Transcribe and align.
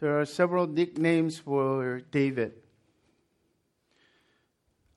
There 0.00 0.20
are 0.20 0.24
several 0.24 0.66
nicknames 0.66 1.38
for 1.38 2.02
David. 2.10 2.52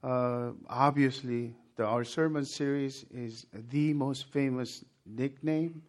Uh, 0.04 0.52
obviously, 0.68 1.54
the, 1.76 1.86
our 1.86 2.04
sermon 2.04 2.46
series 2.46 3.06
is 3.14 3.46
the 3.70 3.94
most 3.94 4.26
famous 4.32 4.84
nickname 5.06 5.84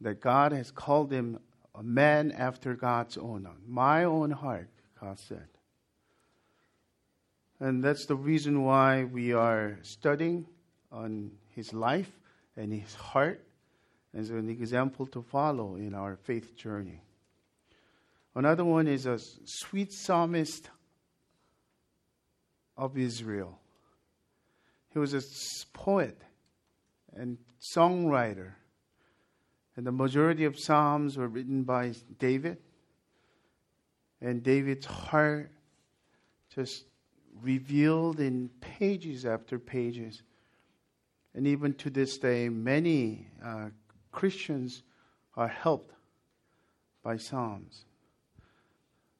that 0.00 0.20
God 0.20 0.52
has 0.52 0.70
called 0.70 1.10
him 1.10 1.38
a 1.74 1.82
man 1.82 2.32
after 2.32 2.74
God's 2.74 3.16
own, 3.16 3.48
my 3.66 4.04
own 4.04 4.30
heart, 4.30 4.68
God 5.00 5.18
said. 5.18 5.48
And 7.60 7.82
that's 7.82 8.06
the 8.06 8.16
reason 8.16 8.62
why 8.62 9.04
we 9.04 9.32
are 9.32 9.78
studying 9.82 10.46
on 10.92 11.30
his 11.54 11.72
life 11.72 12.10
and 12.56 12.72
his 12.72 12.94
heart 12.94 13.42
as 14.14 14.30
an 14.30 14.48
example 14.48 15.06
to 15.06 15.22
follow 15.22 15.76
in 15.76 15.94
our 15.94 16.16
faith 16.16 16.56
journey. 16.56 17.00
Another 18.38 18.64
one 18.64 18.86
is 18.86 19.04
a 19.04 19.18
sweet 19.46 19.92
psalmist 19.92 20.70
of 22.76 22.96
Israel. 22.96 23.58
He 24.92 25.00
was 25.00 25.12
a 25.12 25.22
poet 25.72 26.16
and 27.16 27.36
songwriter. 27.74 28.52
And 29.74 29.84
the 29.84 29.90
majority 29.90 30.44
of 30.44 30.56
psalms 30.56 31.16
were 31.16 31.26
written 31.26 31.64
by 31.64 31.94
David. 32.20 32.58
And 34.20 34.40
David's 34.40 34.86
heart 34.86 35.50
just 36.54 36.84
revealed 37.42 38.20
in 38.20 38.50
pages 38.60 39.26
after 39.26 39.58
pages. 39.58 40.22
And 41.34 41.44
even 41.44 41.74
to 41.74 41.90
this 41.90 42.18
day, 42.18 42.48
many 42.48 43.26
uh, 43.44 43.70
Christians 44.12 44.84
are 45.34 45.48
helped 45.48 45.92
by 47.02 47.16
Psalms. 47.16 47.84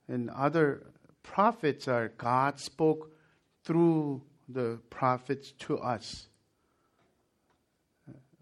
And 0.08 0.30
other 0.30 0.86
prophets 1.22 1.86
are 1.86 2.08
God 2.16 2.58
spoke 2.58 3.12
through 3.64 4.22
the 4.48 4.80
prophets 4.88 5.52
to 5.60 5.78
us. 5.78 6.26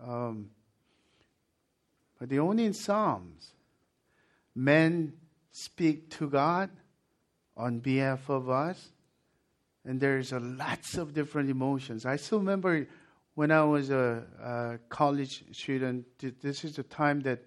Um, 0.02 0.50
but 2.18 2.28
the 2.28 2.38
only 2.38 2.64
in 2.64 2.72
Psalms, 2.72 3.52
men 4.54 5.14
speak 5.52 6.10
to 6.10 6.28
God 6.28 6.70
on 7.56 7.80
behalf 7.80 8.28
of 8.28 8.48
us, 8.48 8.92
and 9.84 10.00
there's 10.00 10.32
a 10.32 10.40
lots 10.40 10.96
of 10.96 11.14
different 11.14 11.50
emotions. 11.50 12.06
I 12.06 12.16
still 12.16 12.38
remember 12.38 12.86
when 13.34 13.50
I 13.50 13.64
was 13.64 13.90
a, 13.90 14.24
a 14.42 14.78
college 14.88 15.44
student. 15.52 16.06
This 16.40 16.64
is 16.64 16.76
the 16.76 16.82
time 16.82 17.20
that 17.20 17.44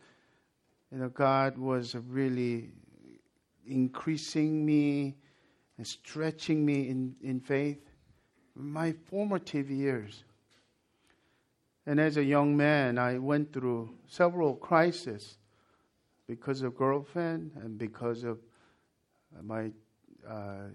you 0.92 1.00
know 1.00 1.10
God 1.10 1.58
was 1.58 1.96
really 1.96 2.72
increasing 3.70 4.66
me 4.66 5.16
and 5.78 5.88
stretching 5.88 6.66
me 6.66 6.90
in, 6.90 7.16
in 7.22 7.40
faith. 7.40 7.80
My 8.56 8.92
formative 8.92 9.70
years. 9.70 10.24
And 11.86 12.00
as 12.00 12.18
a 12.18 12.24
young 12.24 12.58
man, 12.58 12.98
I 12.98 13.18
went 13.18 13.54
through 13.54 13.90
several 14.08 14.56
crises 14.56 15.38
because 16.28 16.62
of 16.62 16.76
girlfriend 16.76 17.52
and 17.56 17.78
because 17.78 18.24
of 18.24 18.40
my 19.42 19.72
uh, 20.28 20.68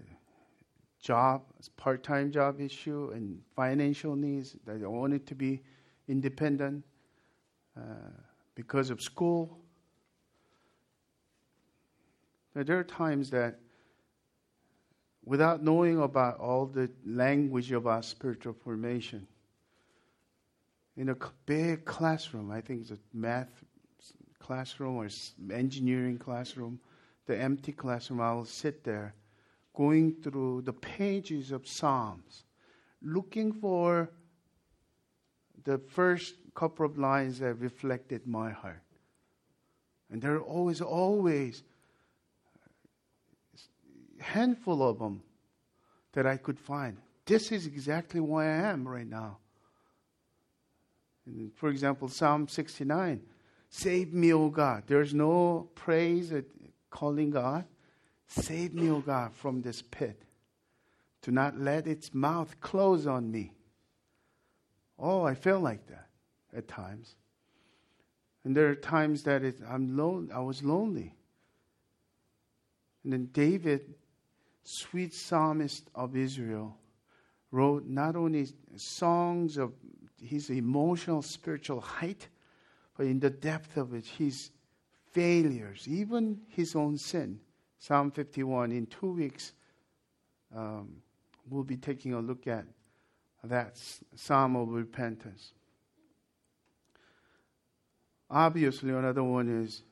job, 1.01 1.43
part-time 1.77 2.31
job 2.31 2.59
issue, 2.59 3.11
and 3.13 3.39
financial 3.55 4.15
needs. 4.15 4.55
I 4.67 4.85
wanted 4.87 5.27
to 5.27 5.35
be 5.35 5.61
independent 6.07 6.83
uh, 7.77 7.81
because 8.55 8.89
of 8.89 9.01
school. 9.01 9.59
There 12.55 12.79
are 12.79 12.85
times 12.85 13.29
that, 13.31 13.59
without 15.25 15.61
knowing 15.61 16.01
about 16.01 16.39
all 16.39 16.65
the 16.65 16.89
language 17.05 17.73
of 17.73 17.85
our 17.85 18.01
spiritual 18.01 18.53
formation, 18.53 19.27
in 20.95 21.09
a 21.09 21.17
big 21.45 21.83
classroom, 21.83 22.51
I 22.51 22.61
think 22.61 22.81
it's 22.81 22.91
a 22.91 22.97
math 23.13 23.49
classroom 24.39 24.95
or 24.95 25.09
engineering 25.53 26.17
classroom, 26.17 26.79
the 27.25 27.37
empty 27.37 27.73
classroom, 27.73 28.21
I'll 28.21 28.45
sit 28.45 28.83
there 28.83 29.13
going 29.75 30.13
through 30.23 30.61
the 30.61 30.71
pages 30.71 31.51
of 31.51 31.67
Psalms, 31.67 32.45
looking 33.01 33.51
for 33.51 34.09
the 35.65 35.77
first 35.77 36.35
couple 36.53 36.85
of 36.85 36.97
lines 36.97 37.39
that 37.39 37.55
reflected 37.55 38.25
my 38.25 38.51
heart. 38.51 38.83
And 40.09 40.21
there 40.21 40.35
are 40.35 40.41
always, 40.41 40.79
always 40.79 41.63
handful 44.25 44.81
of 44.83 44.99
them 44.99 45.21
that 46.13 46.25
I 46.25 46.37
could 46.37 46.59
find. 46.59 46.97
This 47.25 47.51
is 47.51 47.65
exactly 47.65 48.19
where 48.19 48.49
I 48.49 48.71
am 48.71 48.87
right 48.87 49.07
now. 49.07 49.37
And 51.25 51.53
for 51.55 51.69
example, 51.69 52.07
Psalm 52.07 52.47
69 52.47 53.21
Save 53.69 54.13
me, 54.13 54.31
O 54.31 54.49
God. 54.49 54.83
There's 54.87 55.13
no 55.13 55.67
praise 55.75 56.31
at 56.31 56.45
calling 56.89 57.31
God. 57.31 57.65
Save 58.27 58.73
me, 58.73 58.89
O 58.89 58.99
God, 58.99 59.33
from 59.33 59.61
this 59.61 59.81
pit. 59.81 60.21
Do 61.21 61.31
not 61.31 61.59
let 61.59 61.87
its 61.87 62.13
mouth 62.13 62.55
close 62.61 63.05
on 63.05 63.29
me. 63.29 63.51
Oh, 64.97 65.23
I 65.23 65.33
feel 65.33 65.59
like 65.59 65.87
that 65.87 66.07
at 66.55 66.67
times. 66.67 67.15
And 68.45 68.55
there 68.55 68.69
are 68.69 68.75
times 68.75 69.23
that 69.23 69.43
it, 69.43 69.57
I'm 69.67 69.97
lone, 69.97 70.29
I 70.33 70.39
was 70.39 70.63
lonely. 70.63 71.15
And 73.03 73.11
then 73.11 73.29
David, 73.33 73.95
sweet 74.65 75.13
psalmist 75.13 75.89
of 75.95 76.15
Israel, 76.15 76.75
wrote 77.51 77.85
not 77.85 78.15
only 78.15 78.47
songs 78.75 79.57
of 79.57 79.71
his 80.21 80.49
emotional, 80.49 81.21
spiritual 81.21 81.79
height, 81.79 82.27
but 82.97 83.05
in 83.05 83.19
the 83.19 83.29
depth 83.29 83.77
of 83.77 83.93
it, 83.93 84.05
his 84.05 84.51
failures, 85.11 85.87
even 85.87 86.41
his 86.49 86.75
own 86.75 86.97
sin. 86.97 87.39
Psalm 87.77 88.11
51. 88.11 88.71
In 88.71 88.85
two 88.87 89.11
weeks, 89.11 89.53
um, 90.55 90.97
we'll 91.49 91.63
be 91.63 91.77
taking 91.77 92.13
a 92.13 92.19
look 92.19 92.47
at 92.47 92.65
that 93.43 93.79
psalm 94.15 94.55
of 94.55 94.69
repentance. 94.69 95.53
Obviously, 98.29 98.89
another 98.89 99.23
one 99.23 99.47
is 99.63 99.83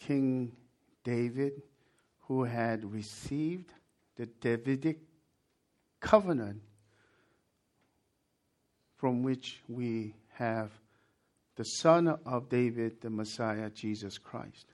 King 0.00 0.52
David, 1.04 1.62
who 2.22 2.44
had 2.44 2.90
received 2.92 3.72
the 4.16 4.26
Davidic 4.26 4.98
covenant 6.00 6.62
from 8.96 9.22
which 9.22 9.60
we 9.68 10.14
have 10.34 10.70
the 11.56 11.64
Son 11.64 12.08
of 12.26 12.48
David, 12.48 13.00
the 13.00 13.10
Messiah, 13.10 13.70
Jesus 13.70 14.18
Christ. 14.18 14.66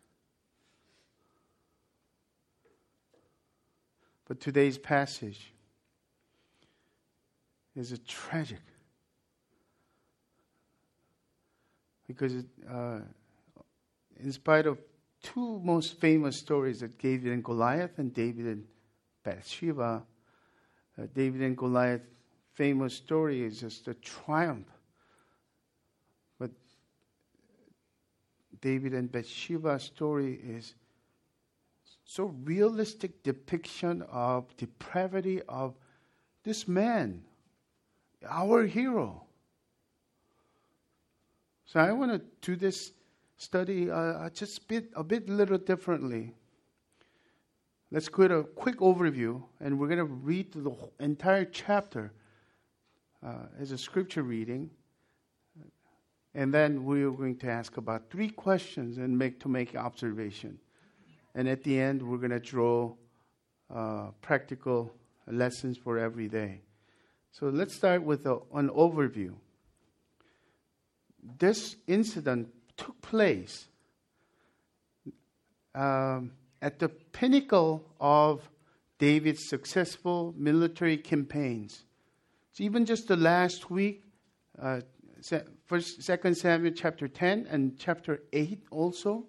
But 4.27 4.41
today's 4.41 4.79
passage 4.79 5.53
is 7.77 7.93
a 7.93 7.99
tragic 7.99 8.63
because 12.07 12.35
it, 12.35 12.47
uh, 12.69 12.99
in 14.19 14.33
spite 14.33 14.67
of 14.67 14.79
two 15.23 15.61
most 15.63 16.01
famous 16.01 16.37
stories 16.37 16.81
that 16.81 16.99
David 16.99 17.33
and 17.33 17.45
Goliath 17.45 17.99
and 17.99 18.13
David 18.13 18.47
and 18.47 18.65
Bathsheba, 19.25 20.05
uh, 20.99 21.07
David 21.15 21.43
and 21.43 21.57
Goliath 21.57 22.03
famous 22.57 22.95
story 22.95 23.43
is 23.43 23.61
just 23.61 23.87
a 23.87 23.95
triumph 23.95 24.67
But 26.39 26.51
David 28.61 28.95
and 28.95 29.13
Bathsheba 29.13 29.79
story 29.79 30.41
is 30.43 30.75
so 32.05 32.35
realistic 32.45 33.23
depiction 33.23 34.03
of 34.11 34.57
depravity 34.57 35.43
of 35.49 35.75
this 36.45 36.69
man, 36.69 37.25
our 38.27 38.65
hero. 38.65 39.25
So 41.67 41.81
I 41.81 41.93
want 41.93 42.13
to 42.13 42.23
do 42.41 42.57
this 42.57 42.93
study 43.37 43.91
uh, 43.91 44.29
just 44.31 44.59
a 44.59 44.61
bit, 44.67 44.91
a 44.95 45.05
bit 45.05 45.29
little 45.29 45.59
differently. 45.59 46.35
Let's 47.91 48.09
get 48.09 48.31
a 48.33 48.43
quick 48.43 48.79
overview, 48.79 49.43
and 49.61 49.79
we're 49.79 49.87
going 49.87 49.99
to 49.99 50.05
read 50.05 50.53
the 50.53 50.75
entire 50.99 51.45
chapter 51.45 52.13
uh, 53.25 53.47
as 53.61 53.71
a 53.71 53.79
scripture 53.79 54.23
reading. 54.23 54.71
And 56.35 56.53
then 56.53 56.85
we 56.85 57.03
are 57.05 57.11
going 57.11 57.37
to 57.39 57.49
ask 57.49 57.77
about 57.77 58.11
three 58.11 58.29
questions 58.29 58.99
and 58.99 59.17
make 59.17 59.41
to 59.41 59.49
make 59.49 59.75
observation. 59.75 60.59
And 61.35 61.49
at 61.49 61.63
the 61.63 61.79
end, 61.79 62.03
we're 62.03 62.19
going 62.19 62.31
to 62.31 62.41
draw 62.41 62.95
uh, 63.75 64.09
practical 64.21 64.93
lessons 65.27 65.79
for 65.79 65.99
every 65.99 66.29
day. 66.29 66.61
So 67.31 67.49
let's 67.49 67.75
start 67.75 68.03
with 68.03 68.27
a, 68.27 68.39
an 68.55 68.69
overview. 68.71 69.35
This 71.39 71.77
incident 71.87 72.49
took 72.77 73.01
place 73.03 73.67
um, 75.75 76.33
at 76.63 76.79
the 76.79 76.89
pinnacle 76.89 77.85
of 78.01 78.49
David's 78.99 79.49
successful 79.49 80.35
military 80.37 80.97
campaigns. 80.97 81.85
So 82.53 82.65
even 82.65 82.87
just 82.87 83.09
the 83.09 83.17
last 83.17 83.71
week, 83.71 84.03
uh, 84.61 84.81
First, 85.67 86.03
Second 86.03 86.37
Samuel 86.37 86.73
chapter 86.75 87.09
10 87.09 87.49
and 87.51 87.77
chapter 87.79 88.23
8 88.33 88.63
also, 88.71 89.25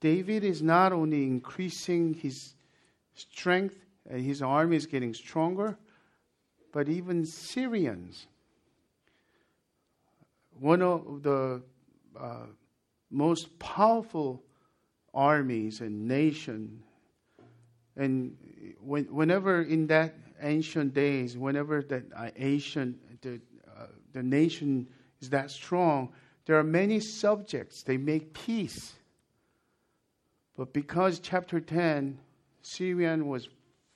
David 0.00 0.44
is 0.44 0.62
not 0.62 0.92
only 0.92 1.24
increasing 1.24 2.14
his 2.14 2.54
strength, 3.14 3.76
uh, 4.10 4.16
his 4.16 4.40
army 4.40 4.76
is 4.76 4.86
getting 4.86 5.12
stronger, 5.12 5.76
but 6.72 6.88
even 6.88 7.26
Syrians. 7.26 8.26
One 10.58 10.82
of 10.82 11.22
the 11.22 11.62
uh, 12.18 12.46
most 13.10 13.58
powerful 13.58 14.42
armies 15.14 15.80
and 15.80 16.06
nation, 16.06 16.82
and 17.96 18.36
when, 18.80 19.04
whenever 19.04 19.62
in 19.62 19.86
that 19.88 20.14
ancient 20.40 20.94
days, 20.94 21.36
whenever 21.36 21.82
that 21.82 22.04
uh, 22.14 22.30
ancient 22.36 22.96
the, 23.22 23.40
uh, 23.76 23.86
the 24.12 24.22
nation 24.22 24.86
is 25.20 25.30
that 25.30 25.50
strong, 25.50 26.10
there 26.46 26.58
are 26.58 26.64
many 26.64 27.00
subjects. 27.00 27.82
They 27.82 27.96
make 27.96 28.32
peace. 28.32 28.94
But 30.56 30.72
because 30.72 31.18
chapter 31.18 31.60
10, 31.60 32.18
Syrian 32.62 33.26
was 33.26 33.48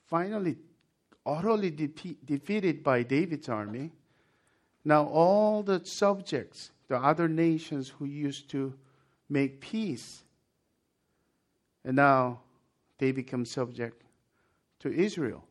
finally 0.07 0.57
utterly 1.25 1.71
de- 1.71 2.17
defeated 2.25 2.83
by 2.83 3.03
David's 3.03 3.49
army, 3.49 3.93
now 4.85 5.07
all 5.07 5.63
the 5.63 5.85
subjects, 5.85 6.73
the 6.89 6.97
other 6.97 7.29
nations 7.29 7.89
who 7.89 8.05
used 8.05 8.51
to 8.51 8.75
make 9.33 9.61
peace, 9.61 10.23
and 11.85 11.97
now 11.97 12.41
they 12.99 13.13
become 13.13 13.45
subject 13.45 14.03
to 14.81 14.93
Israel. 14.93 15.45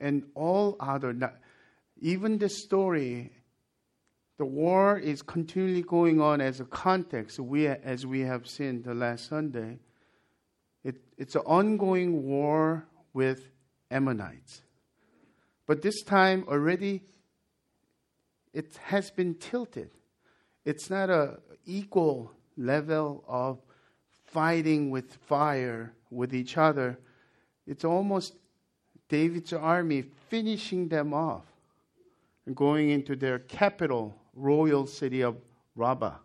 And 0.00 0.24
all 0.34 0.76
other, 0.78 1.16
even 2.00 2.38
the 2.38 2.48
story 2.48 3.32
the 4.38 4.44
war 4.44 4.96
is 4.96 5.20
continually 5.20 5.82
going 5.82 6.20
on 6.20 6.40
as 6.40 6.60
a 6.60 6.64
context. 6.64 7.40
We, 7.40 7.66
as 7.66 8.06
we 8.06 8.20
have 8.20 8.46
seen 8.46 8.82
the 8.82 8.94
last 8.94 9.28
Sunday, 9.28 9.80
it, 10.84 10.94
it's 11.18 11.34
an 11.34 11.42
ongoing 11.44 12.22
war 12.22 12.86
with 13.12 13.50
Ammonites. 13.90 14.62
But 15.66 15.82
this 15.82 16.02
time 16.02 16.44
already, 16.48 17.02
it 18.54 18.78
has 18.84 19.10
been 19.10 19.34
tilted. 19.34 19.90
It's 20.68 20.90
not 20.90 21.08
a 21.08 21.38
equal 21.64 22.30
level 22.58 23.24
of 23.26 23.58
fighting 24.26 24.90
with 24.90 25.14
fire 25.14 25.94
with 26.10 26.34
each 26.34 26.58
other. 26.58 26.98
It's 27.66 27.86
almost 27.86 28.34
David's 29.08 29.54
army 29.54 30.02
finishing 30.28 30.86
them 30.90 31.14
off 31.14 31.46
and 32.44 32.54
going 32.54 32.90
into 32.90 33.16
their 33.16 33.38
capital 33.38 34.14
royal 34.34 34.86
city 34.86 35.22
of 35.22 35.38
Rabbah. 35.74 36.18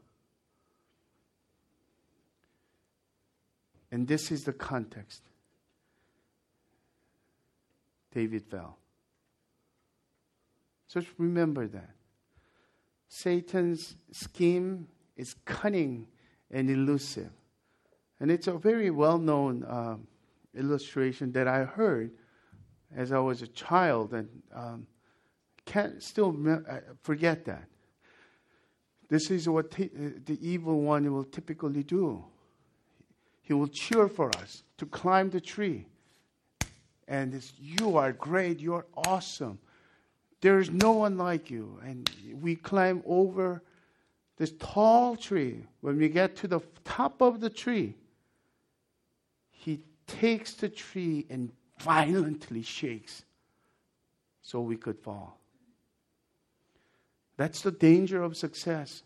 And 3.94 4.06
this 4.06 4.30
is 4.30 4.44
the 4.44 4.51
context. 4.51 5.22
David 8.13 8.44
fell. 8.44 8.78
Just 10.90 11.07
remember 11.18 11.66
that. 11.66 11.92
Satan's 13.15 13.95
scheme 14.12 14.88
is 15.15 15.36
cunning 15.45 16.07
and 16.50 16.68
elusive. 16.68 17.30
And 18.19 18.31
it's 18.31 18.48
a 18.48 18.54
very 18.54 18.89
well 18.89 19.19
known 19.19 19.63
uh, 19.65 19.98
illustration 20.57 21.31
that 21.33 21.48
I 21.48 21.63
heard 21.63 22.10
as 22.95 23.12
I 23.12 23.19
was 23.19 23.44
a 23.44 23.48
child 23.48 24.15
and 24.15 24.27
um, 24.51 24.88
can't 25.63 26.01
still 26.01 26.36
uh, 26.50 26.80
forget 27.04 27.45
that. 27.45 27.65
This 29.10 29.30
is 29.30 29.48
what 29.48 29.69
t- 29.69 29.92
uh, 29.95 30.09
the 30.25 30.39
evil 30.42 30.81
one 30.81 31.09
will 31.13 31.24
typically 31.24 31.83
do. 31.83 32.25
He 33.44 33.54
will 33.54 33.68
cheer 33.68 34.07
for 34.07 34.36
us 34.38 34.63
to 34.80 34.88
climb 34.88 35.30
the 35.30 35.42
tree. 35.42 35.86
And 37.07 37.36
it's, 37.36 37.54
you 37.59 37.95
are 37.95 38.12
great, 38.12 38.59
you're 38.59 38.88
awesome. 39.06 39.59
There 40.44 40.60
is 40.60 40.69
no 40.69 40.92
one 40.92 41.18
like 41.18 41.50
you. 41.50 41.80
And 41.86 42.10
we 42.42 42.57
climb 42.57 43.01
over 43.06 43.63
this 44.36 44.51
tall 44.60 45.16
tree. 45.16 45.63
When 45.80 45.98
we 45.98 46.10
get 46.10 46.36
to 46.38 46.50
the 46.50 46.60
top 46.84 47.22
of 47.22 47.40
the 47.40 47.50
tree, 47.50 47.95
he 49.51 49.80
takes 50.06 50.54
the 50.56 50.68
tree 50.68 51.25
and 51.30 51.50
violently 51.80 52.62
shakes 52.62 53.24
so 54.42 54.60
we 54.60 54.75
could 54.75 55.00
fall. 55.00 55.40
That's 57.38 57.62
the 57.62 57.72
danger 57.72 58.22
of 58.22 58.36
success. 58.36 59.01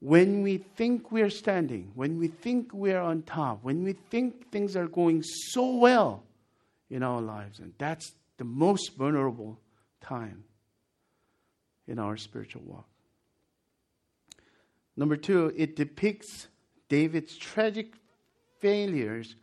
When 0.00 0.42
we 0.42 0.58
think 0.58 1.10
we're 1.10 1.30
standing, 1.30 1.90
when 1.94 2.18
we 2.18 2.28
think 2.28 2.74
we're 2.74 3.00
on 3.00 3.22
top, 3.22 3.60
when 3.62 3.82
we 3.82 3.94
think 3.94 4.50
things 4.50 4.76
are 4.76 4.88
going 4.88 5.22
so 5.22 5.76
well 5.76 6.22
in 6.90 7.02
our 7.02 7.22
lives, 7.22 7.60
and 7.60 7.72
that's 7.78 8.12
the 8.36 8.44
most 8.44 8.94
vulnerable 8.98 9.58
time 10.04 10.44
in 11.88 11.98
our 11.98 12.16
spiritual 12.16 12.62
walk. 12.64 12.86
Number 14.96 15.16
two, 15.16 15.52
it 15.56 15.74
depicts 15.74 16.48
David's 16.88 17.36
tragic 17.36 17.94
failures 18.60 19.34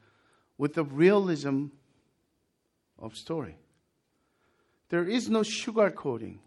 with 0.57 0.73
the 0.75 0.83
realism 0.83 1.67
of 2.97 3.17
story. 3.17 3.55
There 4.89 5.03
is 5.03 5.29
no 5.29 5.41
sugarcoating. 5.41 6.37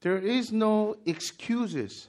There 0.00 0.18
is 0.18 0.50
no 0.50 0.96
excuses 1.06 2.08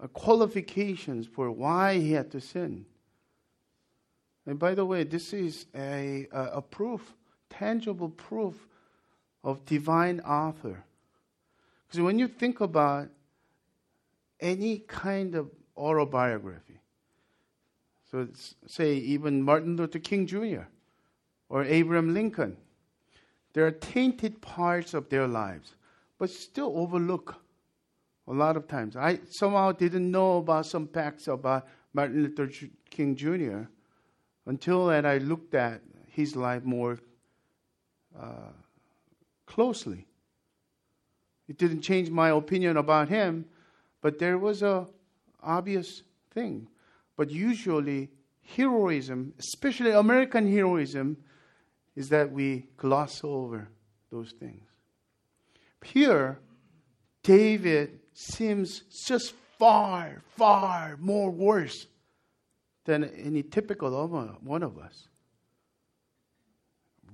or 0.00 0.08
qualifications 0.08 1.26
for 1.26 1.50
why 1.50 1.98
he 1.98 2.12
had 2.12 2.30
to 2.32 2.40
sin. 2.40 2.84
And 4.46 4.58
by 4.58 4.74
the 4.74 4.84
way, 4.84 5.04
this 5.04 5.32
is 5.32 5.66
a, 5.74 6.26
a, 6.32 6.42
a 6.54 6.62
proof, 6.62 7.14
tangible 7.58 8.08
proof 8.08 8.66
of 9.42 9.64
divine 9.66 10.20
author. 10.20 10.84
Because 11.86 12.00
when 12.00 12.18
you 12.18 12.28
think 12.28 12.60
about 12.60 13.08
any 14.40 14.78
kind 14.78 15.34
of 15.34 15.50
autobiography, 15.76 16.80
so 18.10 18.28
say 18.66 18.94
even 18.94 19.42
Martin 19.42 19.76
Luther 19.76 19.98
King 19.98 20.26
Jr. 20.26 20.66
or 21.48 21.64
Abraham 21.64 22.14
Lincoln, 22.14 22.56
there 23.52 23.66
are 23.66 23.70
tainted 23.70 24.40
parts 24.40 24.94
of 24.94 25.08
their 25.08 25.28
lives 25.28 25.74
but 26.18 26.30
still 26.30 26.72
overlook 26.76 27.36
a 28.26 28.32
lot 28.32 28.56
of 28.56 28.66
times. 28.66 28.96
I 28.96 29.20
somehow 29.28 29.72
didn't 29.72 30.10
know 30.10 30.38
about 30.38 30.66
some 30.66 30.88
facts 30.88 31.28
about 31.28 31.66
Martin 31.92 32.22
Luther 32.22 32.50
King 32.90 33.14
Jr. 33.14 33.68
until 34.46 34.90
and 34.90 35.06
I 35.06 35.18
looked 35.18 35.54
at 35.54 35.82
his 36.08 36.34
life 36.34 36.64
more 36.64 36.98
uh, 38.18 38.52
closely. 39.46 40.06
It 41.48 41.58
didn't 41.58 41.82
change 41.82 42.10
my 42.10 42.30
opinion 42.30 42.76
about 42.76 43.08
him, 43.08 43.46
but 44.00 44.18
there 44.18 44.38
was 44.38 44.62
a 44.62 44.86
obvious 45.42 46.02
thing. 46.32 46.68
But 47.16 47.30
usually, 47.30 48.10
heroism, 48.42 49.34
especially 49.38 49.90
American 49.92 50.50
heroism, 50.50 51.16
is 51.94 52.08
that 52.08 52.32
we 52.32 52.66
gloss 52.76 53.20
over 53.22 53.68
those 54.10 54.32
things. 54.32 54.62
Here, 55.84 56.38
David 57.22 58.00
seems 58.14 58.82
just 59.06 59.34
far, 59.58 60.22
far 60.36 60.96
more 60.98 61.30
worse 61.30 61.86
than 62.84 63.04
any 63.04 63.42
typical 63.42 63.96
of 63.96 64.42
one 64.42 64.62
of 64.62 64.78
us. 64.78 65.08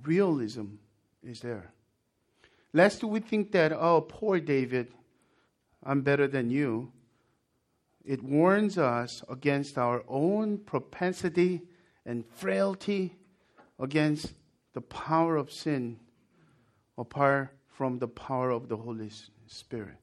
Realism 0.03 0.65
is 1.23 1.41
there. 1.41 1.71
Lest 2.73 3.03
we 3.03 3.19
think 3.19 3.51
that, 3.51 3.71
oh, 3.73 4.01
poor 4.01 4.39
David, 4.39 4.87
I'm 5.83 6.01
better 6.01 6.27
than 6.27 6.49
you. 6.49 6.91
It 8.05 8.23
warns 8.23 8.77
us 8.77 9.23
against 9.29 9.77
our 9.77 10.03
own 10.07 10.57
propensity 10.57 11.61
and 12.05 12.25
frailty, 12.25 13.15
against 13.79 14.33
the 14.73 14.81
power 14.81 15.35
of 15.35 15.51
sin 15.51 15.99
apart 16.97 17.49
from 17.67 17.99
the 17.99 18.07
power 18.07 18.51
of 18.51 18.69
the 18.69 18.77
Holy 18.77 19.09
Spirit. 19.47 19.97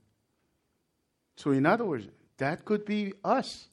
So, 1.36 1.52
in 1.52 1.64
other 1.64 1.84
words, 1.84 2.08
that 2.38 2.64
could 2.64 2.84
be 2.84 3.14
us. 3.24 3.68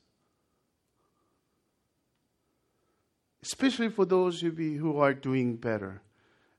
Especially 3.41 3.89
for 3.89 4.05
those 4.05 4.41
of 4.43 4.59
you 4.59 4.79
who 4.79 4.97
are 4.97 5.13
doing 5.13 5.55
better 5.55 6.01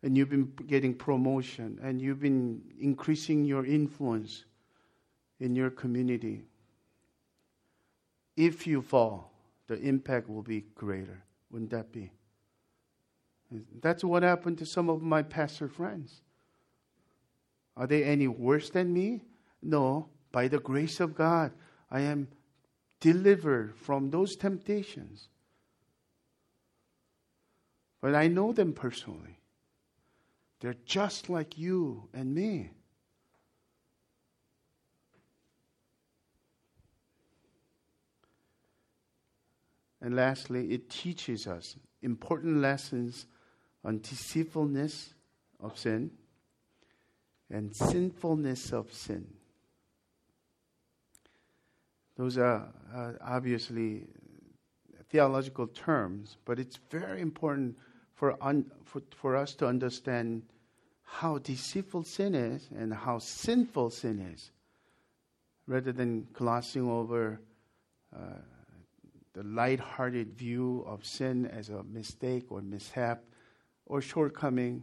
and 0.03 0.17
you've 0.17 0.29
been 0.29 0.53
getting 0.67 0.95
promotion 0.95 1.79
and 1.83 2.01
you've 2.01 2.21
been 2.21 2.63
increasing 2.81 3.45
your 3.45 3.65
influence 3.65 4.45
in 5.41 5.55
your 5.55 5.71
community, 5.71 6.45
if 8.37 8.67
you 8.67 8.83
fall, 8.83 9.33
the 9.67 9.79
impact 9.81 10.29
will 10.29 10.43
be 10.43 10.63
greater. 10.75 11.25
Wouldn't 11.51 11.71
that 11.71 11.93
be? 11.93 12.11
That's 13.81 14.05
what 14.05 14.23
happened 14.23 14.59
to 14.59 14.67
some 14.67 14.91
of 14.91 15.03
my 15.03 15.23
pastor 15.23 15.69
friends. 15.69 16.21
Are 17.77 17.87
they 17.87 18.05
any 18.05 18.29
worse 18.29 18.71
than 18.71 18.93
me? 18.93 19.23
No. 19.63 20.09
By 20.33 20.49
the 20.49 20.59
grace 20.59 21.01
of 21.01 21.15
God, 21.15 21.53
I 21.91 22.01
am 22.01 22.29
delivered 23.01 23.77
from 23.77 24.11
those 24.11 24.37
temptations. 24.37 25.29
But 28.01 28.15
I 28.15 28.29
know 28.29 28.53
them 28.53 28.73
personally. 28.73 29.36
They're 30.61 30.77
just 30.85 31.29
like 31.29 31.59
you 31.59 32.09
and 32.15 32.35
me. 32.35 32.71
And 40.01 40.15
lastly, 40.15 40.73
it 40.73 40.89
teaches 40.89 41.47
us 41.47 41.77
important 42.03 42.59
lessons 42.59 43.27
on 43.85 43.99
deceitfulness 44.01 45.15
of 45.61 45.79
sin 45.79 46.11
and 47.51 47.75
sinfulness 47.75 48.73
of 48.73 48.93
sin. 48.93 49.27
Those 52.17 52.39
are 52.39 52.69
uh, 52.95 53.13
obviously 53.21 54.07
theological 55.11 55.67
terms, 55.67 56.37
but 56.45 56.59
it's 56.59 56.79
very 56.91 57.21
important 57.21 57.77
for, 58.17 58.37
un, 58.43 58.65
for, 58.85 59.03
for 59.15 59.37
us 59.37 59.55
to 59.55 59.67
understand 59.67 60.43
how 61.03 61.39
deceitful 61.39 62.03
sin 62.03 62.35
is 62.35 62.69
and 62.77 62.93
how 62.93 63.19
sinful 63.19 63.91
sin 63.91 64.19
is, 64.35 64.51
rather 65.67 65.93
than 65.93 66.27
glossing 66.33 66.89
over 66.91 67.41
uh, 68.15 68.41
the 69.35 69.43
light-hearted 69.45 70.33
view 70.33 70.83
of 70.87 71.05
sin 71.05 71.47
as 71.47 71.69
a 71.69 71.83
mistake 71.85 72.47
or 72.51 72.63
mishap 72.63 73.23
or 73.85 74.01
shortcoming. 74.01 74.83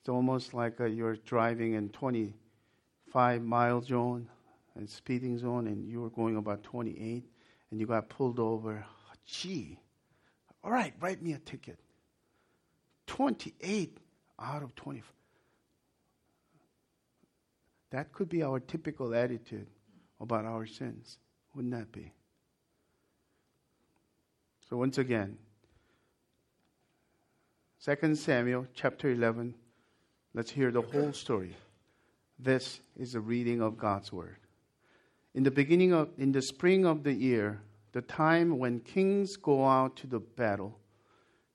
It's 0.00 0.08
almost 0.08 0.54
like 0.54 0.80
uh, 0.80 0.84
you're 0.84 1.16
driving 1.16 1.74
in 1.74 1.90
25 1.90 3.42
mile 3.42 3.82
zone 3.82 4.28
and 4.76 4.88
speeding 4.88 5.36
zone, 5.36 5.66
and 5.66 5.84
you 5.84 6.00
were 6.00 6.10
going 6.10 6.36
about 6.36 6.62
28, 6.62 7.24
and 7.70 7.80
you 7.80 7.86
got 7.86 8.08
pulled 8.08 8.38
over. 8.38 8.86
Gee, 9.26 9.78
all 10.62 10.70
right, 10.70 10.92
write 11.00 11.22
me 11.22 11.32
a 11.32 11.38
ticket. 11.38 11.78
28 13.06 13.98
out 14.38 14.62
of 14.62 14.74
25. 14.74 15.04
That 17.90 18.12
could 18.12 18.28
be 18.28 18.42
our 18.42 18.60
typical 18.60 19.14
attitude 19.14 19.66
about 20.20 20.44
our 20.44 20.66
sins, 20.66 21.18
wouldn't 21.54 21.74
that 21.74 21.90
be? 21.90 22.12
So 24.68 24.76
once 24.76 24.98
again, 24.98 25.38
2 27.84 28.14
Samuel 28.14 28.66
chapter 28.74 29.10
11, 29.10 29.54
let's 30.34 30.50
hear 30.50 30.70
the 30.70 30.82
whole 30.82 31.12
story. 31.12 31.56
This 32.38 32.80
is 32.96 33.14
a 33.14 33.20
reading 33.20 33.60
of 33.60 33.76
God's 33.76 34.12
word. 34.12 34.36
In 35.34 35.42
the 35.42 35.50
beginning 35.50 35.92
of 35.92 36.10
in 36.18 36.32
the 36.32 36.42
spring 36.42 36.84
of 36.84 37.02
the 37.02 37.12
year, 37.12 37.62
the 37.92 38.02
time 38.02 38.58
when 38.58 38.80
kings 38.80 39.36
go 39.36 39.66
out 39.66 39.96
to 39.96 40.06
the 40.06 40.20
battle, 40.20 40.78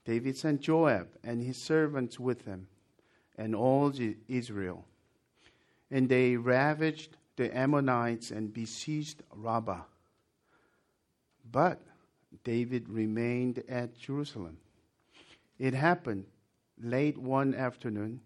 David 0.06 0.38
sent 0.38 0.62
Joab 0.62 1.08
and 1.24 1.42
his 1.42 1.58
servants 1.58 2.20
with 2.20 2.46
him 2.46 2.68
and 3.38 3.56
all 3.56 3.92
Israel. 4.28 4.86
And 5.90 6.10
they 6.10 6.36
ravaged 6.36 7.18
the 7.36 7.56
Ammonites 7.56 8.32
and 8.32 8.54
besieged 8.54 9.24
Rabbah. 9.34 9.84
But 11.52 11.82
David 12.44 12.90
remained 12.90 13.64
at 13.70 13.98
Jerusalem. 13.98 14.58
It 15.58 15.74
happened 15.74 16.26
late 16.82 17.18
one 17.18 17.54
afternoon 17.54 18.22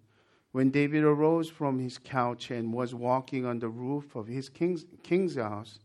when 0.51 0.71
David 0.71 1.03
arose 1.03 1.49
from 1.49 1.77
his 1.77 1.97
couch 1.97 2.49
and 2.49 2.73
was 2.73 2.95
walking 2.95 3.45
on 3.45 3.59
the 3.59 3.69
roof 3.69 4.15
of 4.15 4.27
his 4.27 4.49
king's, 4.49 4.85
king's 5.03 5.35
house 5.35 5.79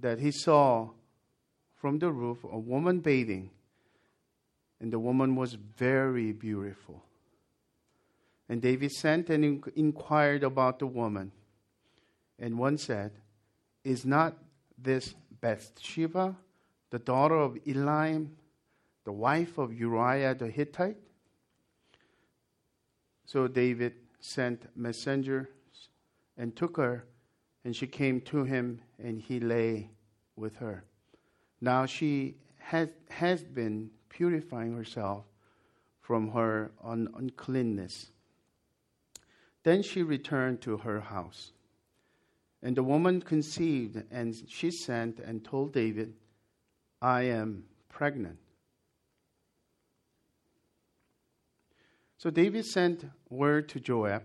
that 0.00 0.18
he 0.18 0.30
saw 0.30 0.90
from 1.74 1.98
the 1.98 2.10
roof 2.10 2.44
a 2.44 2.58
woman 2.58 3.00
bathing, 3.00 3.50
and 4.80 4.92
the 4.92 4.98
woman 4.98 5.36
was 5.36 5.54
very 5.54 6.32
beautiful. 6.32 7.02
And 8.48 8.60
David 8.60 8.92
sent 8.92 9.30
and 9.30 9.64
inquired 9.74 10.42
about 10.42 10.78
the 10.78 10.86
woman. 10.86 11.32
And 12.38 12.58
one 12.58 12.78
said, 12.78 13.12
Is 13.84 14.04
not 14.04 14.36
this 14.76 15.14
Bathsheba, 15.40 16.36
the 16.90 16.98
daughter 16.98 17.36
of 17.36 17.54
Eliam, 17.66 18.30
the 19.04 19.12
wife 19.12 19.58
of 19.58 19.72
Uriah 19.72 20.34
the 20.34 20.48
Hittite? 20.48 20.98
So 23.26 23.48
David 23.48 23.94
sent 24.20 24.66
messengers 24.76 25.46
and 26.36 26.54
took 26.54 26.76
her, 26.76 27.04
and 27.64 27.74
she 27.74 27.86
came 27.86 28.20
to 28.22 28.44
him, 28.44 28.80
and 29.02 29.20
he 29.20 29.40
lay 29.40 29.90
with 30.36 30.56
her. 30.56 30.84
Now 31.60 31.86
she 31.86 32.36
has, 32.58 32.88
has 33.10 33.42
been 33.42 33.90
purifying 34.08 34.76
herself 34.76 35.24
from 36.00 36.30
her 36.32 36.72
un- 36.82 37.08
uncleanness. 37.16 38.10
Then 39.62 39.82
she 39.82 40.02
returned 40.02 40.60
to 40.62 40.76
her 40.78 41.00
house. 41.00 41.52
And 42.62 42.76
the 42.76 42.82
woman 42.82 43.20
conceived, 43.20 44.02
and 44.10 44.34
she 44.48 44.70
sent 44.70 45.18
and 45.18 45.44
told 45.44 45.72
David, 45.72 46.14
I 47.00 47.22
am 47.22 47.64
pregnant. 47.88 48.38
So 52.16 52.30
David 52.30 52.64
sent 52.64 53.04
word 53.28 53.68
to 53.70 53.80
Joab, 53.80 54.22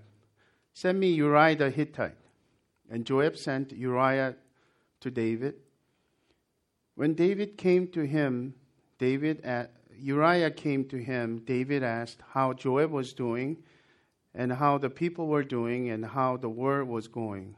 Send 0.74 1.00
me 1.00 1.10
Uriah 1.10 1.58
the 1.58 1.70
Hittite. 1.70 2.16
And 2.90 3.06
Joab 3.06 3.36
sent 3.36 3.74
Uriah 3.74 4.36
to 5.02 5.12
David. 5.12 5.56
When 6.96 7.14
David 7.14 7.58
came 7.58 7.88
to 7.90 8.06
him, 8.06 8.54
David 8.98 9.42
at, 9.42 9.72
Uriah 9.98 10.52
came 10.52 10.86
to 10.90 10.98
him, 10.98 11.40
David 11.46 11.84
asked 11.84 12.22
how 12.32 12.54
Joab 12.54 12.92
was 12.92 13.14
doing 13.14 13.58
and 14.34 14.54
how 14.54 14.78
the 14.78 14.90
people 14.90 15.28
were 15.28 15.44
doing 15.44 15.90
and 15.90 16.06
how 16.06 16.38
the 16.38 16.50
war 16.50 16.84
was 16.86 17.08
going. 17.08 17.56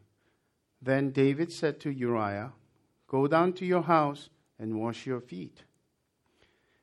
Then 0.82 1.12
David 1.12 1.52
said 1.52 1.80
to 1.82 1.92
Uriah, 1.92 2.54
Go 3.08 3.28
down 3.28 3.54
to 3.54 3.66
your 3.66 3.82
house 3.82 4.30
and 4.58 4.80
wash 4.80 5.06
your 5.06 5.20
feet. 5.20 5.64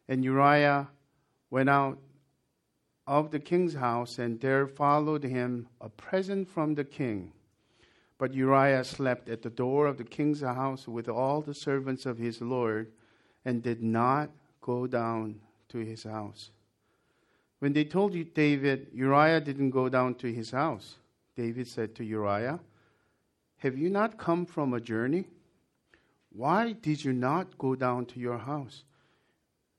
And 0.08 0.24
Uriah 0.24 0.88
went 1.50 1.70
out 1.70 1.98
of 3.06 3.30
the 3.30 3.40
king's 3.40 3.74
house, 3.74 4.18
and 4.18 4.38
there 4.40 4.66
followed 4.66 5.24
him 5.24 5.68
a 5.80 5.88
present 5.88 6.48
from 6.48 6.74
the 6.74 6.84
king. 6.84 7.32
But 8.18 8.34
Uriah 8.34 8.82
slept 8.82 9.28
at 9.28 9.42
the 9.42 9.50
door 9.50 9.86
of 9.86 9.96
the 9.96 10.04
king's 10.04 10.40
house 10.40 10.88
with 10.88 11.08
all 11.08 11.40
the 11.40 11.54
servants 11.54 12.04
of 12.04 12.18
his 12.18 12.40
lord, 12.40 12.90
and 13.44 13.62
did 13.62 13.82
not 13.82 14.30
go 14.60 14.88
down 14.88 15.40
to 15.68 15.78
his 15.78 16.02
house. 16.02 16.50
When 17.60 17.72
they 17.72 17.84
told 17.84 18.12
David, 18.34 18.88
Uriah 18.92 19.40
didn't 19.40 19.70
go 19.70 19.88
down 19.88 20.16
to 20.16 20.32
his 20.32 20.50
house, 20.50 20.96
David 21.36 21.68
said 21.68 21.94
to 21.94 22.04
Uriah, 22.04 22.58
Have 23.58 23.78
you 23.78 23.88
not 23.88 24.18
come 24.18 24.44
from 24.46 24.74
a 24.74 24.80
journey? 24.80 25.24
Why 26.30 26.72
did 26.72 27.04
you 27.04 27.12
not 27.12 27.56
go 27.56 27.74
down 27.74 28.06
to 28.06 28.20
your 28.20 28.38
house? 28.38 28.82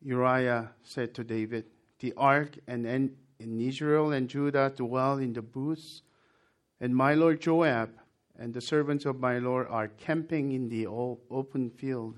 Uriah 0.01 0.71
said 0.83 1.13
to 1.15 1.23
David, 1.23 1.65
The 1.99 2.13
ark 2.15 2.57
and 2.67 2.85
in 2.85 3.61
Israel 3.61 4.11
and 4.11 4.29
Judah 4.29 4.71
dwell 4.75 5.17
in 5.17 5.33
the 5.33 5.41
booths, 5.41 6.01
and 6.79 6.95
my 6.95 7.13
lord 7.13 7.41
Joab 7.41 7.89
and 8.39 8.53
the 8.53 8.61
servants 8.61 9.05
of 9.05 9.19
my 9.19 9.37
lord 9.37 9.67
are 9.69 9.89
camping 9.89 10.53
in 10.53 10.69
the 10.69 10.87
open 10.87 11.69
field. 11.69 12.15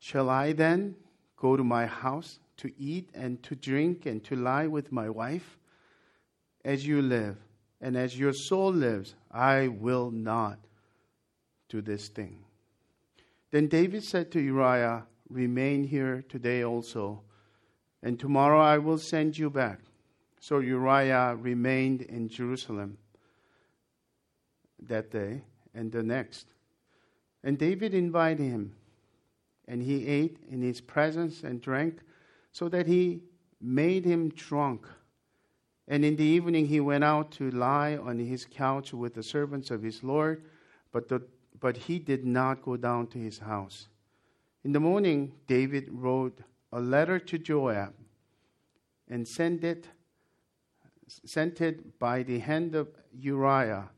Shall 0.00 0.28
I 0.28 0.52
then 0.52 0.96
go 1.36 1.56
to 1.56 1.62
my 1.62 1.86
house 1.86 2.40
to 2.58 2.72
eat 2.76 3.08
and 3.14 3.40
to 3.44 3.54
drink 3.54 4.06
and 4.06 4.22
to 4.24 4.34
lie 4.34 4.66
with 4.66 4.90
my 4.90 5.08
wife? 5.08 5.58
As 6.64 6.84
you 6.84 7.00
live, 7.00 7.36
and 7.80 7.96
as 7.96 8.18
your 8.18 8.32
soul 8.32 8.72
lives, 8.72 9.14
I 9.30 9.68
will 9.68 10.10
not 10.10 10.58
do 11.68 11.80
this 11.80 12.08
thing. 12.08 12.38
Then 13.52 13.68
David 13.68 14.02
said 14.02 14.32
to 14.32 14.40
Uriah, 14.40 15.06
Remain 15.28 15.84
here 15.84 16.24
today 16.28 16.64
also, 16.64 17.22
and 18.02 18.18
tomorrow 18.18 18.60
I 18.60 18.78
will 18.78 18.98
send 18.98 19.38
you 19.38 19.50
back. 19.50 19.80
So 20.40 20.58
Uriah 20.58 21.36
remained 21.36 22.02
in 22.02 22.28
Jerusalem 22.28 22.98
that 24.82 25.10
day 25.10 25.42
and 25.74 25.92
the 25.92 26.02
next. 26.02 26.46
And 27.42 27.58
David 27.58 27.94
invited 27.94 28.42
him, 28.42 28.74
and 29.68 29.82
he 29.82 30.06
ate 30.06 30.38
in 30.50 30.62
his 30.62 30.80
presence 30.80 31.42
and 31.42 31.60
drank, 31.60 32.00
so 32.52 32.68
that 32.68 32.86
he 32.86 33.20
made 33.60 34.04
him 34.04 34.30
drunk. 34.30 34.86
And 35.88 36.04
in 36.04 36.16
the 36.16 36.24
evening 36.24 36.66
he 36.66 36.80
went 36.80 37.04
out 37.04 37.30
to 37.32 37.50
lie 37.50 37.96
on 37.96 38.18
his 38.18 38.44
couch 38.44 38.92
with 38.92 39.14
the 39.14 39.22
servants 39.22 39.70
of 39.70 39.82
his 39.82 40.02
Lord, 40.02 40.42
but, 40.92 41.08
the, 41.08 41.22
but 41.60 41.76
he 41.76 41.98
did 41.98 42.24
not 42.24 42.62
go 42.62 42.76
down 42.76 43.06
to 43.08 43.18
his 43.18 43.38
house. 43.38 43.88
In 44.64 44.72
the 44.72 44.80
morning, 44.80 45.32
David 45.46 45.88
wrote 45.92 46.40
a 46.72 46.80
letter 46.80 47.20
to 47.20 47.38
Joab 47.38 47.94
and 49.08 49.28
sent 49.28 49.62
it, 49.62 49.86
sent 51.06 51.60
it 51.60 52.00
by 52.00 52.24
the 52.24 52.40
hand 52.40 52.74
of 52.74 52.88
Uriah. 53.12 53.90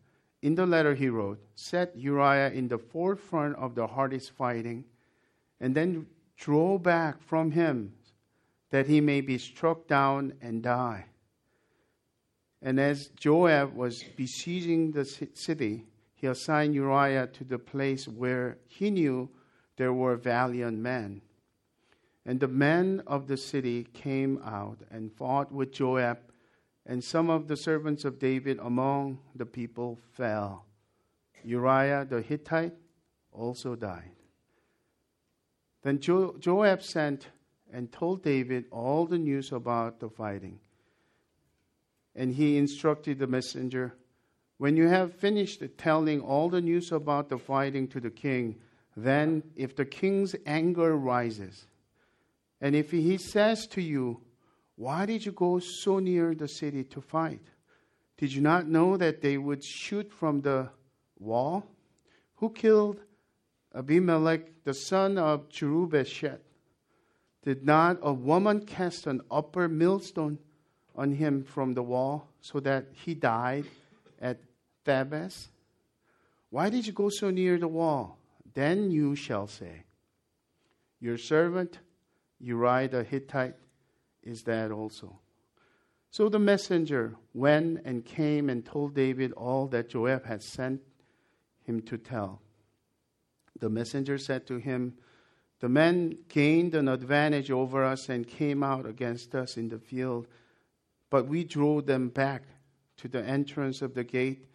In 0.43 0.55
the 0.55 0.67
letter 0.67 0.95
he 0.95 1.09
wrote, 1.09 1.41
Set 1.55 1.97
Uriah 1.97 2.51
in 2.51 2.69
the 2.69 2.79
forefront 2.79 3.57
of 3.57 3.75
the 3.75 3.87
hardest 3.87 4.31
fighting, 4.31 4.85
and 5.61 5.75
then 5.75 6.07
draw 6.37 6.79
back 6.79 7.23
from 7.23 7.51
him 7.51 7.95
that 8.71 8.87
he 8.87 9.01
may 9.01 9.21
be 9.21 9.39
struck 9.39 9.89
down 9.89 10.35
and 10.41 10.63
die. 10.63 11.07
And 12.63 12.79
as 12.79 13.09
Joab 13.09 13.75
was 13.75 14.05
besieging 14.17 14.93
the 14.93 15.05
city, 15.05 15.85
he 16.15 16.27
assigned 16.27 16.75
Uriah 16.75 17.29
to 17.29 17.45
the 17.45 17.59
place 17.59 18.07
where 18.07 18.59
he 18.67 18.91
knew 18.91 19.29
there 19.77 19.93
were 19.93 20.17
valiant 20.17 20.79
men. 20.79 21.23
And 22.27 22.41
the 22.41 22.49
men 22.49 23.03
of 23.07 23.27
the 23.27 23.37
city 23.37 23.85
came 23.85 24.41
out 24.45 24.79
and 24.91 25.13
fought 25.13 25.53
with 25.53 25.73
Joab, 25.73 26.19
and 26.89 27.05
some 27.05 27.29
of 27.29 27.47
the 27.47 27.57
servants 27.57 28.05
of 28.05 28.19
David 28.19 28.59
among 28.61 29.19
the 29.37 29.47
people 29.47 29.99
fell. 30.15 30.65
Uriah 31.45 32.07
the 32.09 32.23
Hittite 32.23 32.75
also 33.31 33.77
died. 33.77 34.11
Then 35.83 36.01
jo- 36.01 36.35
Joab 36.41 36.83
sent 36.83 37.29
and 37.71 37.93
told 37.93 38.25
David 38.25 38.65
all 38.73 39.07
the 39.07 39.19
news 39.19 39.53
about 39.53 40.01
the 40.01 40.09
fighting. 40.09 40.59
And 42.17 42.35
he 42.35 42.57
instructed 42.57 43.19
the 43.19 43.27
messenger 43.27 43.95
When 44.57 44.77
you 44.77 44.89
have 44.89 45.15
finished 45.15 45.63
telling 45.77 46.21
all 46.21 46.49
the 46.49 46.61
news 46.61 46.91
about 46.91 47.29
the 47.29 47.39
fighting 47.39 47.87
to 47.89 48.01
the 48.01 48.11
king, 48.11 48.57
then 48.97 49.45
if 49.55 49.77
the 49.77 49.85
king's 49.85 50.35
anger 50.47 50.97
rises, 50.97 51.67
and 52.61 52.75
if 52.75 52.91
he 52.91 53.17
says 53.19 53.69
to 53.69 53.81
you, 53.81 54.21
Why 54.79 55.07
did 55.07 55.27
you 55.27 55.33
go 55.33 55.59
so 55.59 55.99
near 55.99 56.37
the 56.37 56.47
city 56.47 56.85
to 56.85 57.01
fight? 57.01 57.43
Did 58.17 58.33
you 58.33 58.41
not 58.41 58.69
know 58.69 58.97
that 58.97 59.21
they 59.21 59.37
would 59.37 59.65
shoot 59.65 60.09
from 60.13 60.41
the 60.41 60.71
wall? 61.19 61.67
Who 62.37 62.51
killed 62.51 63.01
Abimelech, 63.75 64.63
the 64.63 64.73
son 64.73 65.19
of 65.19 65.49
Jerubbaal? 65.49 66.39
Did 67.43 67.67
not 67.67 67.99
a 68.03 68.13
woman 68.13 68.65
cast 68.65 69.09
an 69.09 69.21
upper 69.33 69.67
millstone 69.67 70.39
on 70.95 71.11
him 71.11 71.43
from 71.43 71.75
the 71.75 71.83
wall 71.83 72.29
so 72.41 72.61
that 72.61 72.87
he 72.93 73.15
died 73.15 73.65
at 74.21 74.39
Thebez? 74.85 75.49
Why 76.51 76.71
did 76.71 76.87
you 76.87 76.93
go 76.93 77.09
so 77.09 77.31
near 77.31 77.59
the 77.59 77.67
wall? 77.67 78.17
Then 78.55 78.93
you 78.93 79.17
shall 79.17 79.49
say, 79.49 79.83
Your 81.01 81.19
servant 81.19 81.81
Uriah 82.39 82.89
the 82.89 83.03
Hittite 83.03 83.57
is 84.29 84.43
that 84.45 84.71
also. 84.71 85.19
So 86.11 86.29
the 86.29 86.39
messenger 86.39 87.17
went 87.35 87.81
and 87.85 88.05
came 88.05 88.49
and 88.49 88.65
told 88.65 88.95
David 88.95 89.33
all 89.33 89.67
that 89.69 89.91
Joab 89.91 90.25
had 90.25 90.43
sent 90.43 90.81
him 91.65 91.83
to 91.83 91.99
tell. 91.99 92.41
The 93.59 93.69
messenger 93.69 94.19
said 94.19 94.47
to 94.47 94.59
him, 94.59 94.95
The 95.61 95.69
men 95.69 96.19
gained 96.29 96.75
an 96.75 96.89
advantage 96.89 97.51
over 97.51 97.85
us 97.85 98.09
and 98.09 98.27
came 98.27 98.63
out 98.63 98.87
against 98.87 99.35
us 99.35 99.57
in 99.57 99.69
the 99.69 99.79
field 99.79 100.29
but 101.11 101.27
we 101.27 101.45
drove 101.45 101.87
them 101.87 102.09
back 102.09 102.43
to 102.99 103.09
the 103.09 103.23
entrance 103.23 103.83
of 103.83 103.95
the 103.95 104.05
gate. 104.05 104.47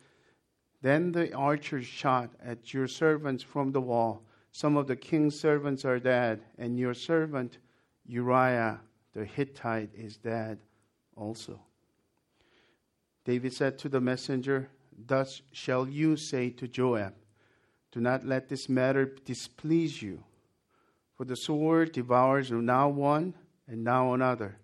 Then 0.82 1.12
the 1.12 1.34
archers 1.34 1.86
shot 1.86 2.32
at 2.44 2.74
your 2.74 2.88
servants 2.88 3.44
from 3.44 3.72
the 3.72 3.82
wall. 3.82 4.24
Some 4.52 4.78
of 4.78 4.88
the 4.88 4.96
king's 4.96 5.40
servants 5.40 5.86
are 5.86 6.00
dead, 6.00 6.42
and 6.58 6.78
your 6.78 6.94
servant 6.94 7.58
Uriah 8.06 8.82
the 9.14 9.26
Hittite 9.26 9.92
is 9.96 10.18
dead 10.18 10.60
also. 11.16 11.60
David 13.26 13.54
said 13.54 13.78
to 13.80 13.90
the 13.90 14.02
messenger, 14.02 14.70
Thus 15.06 15.42
shall 15.52 15.88
you 15.88 16.18
say 16.18 16.50
to 16.52 16.68
Joab, 16.68 17.14
Do 17.92 18.00
not 18.00 18.26
let 18.26 18.50
this 18.50 18.68
matter 18.68 19.06
displease 19.26 20.02
you, 20.02 20.24
for 21.16 21.26
the 21.26 21.36
sword 21.36 21.92
devours 21.92 22.52
now 22.52 22.90
one 22.90 23.34
and 23.68 23.84
now 23.84 24.14
another 24.14 24.58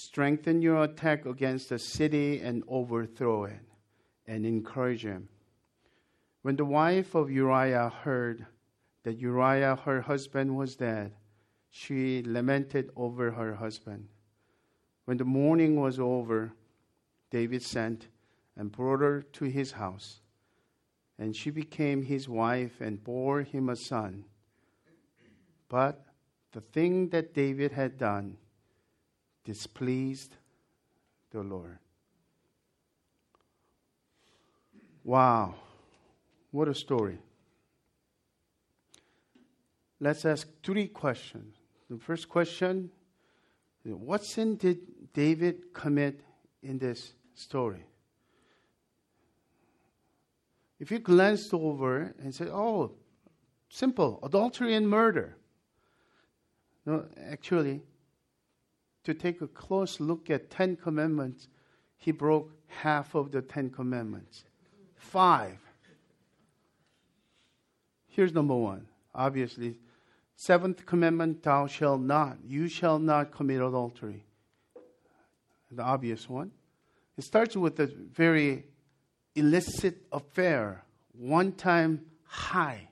Strengthen 0.00 0.62
your 0.62 0.82
attack 0.82 1.26
against 1.26 1.68
the 1.68 1.78
city 1.78 2.40
and 2.40 2.64
overthrow 2.68 3.44
it, 3.44 3.60
and 4.26 4.46
encourage 4.46 5.04
him. 5.04 5.28
When 6.40 6.56
the 6.56 6.64
wife 6.64 7.14
of 7.14 7.30
Uriah 7.30 7.92
heard 8.02 8.46
that 9.02 9.18
Uriah, 9.18 9.76
her 9.84 10.00
husband, 10.00 10.56
was 10.56 10.74
dead, 10.74 11.12
she 11.70 12.22
lamented 12.22 12.90
over 12.96 13.30
her 13.30 13.54
husband. 13.54 14.08
When 15.04 15.16
the 15.16 15.24
mourning 15.24 15.80
was 15.80 15.98
over, 15.98 16.52
David 17.30 17.62
sent 17.62 18.08
and 18.56 18.72
brought 18.72 19.00
her 19.00 19.22
to 19.22 19.44
his 19.44 19.72
house, 19.72 20.20
and 21.18 21.34
she 21.34 21.50
became 21.50 22.02
his 22.02 22.28
wife 22.28 22.80
and 22.80 23.02
bore 23.02 23.42
him 23.42 23.68
a 23.68 23.76
son. 23.76 24.24
But 25.68 26.04
the 26.52 26.60
thing 26.60 27.10
that 27.10 27.32
David 27.32 27.72
had 27.72 27.96
done, 27.96 28.36
displeased 29.44 30.36
the 31.30 31.42
Lord. 31.42 31.78
Wow, 35.04 35.54
what 36.50 36.68
a 36.68 36.74
story. 36.74 37.18
Let's 39.98 40.24
ask 40.24 40.48
three 40.62 40.88
questions. 40.88 41.59
The 41.90 41.98
first 41.98 42.28
question 42.28 42.90
What 43.84 44.24
sin 44.24 44.56
did 44.56 45.12
David 45.12 45.74
commit 45.74 46.20
in 46.62 46.78
this 46.78 47.14
story? 47.34 47.84
If 50.78 50.90
you 50.90 50.98
glanced 51.00 51.52
over 51.52 52.14
and 52.22 52.34
said, 52.34 52.48
oh, 52.48 52.92
simple, 53.68 54.18
adultery 54.22 54.74
and 54.74 54.88
murder. 54.88 55.36
No, 56.86 57.04
actually, 57.20 57.82
to 59.04 59.12
take 59.12 59.42
a 59.42 59.46
close 59.48 60.00
look 60.00 60.30
at 60.30 60.48
Ten 60.48 60.76
Commandments, 60.76 61.48
he 61.98 62.12
broke 62.12 62.50
half 62.68 63.14
of 63.14 63.30
the 63.30 63.42
Ten 63.42 63.68
Commandments. 63.68 64.44
Five. 64.94 65.58
Here's 68.06 68.32
number 68.32 68.54
one. 68.54 68.86
Obviously, 69.14 69.76
seventh 70.40 70.86
commandment, 70.86 71.42
thou 71.42 71.66
shalt 71.66 72.00
not. 72.00 72.38
You 72.46 72.66
shall 72.66 72.98
not 72.98 73.30
commit 73.30 73.60
adultery. 73.60 74.24
The 75.70 75.82
obvious 75.82 76.30
one. 76.30 76.50
It 77.18 77.24
starts 77.24 77.56
with 77.56 77.78
a 77.78 77.86
very 77.86 78.64
illicit 79.34 79.98
affair, 80.10 80.82
one 81.12 81.52
time 81.52 82.06
high. 82.24 82.88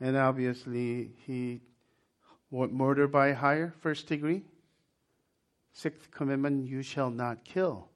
And 0.00 0.16
obviously, 0.16 1.12
he 1.26 1.60
what 2.50 2.72
murder 2.72 3.06
by 3.06 3.34
hire, 3.34 3.72
first 3.80 4.08
degree. 4.08 4.42
Sixth 5.72 6.10
commandment, 6.10 6.68
you 6.68 6.82
shall 6.82 7.10
not 7.10 7.44
kill. 7.44 7.88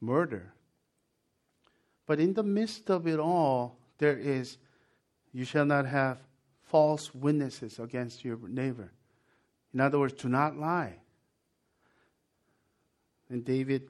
Murder. 0.00 0.54
But 2.06 2.18
in 2.18 2.34
the 2.34 2.42
midst 2.42 2.90
of 2.90 3.06
it 3.06 3.20
all, 3.20 3.78
there 4.02 4.18
is, 4.18 4.58
you 5.32 5.44
shall 5.44 5.64
not 5.64 5.86
have 5.86 6.18
false 6.64 7.14
witnesses 7.14 7.78
against 7.78 8.24
your 8.24 8.36
neighbor. 8.48 8.90
In 9.72 9.80
other 9.80 10.00
words, 10.00 10.14
do 10.14 10.28
not 10.28 10.56
lie. 10.56 10.96
And 13.30 13.44
David, 13.44 13.88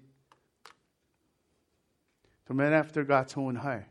the 2.47 2.53
man 2.53 2.75
after 2.75 3.05
God's 3.05 3.35
own 3.39 3.55
heart, 3.55 3.87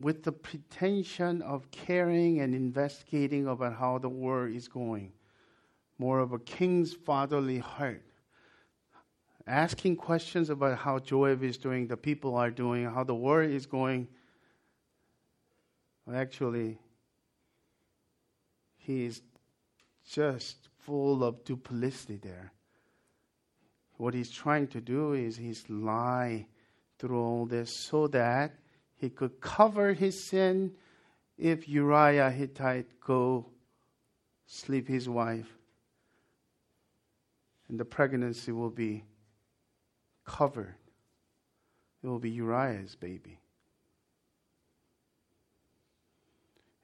with 0.00 0.24
the 0.24 0.32
pretension 0.32 1.40
of 1.42 1.70
caring 1.70 2.40
and 2.40 2.52
investigating 2.52 3.46
about 3.46 3.76
how 3.76 3.98
the 3.98 4.08
war 4.08 4.48
is 4.48 4.66
going. 4.66 5.12
More 5.98 6.18
of 6.18 6.32
a 6.32 6.40
king's 6.40 6.92
fatherly 6.92 7.58
heart. 7.58 8.02
Asking 9.46 9.96
questions 9.96 10.50
about 10.50 10.78
how 10.78 10.98
Joab 10.98 11.42
is 11.42 11.58
doing, 11.58 11.86
the 11.86 11.96
people 11.96 12.36
are 12.36 12.50
doing, 12.50 12.84
how 12.84 13.04
the 13.04 13.14
war 13.14 13.42
is 13.42 13.66
going. 13.66 14.08
Well, 16.06 16.16
actually, 16.16 16.78
he 18.76 19.04
is 19.04 19.22
just 20.08 20.68
full 20.78 21.24
of 21.24 21.44
duplicity 21.44 22.16
there. 22.16 22.52
What 23.96 24.14
he's 24.14 24.30
trying 24.30 24.68
to 24.68 24.80
do 24.80 25.12
is 25.12 25.36
he's 25.36 25.68
lie 25.68 26.46
through 26.98 27.20
all 27.20 27.46
this 27.46 27.74
so 27.74 28.06
that 28.08 28.54
he 28.96 29.10
could 29.10 29.40
cover 29.40 29.92
his 29.92 30.22
sin 30.22 30.72
if 31.36 31.68
Uriah 31.68 32.30
Hittite 32.30 33.00
go 33.00 33.46
sleep 34.46 34.86
his 34.86 35.08
wife 35.08 35.58
and 37.68 37.80
the 37.80 37.84
pregnancy 37.84 38.52
will 38.52 38.70
be 38.70 39.02
covered. 40.24 40.74
It 42.02 42.06
will 42.06 42.18
be 42.18 42.30
Uriah's 42.30 42.94
baby. 42.96 43.38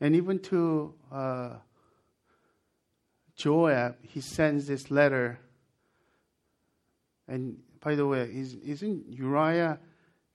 And 0.01 0.15
even 0.15 0.39
to 0.41 0.95
uh, 1.11 1.51
Joab, 3.37 3.97
he 4.03 4.21
sends 4.21 4.67
this 4.67 4.91
letter. 4.91 5.41
And 7.27 7.59
by 7.81 7.95
the 7.95 8.07
way, 8.07 8.23
is, 8.33 8.55
isn't 8.55 9.09
Uriah 9.09 9.79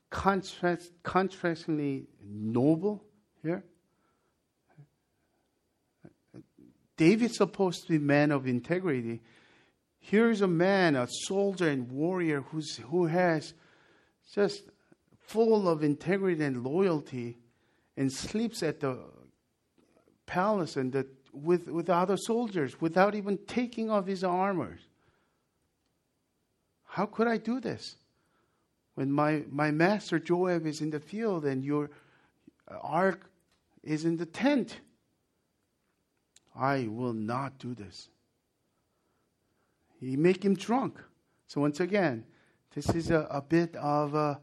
contrast, 0.09 0.91
contrastingly 1.03 2.07
noble 2.25 3.03
here? 3.41 3.63
David's 6.97 7.37
supposed 7.37 7.83
to 7.83 7.89
be 7.89 7.95
a 7.95 7.99
man 7.99 8.31
of 8.31 8.47
integrity. 8.47 9.21
Here's 10.05 10.41
a 10.41 10.47
man, 10.47 10.97
a 10.97 11.07
soldier 11.07 11.69
and 11.69 11.89
warrior 11.89 12.41
who's, 12.41 12.75
who 12.75 13.05
has 13.05 13.53
just 14.33 14.63
full 15.17 15.69
of 15.69 15.81
integrity 15.81 16.43
and 16.43 16.61
loyalty 16.61 17.37
and 17.95 18.11
sleeps 18.11 18.61
at 18.63 18.81
the 18.81 18.99
palace 20.25 20.75
and 20.75 20.91
the, 20.91 21.07
with, 21.31 21.69
with 21.69 21.89
other 21.89 22.17
soldiers 22.17 22.81
without 22.81 23.15
even 23.15 23.37
taking 23.47 23.89
off 23.89 24.05
his 24.05 24.25
armor. 24.25 24.77
How 26.83 27.05
could 27.05 27.29
I 27.29 27.37
do 27.37 27.61
this? 27.61 27.95
When 28.95 29.09
my, 29.09 29.43
my 29.49 29.71
master 29.71 30.19
Joab 30.19 30.67
is 30.67 30.81
in 30.81 30.89
the 30.89 30.99
field 30.99 31.45
and 31.45 31.63
your 31.63 31.89
ark 32.67 33.29
is 33.83 34.03
in 34.03 34.17
the 34.17 34.25
tent. 34.25 34.81
I 36.53 36.89
will 36.89 37.13
not 37.13 37.57
do 37.57 37.73
this. 37.73 38.09
He 40.03 40.17
make 40.17 40.43
him 40.43 40.53
drunk. 40.53 41.01
So 41.47 41.61
once 41.61 41.79
again, 41.79 42.25
this 42.75 42.89
is 42.89 43.09
a, 43.09 43.27
a 43.29 43.41
bit 43.41 43.75
of 43.77 44.15
a 44.15 44.41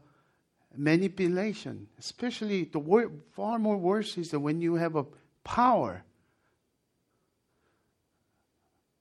manipulation. 0.75 1.87
Especially 1.99 2.63
the 2.65 2.79
wor- 2.79 3.11
far 3.33 3.59
more 3.59 3.77
worse 3.77 4.17
is 4.17 4.31
that 4.31 4.39
when 4.39 4.59
you 4.61 4.75
have 4.75 4.95
a 4.95 5.05
power. 5.43 6.03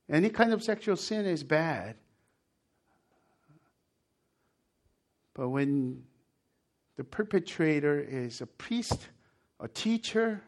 Any 0.08 0.28
kind 0.28 0.52
of 0.52 0.62
sexual 0.62 0.96
sin 0.96 1.24
is 1.24 1.42
bad. 1.42 1.96
But 5.34 5.48
when 5.48 6.02
the 6.96 7.04
perpetrator 7.04 8.00
is 8.00 8.40
a 8.40 8.46
priest, 8.46 9.08
a 9.60 9.68
teacher, 9.68 10.42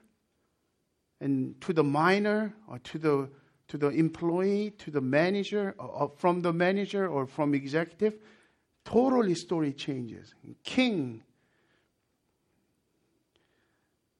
and 1.20 1.58
to 1.60 1.72
the 1.72 1.84
minor 1.84 2.52
or 2.68 2.80
to 2.80 2.98
the 2.98 3.30
to 3.72 3.78
the 3.78 3.88
employee, 3.88 4.70
to 4.76 4.90
the 4.90 5.00
manager, 5.00 5.74
or 5.78 6.12
from 6.18 6.42
the 6.42 6.52
manager 6.52 7.08
or 7.08 7.26
from 7.26 7.54
executive, 7.54 8.18
totally 8.84 9.34
story 9.34 9.72
changes. 9.72 10.34
King. 10.62 11.22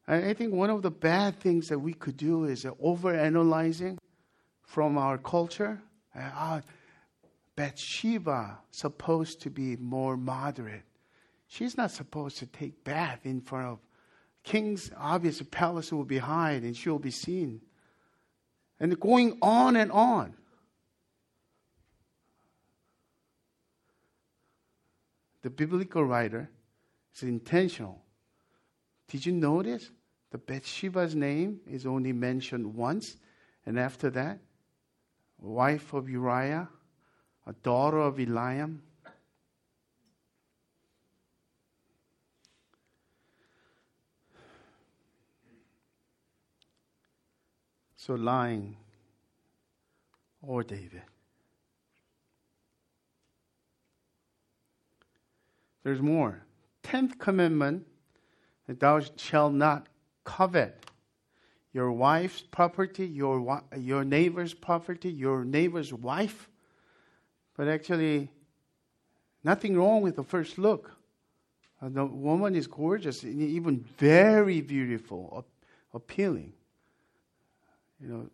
I 0.09 0.33
think 0.33 0.55
one 0.55 0.71
of 0.71 0.81
the 0.81 0.91
bad 0.91 1.39
things 1.39 1.69
that 1.69 1.79
we 1.79 1.93
could 1.93 2.17
do 2.17 2.45
is 2.45 2.67
over 2.81 3.15
analyzing 3.15 3.99
from 4.63 4.97
our 4.97 5.19
culture. 5.19 5.83
Uh, 6.17 6.31
ah, 6.35 6.61
Bathsheba 7.55 8.59
supposed 8.71 9.43
to 9.43 9.51
be 9.51 9.77
more 9.77 10.17
moderate. 10.17 10.85
She's 11.47 11.77
not 11.77 11.91
supposed 11.91 12.39
to 12.39 12.47
take 12.47 12.85
bath 12.85 13.21
in 13.25 13.43
front 13.43 13.67
of 13.67 13.79
king's 14.45 14.91
obvious 14.97 15.43
palace 15.51 15.93
will 15.93 16.07
be 16.07 16.19
hide 16.19 16.63
and 16.63 16.75
she'll 16.75 16.99
be 16.99 17.11
seen. 17.11 17.61
And 18.83 18.99
going 18.99 19.39
on 19.41 19.77
and 19.77 19.93
on. 19.93 20.35
The 25.43 25.51
biblical 25.51 26.05
writer 26.05 26.51
is 27.15 27.23
intentional. 27.23 28.03
Did 29.07 29.25
you 29.25 29.33
notice 29.33 29.89
the 30.33 30.39
Bathsheba's 30.39 31.15
name 31.15 31.61
is 31.65 31.87
only 31.87 32.13
mentioned 32.13 32.75
once, 32.75 33.17
and 33.65 33.79
after 33.79 34.11
that, 34.11 34.41
wife 35.39 35.93
of 35.93 36.09
Uriah, 36.09 36.69
a 37.47 37.53
daughter 37.53 38.01
of 38.01 38.17
Eliam, 38.17 38.81
So 48.05 48.15
lying 48.15 48.77
or 50.43 50.65
David. 50.65 51.03
There's 55.85 56.03
more. 56.03 56.43
Tenth 56.83 57.17
commandment 57.21 57.87
thou 58.67 59.03
shalt 59.15 59.53
not 59.53 59.87
covet 60.25 60.85
your 61.73 61.93
wife's 61.93 62.43
property, 62.43 63.07
your, 63.07 63.63
your 63.79 64.03
neighbor's 64.03 64.53
property, 64.53 65.09
your 65.09 65.45
neighbor's 65.45 65.93
wife. 65.93 66.49
But 67.57 67.69
actually, 67.69 68.31
nothing 69.45 69.77
wrong 69.77 70.03
with 70.03 70.17
the 70.17 70.25
first 70.25 70.59
look. 70.59 70.91
The 71.81 72.05
woman 72.05 72.57
is 72.57 72.67
gorgeous, 72.67 73.23
even 73.23 73.85
very 73.97 74.61
beautiful, 74.61 75.47
appealing 75.95 76.55
you 78.03 78.09
know, 78.09 78.27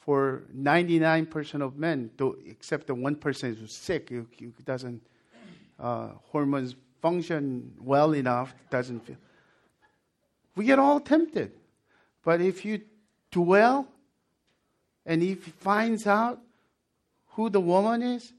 for 0.00 0.42
99% 0.56 1.62
of 1.62 1.76
men, 1.76 2.10
though, 2.16 2.36
except 2.46 2.86
the 2.86 2.94
1% 2.94 3.58
who's 3.58 3.74
sick, 3.74 4.08
who, 4.10 4.26
doesn't, 4.64 5.02
uh, 5.78 6.08
hormones 6.30 6.74
function 7.00 7.72
well 7.80 8.14
enough, 8.14 8.54
doesn't 8.70 9.00
feel. 9.00 9.16
We 10.56 10.64
get 10.66 10.78
all 10.78 11.00
tempted. 11.00 11.52
But 12.22 12.40
if 12.40 12.64
you 12.64 12.82
dwell 13.30 13.86
and 15.06 15.22
if 15.22 15.44
he 15.44 15.50
finds 15.50 16.06
out 16.06 16.40
who 17.28 17.48
the 17.48 17.60
woman 17.60 18.02
is, 18.02 18.32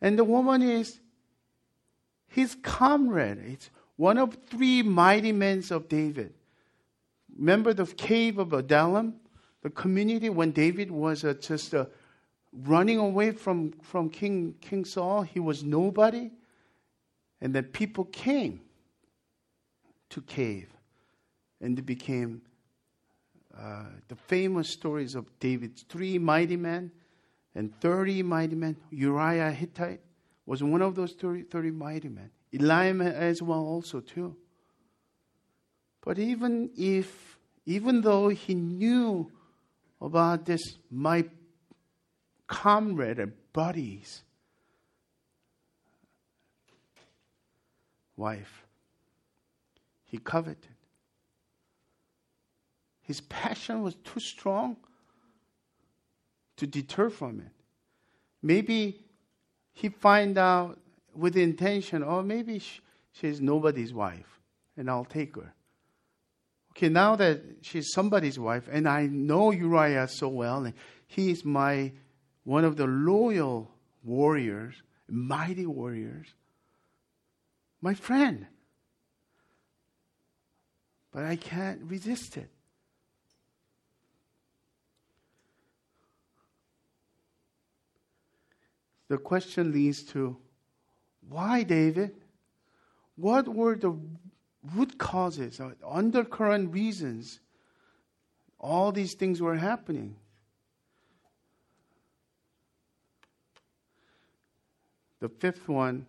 and 0.00 0.18
the 0.18 0.24
woman 0.24 0.62
is 0.62 0.98
his 2.28 2.56
comrade, 2.62 3.38
it's 3.46 3.70
one 3.96 4.18
of 4.18 4.36
three 4.48 4.82
mighty 4.82 5.30
men 5.32 5.62
of 5.70 5.88
David. 5.88 6.32
Remember 7.36 7.72
the 7.72 7.86
cave 7.86 8.38
of 8.38 8.52
Adullam? 8.52 9.14
The 9.62 9.70
community 9.70 10.30
when 10.30 10.52
David 10.52 10.90
was 10.90 11.24
uh, 11.24 11.34
just 11.34 11.74
uh, 11.74 11.86
running 12.52 12.98
away 12.98 13.32
from, 13.32 13.72
from 13.82 14.08
King, 14.08 14.54
King 14.60 14.84
Saul, 14.84 15.22
he 15.22 15.40
was 15.40 15.62
nobody. 15.62 16.30
And 17.40 17.54
then 17.54 17.64
people 17.64 18.04
came 18.04 18.60
to 20.10 20.20
cave. 20.22 20.68
And 21.60 21.76
they 21.76 21.82
became 21.82 22.42
uh, 23.56 23.84
the 24.08 24.16
famous 24.16 24.70
stories 24.70 25.14
of 25.14 25.26
David's 25.40 25.82
three 25.82 26.18
mighty 26.18 26.56
men 26.56 26.90
and 27.54 27.78
30 27.80 28.22
mighty 28.22 28.56
men. 28.56 28.76
Uriah 28.90 29.50
Hittite 29.50 30.00
was 30.46 30.62
one 30.62 30.82
of 30.82 30.94
those 30.94 31.12
30, 31.12 31.42
30 31.42 31.70
mighty 31.70 32.08
men. 32.08 32.30
Eliam 32.52 33.00
as 33.02 33.42
well 33.42 33.60
also 33.60 34.00
too. 34.00 34.36
But 36.02 36.18
even 36.18 36.70
if, 36.76 37.38
even 37.66 38.00
though 38.00 38.28
he 38.28 38.54
knew 38.54 39.30
about 40.00 40.46
this, 40.46 40.76
my 40.90 41.24
comrade 42.46 43.18
and 43.18 43.32
buddy's 43.52 44.22
wife. 48.16 48.64
He 50.04 50.18
coveted. 50.18 50.66
His 53.02 53.20
passion 53.20 53.82
was 53.82 53.94
too 53.96 54.20
strong 54.20 54.76
to 56.56 56.66
deter 56.66 57.10
from 57.10 57.40
it. 57.40 57.52
Maybe 58.42 59.04
he 59.72 59.88
find 59.88 60.36
out 60.38 60.78
with 61.14 61.36
intention, 61.36 62.02
or 62.02 62.22
maybe 62.22 62.60
she's 63.12 63.40
nobody's 63.40 63.92
wife, 63.92 64.40
and 64.76 64.88
I'll 64.88 65.04
take 65.04 65.36
her. 65.36 65.52
Okay, 66.72 66.88
now 66.88 67.16
that 67.16 67.42
she's 67.62 67.92
somebody's 67.92 68.38
wife, 68.38 68.68
and 68.70 68.88
I 68.88 69.06
know 69.06 69.50
Uriah 69.50 70.08
so 70.08 70.28
well, 70.28 70.64
and 70.64 70.74
he's 71.06 71.44
my 71.44 71.92
one 72.44 72.64
of 72.64 72.76
the 72.76 72.86
loyal 72.86 73.70
warriors, 74.02 74.74
mighty 75.08 75.66
warriors, 75.66 76.28
my 77.80 77.94
friend. 77.94 78.46
But 81.12 81.24
I 81.24 81.36
can't 81.36 81.82
resist 81.82 82.36
it. 82.36 82.48
The 89.08 89.18
question 89.18 89.72
leads 89.72 90.04
to 90.12 90.36
why, 91.28 91.64
David? 91.64 92.14
What 93.16 93.48
were 93.48 93.74
the 93.74 93.98
root 94.74 94.98
causes, 94.98 95.60
or 95.60 95.74
undercurrent 95.86 96.72
reasons 96.72 97.40
all 98.58 98.92
these 98.92 99.14
things 99.14 99.40
were 99.40 99.56
happening. 99.56 100.16
The 105.20 105.28
fifth 105.28 105.68
one 105.68 106.06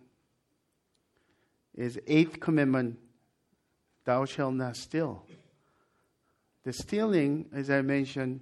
is 1.74 1.98
eighth 2.06 2.40
commandment, 2.40 2.98
thou 4.04 4.24
shalt 4.24 4.54
not 4.54 4.76
steal. 4.76 5.24
The 6.64 6.72
stealing, 6.72 7.46
as 7.54 7.70
I 7.70 7.82
mentioned, 7.82 8.40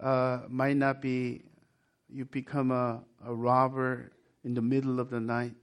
uh, 0.00 0.40
might 0.48 0.76
not 0.76 1.00
be 1.00 1.42
you 2.08 2.24
become 2.24 2.70
a, 2.70 3.02
a 3.24 3.34
robber 3.34 4.12
in 4.44 4.54
the 4.54 4.62
middle 4.62 5.00
of 5.00 5.10
the 5.10 5.20
night, 5.20 5.54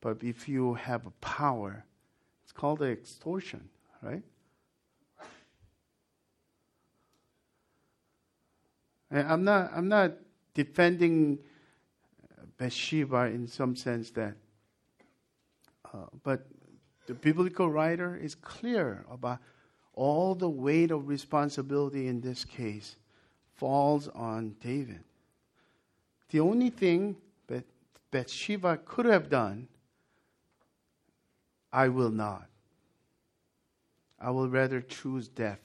but 0.00 0.22
if 0.22 0.48
you 0.48 0.74
have 0.74 1.06
a 1.06 1.10
power, 1.20 1.84
it's 2.52 2.60
called 2.60 2.82
extortion, 2.82 3.68
right? 4.02 4.22
I'm 9.10 9.44
not, 9.44 9.70
I'm 9.74 9.88
not 9.88 10.12
defending 10.54 11.38
Bathsheba 12.58 13.26
in 13.26 13.46
some 13.46 13.74
sense 13.74 14.10
that, 14.10 14.34
uh, 15.92 16.06
but 16.22 16.46
the 17.06 17.14
biblical 17.14 17.70
writer 17.70 18.16
is 18.16 18.34
clear 18.34 19.04
about 19.10 19.38
all 19.94 20.34
the 20.34 20.48
weight 20.48 20.90
of 20.90 21.08
responsibility 21.08 22.06
in 22.06 22.20
this 22.20 22.44
case 22.44 22.96
falls 23.54 24.08
on 24.08 24.56
David. 24.60 25.00
The 26.30 26.40
only 26.40 26.70
thing 26.70 27.16
that 27.48 27.64
Bathsheba 28.10 28.78
could 28.84 29.06
have 29.06 29.28
done, 29.28 29.68
I 31.72 31.88
will 31.88 32.10
not. 32.10 32.48
I 34.20 34.30
will 34.30 34.48
rather 34.48 34.80
choose 34.80 35.28
death. 35.28 35.60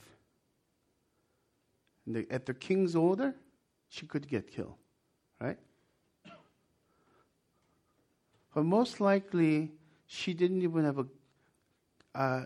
The, 2.08 2.26
at 2.32 2.46
the 2.46 2.54
king's 2.54 2.96
order, 2.96 3.36
she 3.90 4.06
could 4.06 4.28
get 4.28 4.50
killed, 4.50 4.76
right? 5.40 5.58
But 8.54 8.64
most 8.64 9.02
likely, 9.02 9.72
she 10.08 10.34
didn't 10.34 10.62
even 10.62 10.86
have 10.86 10.98
a 10.98 11.06
uh, 12.16 12.46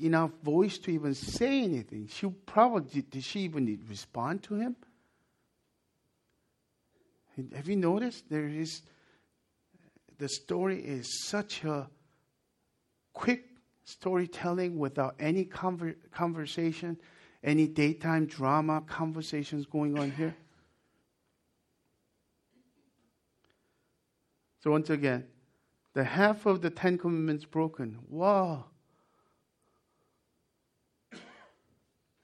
enough 0.00 0.30
voice 0.42 0.78
to 0.78 0.90
even 0.90 1.14
say 1.14 1.62
anything. 1.62 2.08
She 2.08 2.28
probably 2.28 3.02
did 3.02 3.24
she 3.24 3.40
even 3.40 3.78
respond 3.88 4.42
to 4.44 4.54
him? 4.54 4.76
Have 7.54 7.68
you 7.68 7.76
noticed 7.76 8.30
there 8.30 8.48
is 8.48 8.82
the 10.18 10.28
story 10.28 10.80
is 10.80 11.22
such 11.26 11.64
a 11.64 11.88
quick 13.16 13.46
storytelling 13.84 14.78
without 14.78 15.14
any 15.18 15.46
conver- 15.46 15.96
conversation, 16.12 16.98
any 17.42 17.66
daytime 17.66 18.26
drama 18.26 18.82
conversations 18.86 19.64
going 19.64 19.98
on 19.98 20.10
here? 20.10 20.36
So 24.60 24.70
once 24.70 24.90
again, 24.90 25.24
the 25.94 26.04
half 26.04 26.44
of 26.44 26.60
the 26.60 26.68
Ten 26.68 26.98
Commandments 26.98 27.46
broken. 27.46 28.00
Wow. 28.10 28.66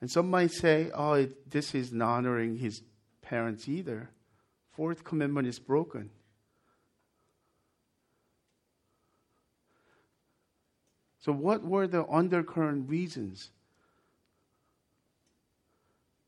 And 0.03 0.11
some 0.11 0.29
might 0.29 0.51
say, 0.51 0.91
oh, 0.93 1.15
it, 1.15 1.51
this 1.51 1.75
is 1.75 1.91
not 1.91 2.17
honoring 2.17 2.59
his 2.59 2.83
parents 3.23 3.67
either. 3.67 4.11
Fourth 4.73 5.05
commandment 5.05 5.49
is 5.49 5.59
broken. 5.59 6.11
So, 11.23 11.33
what 11.33 11.63
were 11.65 11.87
the 11.87 12.05
undercurrent 12.07 12.91
reasons 12.91 13.51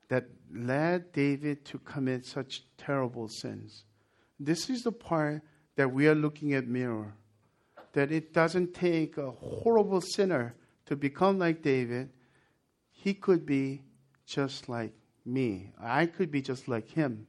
that 0.08 0.26
led 0.54 1.12
David 1.12 1.64
to 1.66 1.78
commit 1.80 2.24
such 2.24 2.64
terrible 2.78 3.28
sins? 3.28 3.84
This 4.38 4.70
is 4.70 4.84
the 4.84 4.92
part 4.92 5.42
that 5.74 5.92
we 5.92 6.06
are 6.06 6.14
looking 6.14 6.54
at 6.54 6.68
mirror. 6.68 7.12
That 7.92 8.12
it 8.12 8.32
doesn't 8.32 8.72
take 8.72 9.18
a 9.18 9.30
horrible 9.30 10.00
sinner 10.00 10.54
to 10.86 10.96
become 10.96 11.38
like 11.38 11.62
David 11.62 12.10
he 13.04 13.12
could 13.12 13.44
be 13.44 13.82
just 14.24 14.68
like 14.68 14.94
me. 15.26 15.72
I 15.78 16.06
could 16.06 16.30
be 16.30 16.40
just 16.40 16.68
like 16.68 16.88
him. 16.88 17.26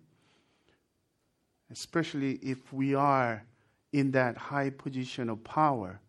Especially 1.70 2.34
if 2.36 2.72
we 2.72 2.96
are 2.96 3.44
in 3.92 4.12
that 4.12 4.38
high 4.38 4.70
position 4.70 5.30
of 5.30 5.44
power, 5.44 6.00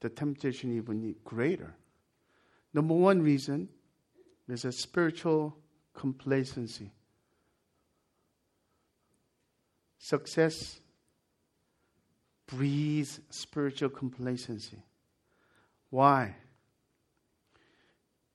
the 0.00 0.08
temptation 0.08 0.76
even 0.76 1.14
greater. 1.24 1.74
Number 2.72 2.94
one 2.94 3.22
reason 3.22 3.68
is 4.48 4.64
a 4.64 4.72
spiritual 4.72 5.56
complacency. 5.94 6.92
Success 9.98 10.80
breeds 12.46 13.20
spiritual 13.30 13.90
complacency. 13.90 14.82
Why? 15.90 16.36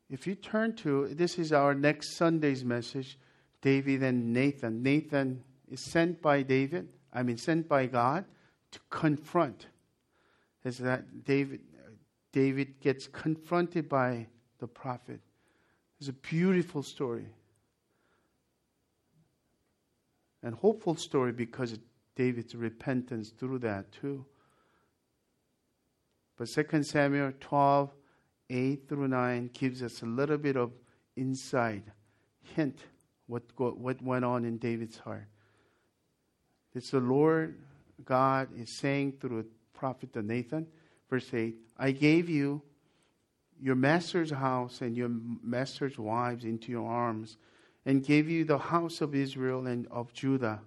If 0.10 0.28
you 0.28 0.36
turn 0.36 0.76
to, 0.78 1.08
this 1.08 1.39
is 1.39 1.52
our 1.52 1.73
next 1.73 2.17
Sunday's 2.17 2.63
message, 2.63 3.17
David 3.62 4.04
and 4.04 4.34
Nathan. 4.34 4.84
Nathan 4.84 5.43
is 5.67 5.80
sent 5.80 6.21
by 6.21 6.43
David, 6.43 6.89
I 7.12 7.23
mean, 7.23 7.38
sent 7.38 7.67
by 7.67 7.88
God 7.88 8.26
to 8.71 8.80
confront. 8.89 9.67
Is 10.63 10.78
that 10.80 11.23
David, 11.26 11.62
David 12.32 12.80
gets 12.80 13.08
confronted 13.08 13.89
by 13.89 14.28
the 14.60 14.67
prophet. 14.67 15.19
It's 15.99 16.10
a 16.10 16.13
beautiful 16.13 16.84
story. 16.84 17.28
And 20.41 20.56
hopeful 20.56 20.95
story 20.95 21.32
because 21.32 21.73
of 21.73 21.80
David's 22.15 22.56
repentance 22.56 23.30
through 23.30 23.60
that 23.60 23.91
too. 23.91 24.26
But 26.38 26.49
2 26.49 26.84
Samuel 26.84 27.34
12, 27.39 27.91
8 28.49 28.89
through 28.89 29.08
9 29.08 29.49
gives 29.54 29.84
us 29.84 30.02
a 30.02 30.06
little 30.06 30.38
bit 30.38 30.58
of 30.58 30.71
insight, 31.15 31.84
hint 32.56 32.80
what, 33.28 33.43
what 33.58 34.02
went 34.02 34.26
on 34.26 34.45
in 34.45 34.58
David's 34.58 34.97
heart. 34.97 35.28
It's 36.73 36.89
the 36.89 36.99
Lord 36.99 37.58
God 38.04 38.49
is 38.58 38.78
saying 38.78 39.13
through 39.21 39.45
prophet 39.83 40.15
Nathan, 40.23 40.65
verse 41.09 41.33
8, 41.33 41.57
I 41.77 41.91
gave 41.91 42.29
you 42.29 42.61
your 43.59 43.75
master's 43.75 44.31
house 44.31 44.79
and 44.79 44.95
your 44.95 45.09
master's 45.43 45.99
wives 45.99 46.45
into 46.45 46.71
your 46.71 46.89
arms, 46.89 47.35
and 47.85 48.01
gave 48.01 48.29
you 48.29 48.45
the 48.45 48.57
house 48.57 49.01
of 49.01 49.13
Israel 49.13 49.67
and 49.67 49.85
of 49.87 50.13
Judah. 50.13 50.61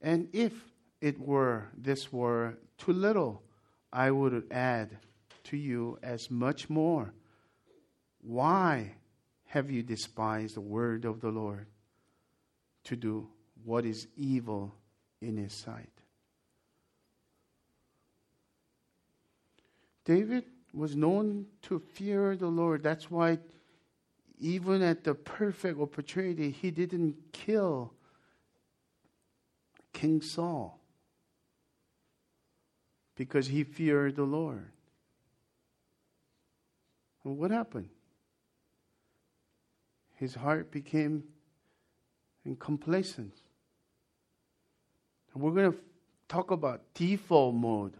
And 0.00 0.28
if 0.32 0.52
it 1.00 1.18
were 1.18 1.66
this 1.76 2.12
were 2.12 2.58
too 2.78 2.92
little, 2.92 3.42
I 3.92 4.12
would 4.12 4.44
add 4.52 4.96
to 5.46 5.56
you 5.56 5.98
as 6.00 6.30
much 6.30 6.70
more. 6.70 7.12
Why 8.20 8.94
have 9.46 9.68
you 9.68 9.82
despised 9.82 10.54
the 10.54 10.60
word 10.60 11.04
of 11.04 11.20
the 11.20 11.30
Lord 11.30 11.66
to 12.84 12.94
do 12.94 13.26
what 13.64 13.84
is 13.84 14.06
evil 14.16 14.76
in 15.20 15.36
his 15.36 15.54
sight? 15.54 15.99
David 20.04 20.44
was 20.72 20.96
known 20.96 21.46
to 21.62 21.78
fear 21.78 22.36
the 22.36 22.48
Lord. 22.48 22.82
That's 22.82 23.10
why, 23.10 23.38
even 24.38 24.82
at 24.82 25.04
the 25.04 25.14
perfect 25.14 25.80
opportunity, 25.80 26.50
he 26.50 26.70
didn't 26.70 27.16
kill 27.32 27.92
King 29.92 30.22
Saul 30.22 30.80
because 33.16 33.48
he 33.48 33.64
feared 33.64 34.16
the 34.16 34.24
Lord. 34.24 34.70
What 37.22 37.50
happened? 37.50 37.90
His 40.14 40.34
heart 40.34 40.70
became 40.70 41.24
complacent. 42.58 43.34
And 45.34 45.42
we're 45.42 45.52
going 45.52 45.72
to 45.72 45.78
talk 46.28 46.50
about 46.50 46.82
default 46.94 47.54
mode 47.54 47.94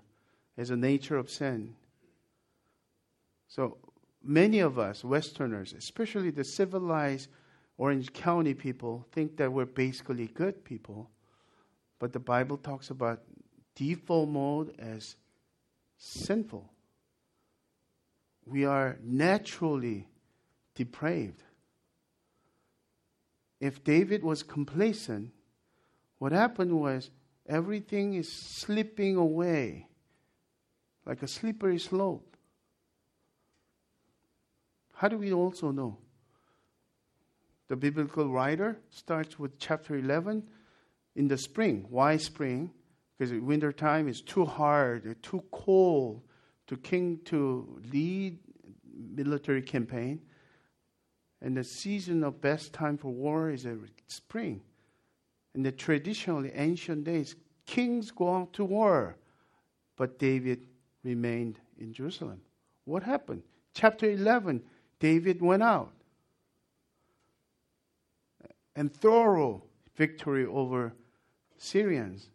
as 0.57 0.71
a 0.71 0.77
nature 0.77 1.17
of 1.17 1.29
sin. 1.29 1.75
So 3.51 3.77
many 4.23 4.61
of 4.61 4.79
us, 4.79 5.05
Westerners, 5.05 5.75
especially 5.75 6.31
the 6.31 6.45
civilized 6.45 7.29
Orange 7.77 8.11
County 8.15 8.55
people, 8.55 9.05
think 9.13 9.37
that 9.37 9.53
we're 9.53 9.67
basically 9.67 10.29
good 10.29 10.65
people. 10.65 11.11
But 11.99 12.15
the 12.15 12.19
Bible 12.19 12.57
talks 12.57 12.89
about 12.89 13.21
default 13.75 14.31
mode 14.31 14.75
as 14.79 15.17
sinful 15.99 16.71
we 18.51 18.65
are 18.65 18.99
naturally 19.03 20.09
depraved. 20.75 21.43
If 23.61 23.85
David 23.85 24.23
was 24.25 24.43
complacent, 24.43 25.31
what 26.19 26.33
happened 26.33 26.73
was 26.73 27.11
everything 27.49 28.15
is 28.15 28.31
slipping 28.31 29.17
away 29.17 29.87
like 31.07 31.23
a 31.23 31.29
slippery 31.29 31.79
slope. 31.79 32.30
How 35.01 35.09
do 35.09 35.17
we 35.17 35.33
also 35.33 35.71
know? 35.71 35.97
the 37.71 37.77
biblical 37.77 38.29
writer, 38.29 38.81
starts 38.91 39.39
with 39.39 39.57
chapter 39.57 39.95
11 39.95 40.43
in 41.15 41.29
the 41.29 41.39
spring. 41.39 41.87
Why 41.89 42.17
spring? 42.17 42.73
Because 43.17 43.33
winter 43.33 43.71
time 43.71 44.09
is 44.09 44.23
too 44.23 44.45
hard, 44.45 45.23
too 45.23 45.45
cold 45.53 46.21
to 46.67 46.77
king 46.77 47.21
to 47.27 47.81
lead 47.93 48.41
military 48.93 49.63
campaign. 49.63 50.21
And 51.41 51.57
the 51.57 51.63
season 51.63 52.25
of 52.25 52.41
best 52.41 52.73
time 52.73 52.99
for 52.99 53.13
war 53.13 53.51
is 53.51 53.69
spring. 54.09 54.63
In 55.55 55.63
the 55.63 55.71
traditionally 55.71 56.51
ancient 56.53 57.05
days, 57.05 57.37
kings 57.67 58.11
go 58.11 58.35
out 58.35 58.53
to 58.55 58.65
war, 58.65 59.17
but 59.97 60.19
David 60.19 60.67
remained 61.05 61.61
in 61.79 61.93
Jerusalem. 61.93 62.41
What 62.85 63.05
happened? 63.05 63.45
Chapter 63.75 64.11
11, 64.11 64.61
David 65.01 65.43
went 65.43 65.63
out. 65.63 65.93
And 68.77 68.95
thorough 68.95 69.65
victory 69.97 70.47
over 70.47 70.93
Syrians. 71.57 72.31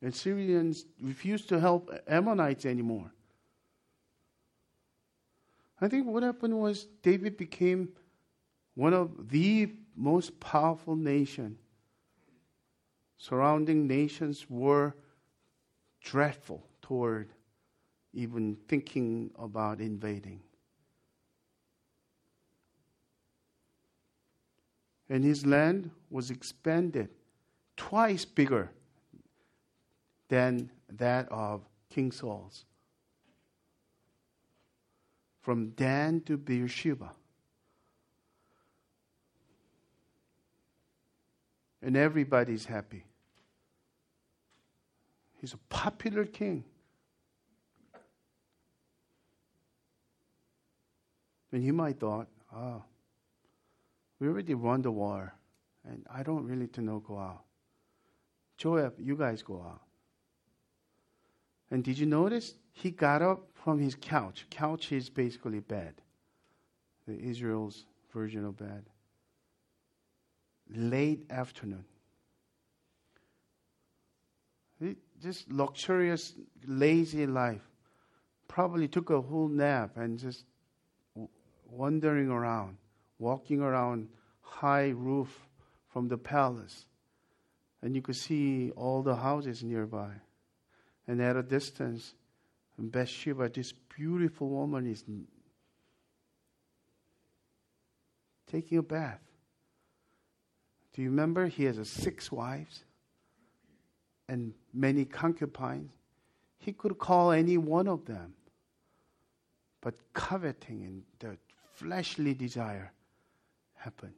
And 0.00 0.14
Syrians 0.14 0.86
refused 1.02 1.48
to 1.50 1.60
help 1.60 1.90
Ammonites 2.08 2.64
anymore. 2.64 3.12
I 5.80 5.88
think 5.88 6.06
what 6.06 6.22
happened 6.22 6.58
was 6.58 6.86
David 7.02 7.36
became 7.36 7.90
one 8.74 8.94
of 8.94 9.28
the 9.30 9.72
most 9.94 10.38
powerful 10.40 10.96
nation. 10.96 11.58
Surrounding 13.18 13.86
nations 13.86 14.46
were 14.48 14.94
dreadful 16.00 16.66
toward 16.80 17.32
even 18.12 18.56
thinking 18.68 19.30
about 19.38 19.80
invading. 19.80 20.40
And 25.08 25.24
his 25.24 25.46
land 25.46 25.90
was 26.10 26.30
expanded 26.30 27.08
twice 27.76 28.24
bigger 28.24 28.70
than 30.28 30.70
that 30.88 31.28
of 31.30 31.62
King 31.90 32.10
Saul's 32.10 32.64
from 35.42 35.70
Dan 35.70 36.20
to 36.22 36.36
Beersheba. 36.36 37.12
And 41.80 41.96
everybody's 41.96 42.64
happy. 42.64 43.04
He's 45.40 45.54
a 45.54 45.58
popular 45.68 46.24
king. 46.24 46.64
And 51.52 51.62
you 51.62 51.72
might 51.72 52.00
thought, 52.00 52.26
ah, 52.52 52.78
oh, 52.78 52.82
we 54.18 54.28
already 54.28 54.54
won 54.54 54.82
the 54.82 54.90
war, 54.90 55.34
and 55.88 56.06
I 56.12 56.22
don't 56.22 56.44
really 56.44 56.68
to 56.68 56.80
know 56.80 57.00
go 57.00 57.18
out. 57.18 57.44
Joab, 58.56 58.94
you 58.98 59.16
guys 59.16 59.42
go 59.42 59.56
out. 59.56 59.82
And 61.70 61.84
did 61.84 61.98
you 61.98 62.06
notice? 62.06 62.54
He 62.72 62.90
got 62.90 63.22
up 63.22 63.48
from 63.54 63.78
his 63.78 63.94
couch. 63.94 64.46
Couch 64.50 64.92
is 64.92 65.10
basically 65.10 65.60
bed, 65.60 65.94
the 67.06 67.18
Israel's 67.18 67.86
version 68.12 68.44
of 68.44 68.56
bed. 68.56 68.84
Late 70.74 71.24
afternoon. 71.30 71.84
Just 75.22 75.50
luxurious, 75.50 76.34
lazy 76.66 77.26
life. 77.26 77.62
Probably 78.48 78.88
took 78.88 79.10
a 79.10 79.20
whole 79.20 79.48
nap 79.48 79.96
and 79.96 80.18
just 80.18 80.44
wandering 81.70 82.30
around, 82.30 82.76
walking 83.18 83.60
around 83.60 84.08
high 84.40 84.88
roof 84.88 85.48
from 85.88 86.08
the 86.08 86.18
palace. 86.18 86.86
And 87.82 87.94
you 87.94 88.02
could 88.02 88.16
see 88.16 88.70
all 88.72 89.02
the 89.02 89.16
houses 89.16 89.62
nearby. 89.62 90.10
And 91.06 91.22
at 91.22 91.36
a 91.36 91.42
distance, 91.42 92.14
Bathsheba, 92.78 93.48
this 93.48 93.72
beautiful 93.72 94.48
woman, 94.48 94.86
is 94.86 95.04
taking 98.50 98.78
a 98.78 98.82
bath. 98.82 99.20
Do 100.92 101.02
you 101.02 101.10
remember? 101.10 101.46
He 101.46 101.64
has 101.64 101.88
six 101.88 102.32
wives 102.32 102.84
and 104.28 104.54
many 104.72 105.04
concubines. 105.04 105.90
He 106.58 106.72
could 106.72 106.98
call 106.98 107.32
any 107.32 107.58
one 107.58 107.86
of 107.86 108.06
them. 108.06 108.34
But 109.80 109.94
coveting 110.14 110.82
and 110.84 111.02
the 111.18 111.36
fleshly 111.74 112.34
desire 112.34 112.92
happened. 113.86 114.14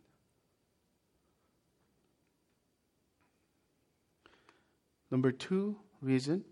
Number 5.10 5.30
two 5.30 5.76
reason 6.00 6.42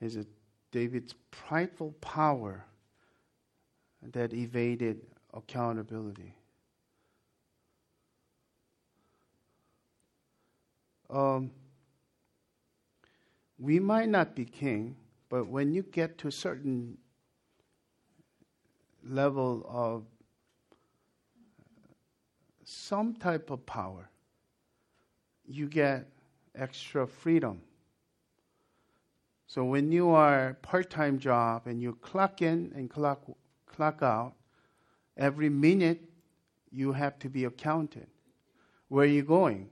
is 0.00 0.16
that 0.16 0.26
David's 0.72 1.14
prideful 1.30 1.92
power 2.00 2.64
that 4.02 4.32
evaded 4.32 5.00
accountability. 5.32 6.34
Um, 11.08 11.52
we 13.60 13.78
might 13.78 14.08
not 14.08 14.34
be 14.34 14.44
king, 14.44 14.96
but 15.28 15.46
when 15.46 15.72
you 15.72 15.84
get 15.84 16.18
to 16.18 16.28
a 16.28 16.32
certain 16.32 16.98
level 19.04 19.64
of 19.68 20.04
some 22.68 23.14
type 23.14 23.50
of 23.50 23.64
power, 23.64 24.10
you 25.46 25.66
get 25.66 26.06
extra 26.54 27.06
freedom. 27.06 27.62
So 29.46 29.64
when 29.64 29.90
you 29.90 30.10
are 30.10 30.58
part-time 30.60 31.18
job 31.18 31.62
and 31.66 31.80
you 31.80 31.94
clock 32.02 32.42
in 32.42 32.70
and 32.76 32.90
clock 32.90 33.22
clock 33.64 34.02
out, 34.02 34.34
every 35.16 35.48
minute 35.48 36.02
you 36.70 36.92
have 36.92 37.18
to 37.20 37.30
be 37.30 37.44
accounted. 37.44 38.06
Where 38.88 39.04
are 39.04 39.08
you 39.08 39.22
going? 39.22 39.70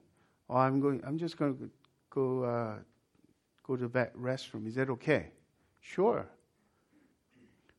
Oh, 0.49 0.57
I'm 0.57 0.81
going. 0.81 1.03
I'm 1.07 1.19
just 1.19 1.37
going 1.37 1.59
to 1.59 1.71
go 2.09 2.45
uh, 2.45 2.77
go 3.67 3.77
to 3.77 3.89
the 3.89 4.11
restroom. 4.19 4.67
Is 4.67 4.77
that 4.77 4.89
okay? 4.89 5.33
Sure. 5.83 6.27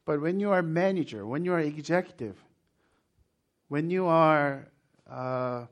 But 0.06 0.22
when 0.22 0.40
you 0.40 0.52
are 0.52 0.62
manager, 0.62 1.26
when 1.26 1.44
you 1.44 1.54
are 1.54 1.60
executive, 1.60 2.36
when 3.68 3.90
you 3.90 4.06
are 4.06 4.68
uh, 5.10 5.66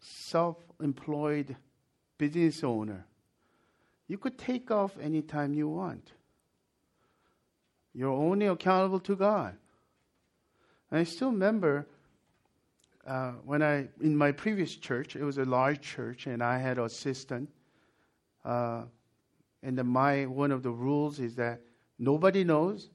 self-employed 0.00 1.56
business 2.18 2.62
owner, 2.62 3.06
you 4.06 4.18
could 4.18 4.38
take 4.38 4.70
off 4.70 4.92
anytime 5.00 5.54
you 5.54 5.68
want. 5.68 6.12
You're 7.94 8.12
only 8.12 8.46
accountable 8.46 9.00
to 9.00 9.16
God. 9.16 9.56
And 10.90 11.00
I 11.00 11.04
still 11.04 11.30
remember 11.30 11.86
uh, 13.06 13.32
when 13.44 13.62
I, 13.62 13.88
in 14.00 14.16
my 14.16 14.32
previous 14.32 14.74
church, 14.76 15.16
it 15.16 15.24
was 15.24 15.38
a 15.38 15.44
large 15.44 15.80
church, 15.80 16.26
and 16.26 16.42
I 16.42 16.58
had 16.58 16.78
an 16.78 16.84
assistant. 16.84 17.48
Uh, 18.44 18.82
and 19.62 19.76
the, 19.76 19.84
my 19.84 20.26
one 20.26 20.52
of 20.52 20.62
the 20.62 20.70
rules 20.70 21.18
is 21.18 21.34
that 21.36 21.60
nobody 21.98 22.44
knows 22.44 22.90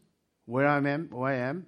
where 0.46 0.68
I 0.68 0.78
am, 0.78 1.10
where 1.12 1.34
I 1.34 1.36
am, 1.36 1.66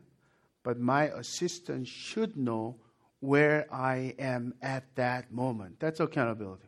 but 0.68 0.82
my 0.82 1.04
assistant 1.04 1.88
should 1.88 2.36
know 2.36 2.76
where 3.22 3.74
I 3.74 4.14
am 4.20 4.54
at 4.62 4.84
that 4.96 5.32
moment. 5.32 5.80
That's 5.80 6.02
accountability. 6.02 6.68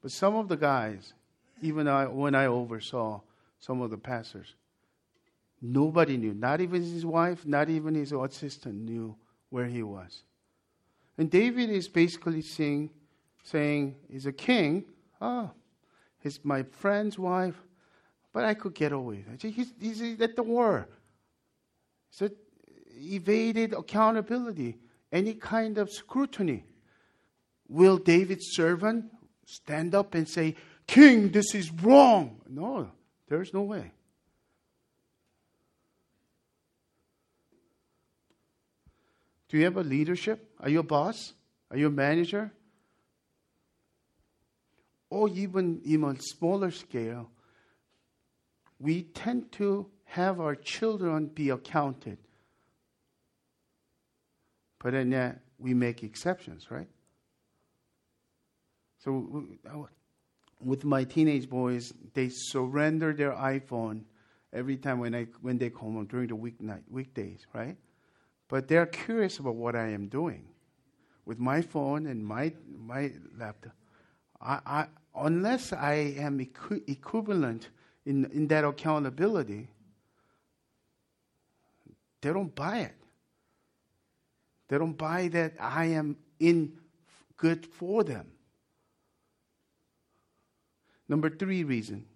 But 0.00 0.12
some 0.12 0.34
of 0.34 0.48
the 0.48 0.56
guys, 0.56 1.12
even 1.60 1.88
I, 1.88 2.06
when 2.06 2.34
I 2.34 2.46
oversaw 2.46 3.20
some 3.58 3.82
of 3.82 3.90
the 3.90 3.98
pastors, 3.98 4.54
nobody 5.60 6.16
knew. 6.16 6.32
Not 6.32 6.62
even 6.62 6.80
his 6.80 7.04
wife, 7.04 7.44
not 7.44 7.68
even 7.68 7.96
his 7.96 8.12
assistant 8.12 8.76
knew 8.76 9.14
where 9.50 9.66
he 9.66 9.82
was. 9.82 10.22
And 11.18 11.30
David 11.30 11.68
is 11.68 11.86
basically 11.86 12.40
saying, 12.40 12.88
saying 13.42 13.96
he's 14.10 14.24
a 14.24 14.32
king. 14.32 14.86
Oh, 15.20 15.50
he's 16.18 16.42
my 16.44 16.62
friend's 16.62 17.18
wife, 17.18 17.62
but 18.32 18.42
I 18.42 18.54
could 18.54 18.72
get 18.72 18.92
away. 18.92 19.22
He's, 19.38 19.74
he's 19.78 20.18
at 20.22 20.34
the 20.34 20.42
war. 20.42 20.88
So 22.12 22.28
evaded 22.90 23.72
accountability, 23.72 24.76
any 25.10 25.34
kind 25.34 25.78
of 25.78 25.90
scrutiny. 25.90 26.64
Will 27.68 27.96
David's 27.96 28.50
servant 28.52 29.06
stand 29.46 29.94
up 29.94 30.14
and 30.14 30.28
say, 30.28 30.56
King, 30.86 31.30
this 31.30 31.54
is 31.54 31.72
wrong. 31.72 32.42
No, 32.46 32.90
there's 33.28 33.54
no 33.54 33.62
way. 33.62 33.92
Do 39.48 39.56
you 39.56 39.64
have 39.64 39.78
a 39.78 39.82
leadership? 39.82 40.50
Are 40.60 40.68
you 40.68 40.80
a 40.80 40.82
boss? 40.82 41.32
Are 41.70 41.78
you 41.78 41.86
a 41.86 41.90
manager? 41.90 42.52
Or 45.08 45.30
even 45.30 45.80
in 45.84 46.04
a 46.04 46.14
smaller 46.20 46.70
scale, 46.70 47.30
we 48.78 49.02
tend 49.02 49.52
to 49.52 49.86
have 50.12 50.40
our 50.40 50.54
children 50.54 51.24
be 51.24 51.48
accounted. 51.48 52.18
But 54.78 54.92
then 54.92 55.10
yet 55.12 55.40
we 55.58 55.72
make 55.72 56.02
exceptions, 56.02 56.70
right? 56.70 56.88
So 59.02 59.46
with 60.60 60.84
my 60.84 61.04
teenage 61.04 61.48
boys, 61.48 61.94
they 62.12 62.28
surrender 62.28 63.14
their 63.14 63.32
iPhone 63.32 64.02
every 64.52 64.76
time 64.76 64.98
when 64.98 65.14
I 65.14 65.28
when 65.40 65.56
they 65.56 65.70
come 65.70 65.94
home 65.94 66.04
during 66.04 66.28
the 66.28 66.36
weeknight 66.36 66.82
weekdays, 66.90 67.46
right? 67.54 67.78
But 68.48 68.68
they're 68.68 68.84
curious 68.84 69.38
about 69.38 69.54
what 69.54 69.74
I 69.74 69.88
am 69.88 70.08
doing 70.08 70.44
with 71.24 71.38
my 71.38 71.62
phone 71.62 72.06
and 72.06 72.22
my 72.22 72.52
my 72.68 73.12
laptop. 73.38 73.72
I, 74.42 74.60
I 74.66 74.86
unless 75.14 75.72
I 75.72 75.94
am 76.18 76.38
equi- 76.38 76.82
equivalent 76.86 77.70
in 78.04 78.26
in 78.26 78.46
that 78.48 78.64
accountability, 78.64 79.68
they 82.22 82.32
don't 82.32 82.54
buy 82.54 82.78
it. 82.78 82.94
They 84.68 84.78
don't 84.78 84.96
buy 84.96 85.28
that 85.28 85.54
I 85.60 85.86
am 85.86 86.16
in 86.40 86.72
good 87.36 87.66
for 87.66 88.04
them. 88.04 88.26
Number 91.08 91.28
three 91.28 91.64
reason 91.64 92.06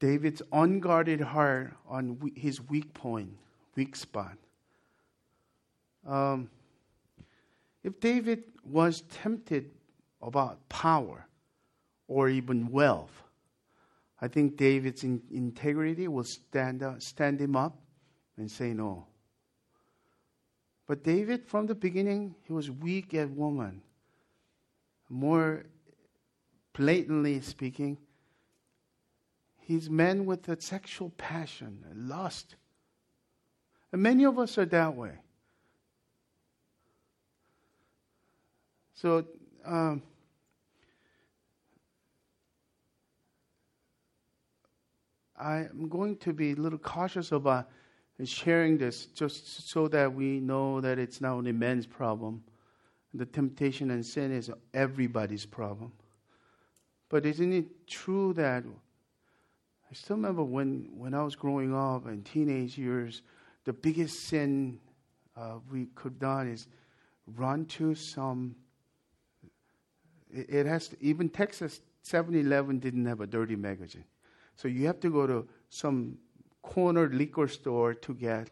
David's 0.00 0.42
unguarded 0.52 1.20
heart 1.20 1.74
on 1.86 2.32
his 2.34 2.60
weak 2.60 2.92
point, 2.94 3.30
weak 3.76 3.94
spot. 3.94 4.36
Um, 6.06 6.50
if 7.84 8.00
David 8.00 8.44
was 8.64 9.02
tempted 9.02 9.70
about 10.20 10.68
power 10.68 11.26
or 12.08 12.28
even 12.28 12.68
wealth, 12.68 13.22
I 14.20 14.28
think 14.28 14.56
David's 14.56 15.04
in, 15.04 15.22
integrity 15.30 16.08
will 16.08 16.24
stand, 16.24 16.82
up, 16.82 17.00
stand 17.02 17.40
him 17.40 17.56
up 17.56 17.78
and 18.36 18.50
say 18.50 18.72
no. 18.72 19.06
But 20.86 21.02
David, 21.02 21.46
from 21.46 21.66
the 21.66 21.74
beginning, 21.74 22.34
he 22.44 22.52
was 22.52 22.70
weak 22.70 23.12
at 23.14 23.30
woman. 23.30 23.82
More 25.08 25.66
blatantly 26.72 27.40
speaking, 27.40 27.98
he's 29.58 29.90
men 29.90 30.26
with 30.26 30.48
a 30.48 30.60
sexual 30.60 31.10
passion 31.16 31.84
and 31.90 32.08
lust. 32.08 32.56
And 33.92 34.02
many 34.02 34.24
of 34.24 34.38
us 34.38 34.58
are 34.58 34.66
that 34.66 34.94
way. 34.94 35.12
So, 38.94 39.24
um, 39.64 40.02
I'm 45.38 45.88
going 45.88 46.16
to 46.18 46.32
be 46.32 46.52
a 46.52 46.56
little 46.56 46.78
cautious 46.78 47.32
about 47.32 47.68
sharing 48.24 48.78
this 48.78 49.06
just 49.06 49.68
so 49.68 49.88
that 49.88 50.12
we 50.12 50.40
know 50.40 50.80
that 50.80 50.98
it's 50.98 51.20
not 51.20 51.32
only 51.32 51.52
men's 51.52 51.86
problem. 51.86 52.42
The 53.12 53.26
temptation 53.26 53.90
and 53.90 54.04
sin 54.04 54.32
is 54.32 54.50
everybody's 54.72 55.44
problem. 55.44 55.92
But 57.08 57.26
isn't 57.26 57.52
it 57.52 57.86
true 57.86 58.32
that 58.34 58.64
I 59.90 59.94
still 59.94 60.16
remember 60.16 60.42
when, 60.42 60.88
when 60.96 61.14
I 61.14 61.22
was 61.22 61.36
growing 61.36 61.74
up 61.74 62.06
in 62.06 62.22
teenage 62.22 62.76
years, 62.76 63.22
the 63.64 63.72
biggest 63.72 64.24
sin 64.24 64.78
uh, 65.36 65.58
we 65.70 65.86
could 65.94 66.18
done 66.18 66.48
is 66.48 66.66
run 67.36 67.66
to 67.66 67.94
some. 67.94 68.56
It, 70.32 70.46
it 70.48 70.66
has 70.66 70.88
to, 70.88 70.96
even 71.00 71.28
Texas 71.28 71.80
7-Eleven 72.04 72.78
didn't 72.78 73.06
have 73.06 73.20
a 73.20 73.26
dirty 73.26 73.56
magazine, 73.56 74.04
so 74.56 74.66
you 74.68 74.86
have 74.86 75.00
to 75.00 75.10
go 75.10 75.26
to 75.26 75.46
some 75.68 76.18
corner 76.66 77.08
liquor 77.08 77.48
store 77.48 77.94
to 77.94 78.12
get 78.12 78.50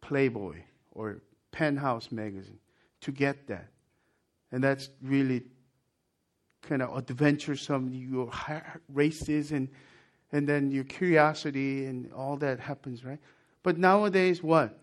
Playboy 0.00 0.62
or 0.92 1.22
Penthouse 1.50 2.12
magazine 2.12 2.60
to 3.00 3.10
get 3.10 3.46
that, 3.48 3.68
and 4.52 4.62
that's 4.62 4.88
really 5.02 5.42
kind 6.62 6.82
of 6.82 6.96
adventuresome, 6.96 7.92
your 7.92 8.30
races 8.88 9.52
and 9.52 9.68
and 10.32 10.48
then 10.48 10.70
your 10.70 10.84
curiosity 10.84 11.86
and 11.86 12.12
all 12.12 12.36
that 12.36 12.58
happens, 12.58 13.04
right? 13.04 13.20
But 13.62 13.78
nowadays, 13.78 14.42
what? 14.42 14.80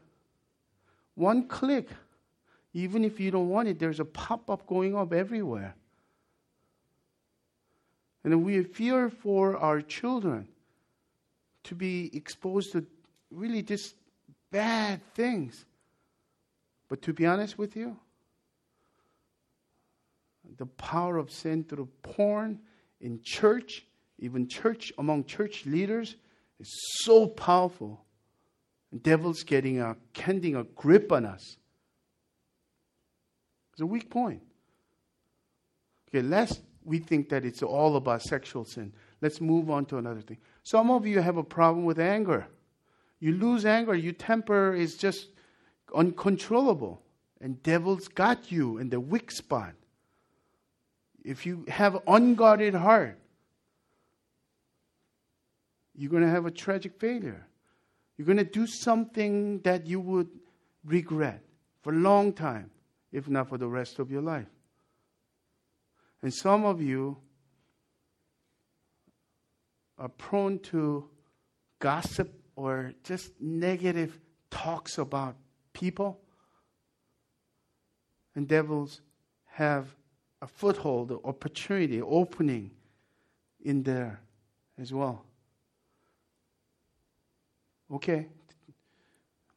One 1.15 1.47
click, 1.47 1.89
even 2.73 3.03
if 3.03 3.19
you 3.19 3.31
don't 3.31 3.49
want 3.49 3.67
it, 3.67 3.77
there's 3.77 3.99
a 3.99 4.05
pop 4.05 4.49
up 4.49 4.65
going 4.65 4.95
up 4.95 5.11
everywhere. 5.11 5.75
And 8.23 8.45
we 8.45 8.63
fear 8.63 9.09
for 9.09 9.57
our 9.57 9.81
children 9.81 10.47
to 11.65 11.75
be 11.75 12.09
exposed 12.13 12.71
to 12.73 12.85
really 13.29 13.61
just 13.61 13.95
bad 14.51 15.01
things. 15.13 15.65
But 16.89 17.01
to 17.03 17.13
be 17.13 17.25
honest 17.25 17.57
with 17.57 17.75
you, 17.75 17.97
the 20.57 20.65
power 20.65 21.17
of 21.17 21.31
sin 21.31 21.63
through 21.63 21.89
porn 22.01 22.59
in 22.99 23.19
church, 23.23 23.85
even 24.19 24.47
church 24.47 24.91
among 24.97 25.25
church 25.25 25.65
leaders, 25.65 26.15
is 26.59 26.69
so 27.03 27.27
powerful. 27.27 28.03
The 28.91 28.99
devil's 28.99 29.43
getting 29.43 29.79
a 29.79 29.95
getting 30.13 30.55
a 30.55 30.63
grip 30.63 31.11
on 31.11 31.25
us. 31.25 31.57
It's 33.71 33.81
a 33.81 33.85
weak 33.85 34.09
point. 34.09 34.41
Okay, 36.09 36.21
lest 36.21 36.61
we 36.83 36.99
think 36.99 37.29
that 37.29 37.45
it's 37.45 37.63
all 37.63 37.95
about 37.95 38.21
sexual 38.21 38.65
sin. 38.65 38.91
Let's 39.21 39.39
move 39.39 39.69
on 39.69 39.85
to 39.85 39.97
another 39.97 40.21
thing. 40.21 40.37
Some 40.63 40.91
of 40.91 41.05
you 41.05 41.21
have 41.21 41.37
a 41.37 41.43
problem 41.43 41.85
with 41.85 41.99
anger. 41.99 42.47
You 43.19 43.33
lose 43.33 43.65
anger, 43.65 43.95
your 43.95 44.13
temper 44.13 44.73
is 44.73 44.95
just 44.95 45.29
uncontrollable. 45.95 47.01
And 47.39 47.61
devil's 47.63 48.07
got 48.07 48.51
you 48.51 48.77
in 48.77 48.89
the 48.89 48.99
weak 48.99 49.31
spot 49.31 49.73
if 51.23 51.45
you 51.45 51.65
have 51.67 52.01
unguarded 52.07 52.73
heart, 52.73 53.17
you're 55.95 56.09
going 56.09 56.23
to 56.23 56.29
have 56.29 56.45
a 56.45 56.51
tragic 56.51 56.99
failure. 56.99 57.45
You're 58.17 58.25
going 58.25 58.37
to 58.37 58.43
do 58.43 58.65
something 58.65 59.59
that 59.59 59.85
you 59.87 59.99
would 59.99 60.29
regret 60.85 61.43
for 61.81 61.93
a 61.93 61.95
long 61.95 62.33
time, 62.33 62.71
if 63.11 63.27
not 63.27 63.49
for 63.49 63.57
the 63.57 63.67
rest 63.67 63.99
of 63.99 64.11
your 64.11 64.21
life. 64.21 64.47
And 66.21 66.33
some 66.33 66.65
of 66.65 66.81
you 66.81 67.17
are 70.01 70.09
prone 70.09 70.57
to 70.57 71.07
gossip 71.77 72.33
or 72.55 72.93
just 73.03 73.39
negative 73.39 74.19
talks 74.49 74.97
about 74.97 75.35
people. 75.73 76.19
And 78.33 78.47
devils 78.47 79.01
have 79.45 79.95
a 80.41 80.47
foothold, 80.47 81.11
opportunity, 81.23 82.01
opening 82.01 82.71
in 83.63 83.83
there 83.83 84.21
as 84.79 84.91
well. 84.91 85.23
Okay, 87.93 88.27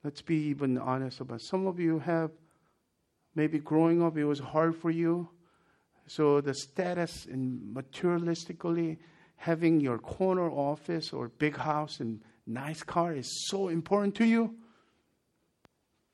let's 0.02 0.20
be 0.20 0.36
even 0.48 0.76
honest 0.76 1.20
about. 1.20 1.36
It. 1.36 1.44
Some 1.44 1.66
of 1.66 1.80
you 1.80 2.00
have 2.00 2.32
maybe 3.34 3.58
growing 3.58 4.02
up 4.02 4.18
it 4.18 4.24
was 4.26 4.40
hard 4.40 4.76
for 4.76 4.90
you, 4.90 5.26
so 6.06 6.42
the 6.42 6.52
status 6.52 7.26
and 7.30 7.74
materialistically 7.74 8.98
having 9.36 9.80
your 9.80 9.98
corner 9.98 10.50
office 10.50 11.12
or 11.12 11.28
big 11.28 11.56
house 11.56 12.00
and 12.00 12.20
nice 12.46 12.82
car 12.82 13.14
is 13.14 13.46
so 13.48 13.68
important 13.68 14.14
to 14.16 14.24
you. 14.24 14.54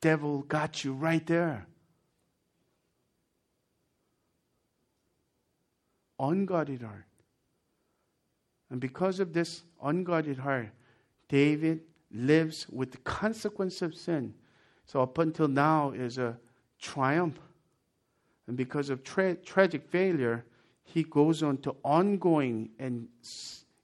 Devil 0.01 0.41
got 0.43 0.83
you 0.83 0.93
right 0.93 1.25
there. 1.27 1.67
unguarded 6.21 6.81
heart. 6.81 7.05
And 8.69 8.79
because 8.79 9.19
of 9.19 9.33
this 9.33 9.63
unguarded 9.83 10.37
heart, 10.37 10.69
David 11.27 11.81
lives 12.11 12.67
with 12.69 12.91
the 12.91 12.97
consequence 12.99 13.81
of 13.81 13.95
sin. 13.95 14.33
So 14.85 15.01
up 15.01 15.17
until 15.17 15.47
now 15.47 15.91
is 15.91 16.17
a 16.17 16.37
triumph. 16.79 17.39
And 18.47 18.55
because 18.55 18.89
of 18.89 19.03
tra- 19.03 19.35
tragic 19.35 19.89
failure, 19.89 20.45
he 20.93 21.03
goes 21.03 21.41
on 21.41 21.57
to 21.59 21.75
ongoing 21.83 22.69
and 22.77 23.07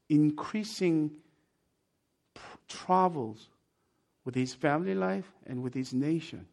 increasing 0.10 1.12
troubles 2.68 3.48
with 4.26 4.36
his 4.36 4.54
family 4.54 4.94
life 4.94 5.32
and 5.46 5.64
with 5.64 5.74
his 5.74 5.94
nation. 5.94 6.46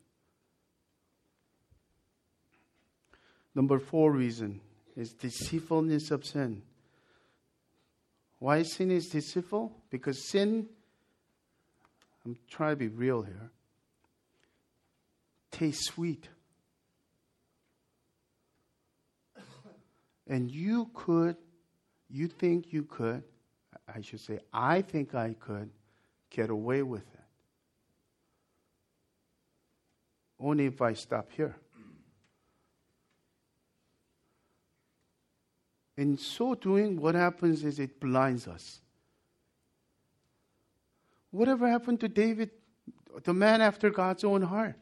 Number 3.55 3.81
four 3.81 4.13
reason 4.13 4.61
is 4.97 5.13
deceitfulness 5.13 6.11
of 6.13 6.25
sin. 6.25 6.63
Why 8.39 8.63
sin 8.63 8.93
is 8.93 9.07
deceitful? 9.07 9.73
Because 9.91 10.29
sin, 10.29 10.69
I'm 12.25 12.37
trying 12.49 12.73
to 12.73 12.77
be 12.77 12.89
real 12.89 13.23
here, 13.23 13.51
tastes 15.51 15.87
sweet. 15.87 16.29
And 20.27 20.51
you 20.51 20.91
could, 20.95 21.37
you 22.09 22.29
think 22.29 22.73
you 22.73 22.85
could, 22.85 23.23
I 23.93 24.01
should 24.01 24.21
say, 24.21 24.41
I 24.53 24.83
think 24.83 25.15
I 25.15 25.35
could 25.39 25.71
get 26.31 26.51
away 26.51 26.83
with 26.83 27.03
it. 27.03 27.21
Only 30.41 30.67
if 30.67 30.81
I 30.81 30.95
stop 30.95 31.31
here. 31.33 31.57
In 35.97 36.17
so 36.19 36.55
doing, 36.55 37.01
what 37.01 37.15
happens 37.15 37.65
is 37.65 37.79
it 37.79 38.01
blinds 38.01 38.49
us. 38.49 38.81
Whatever 41.31 41.69
happened 41.69 42.01
to 42.01 42.09
David, 42.09 42.51
the 43.23 43.35
man 43.35 43.61
after 43.61 43.91
God's 43.91 44.25
own 44.25 44.43
heart? 44.43 44.77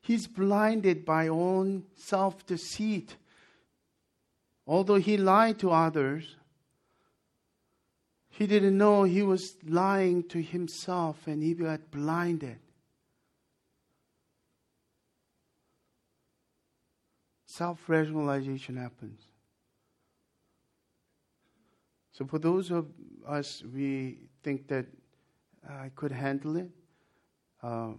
He's 0.00 0.26
blinded 0.26 1.04
by 1.04 1.28
own 1.28 1.84
self 1.94 2.44
deceit. 2.46 3.16
Although 4.66 4.96
he 4.96 5.16
lied 5.16 5.58
to 5.60 5.70
others, 5.70 6.36
he 8.28 8.46
didn't 8.46 8.78
know 8.78 9.02
he 9.02 9.22
was 9.22 9.56
lying 9.64 10.22
to 10.28 10.40
himself 10.40 11.26
and 11.26 11.42
he 11.42 11.54
got 11.54 11.90
blinded. 11.90 12.58
Self 17.44 17.86
rationalization 17.88 18.76
happens. 18.76 19.20
So, 22.12 22.24
for 22.24 22.38
those 22.38 22.70
of 22.70 22.86
us, 23.26 23.62
we 23.74 24.28
think 24.42 24.68
that 24.68 24.86
I 25.68 25.90
could 25.94 26.12
handle 26.12 26.56
it. 26.56 26.70
Uh, 27.62 27.92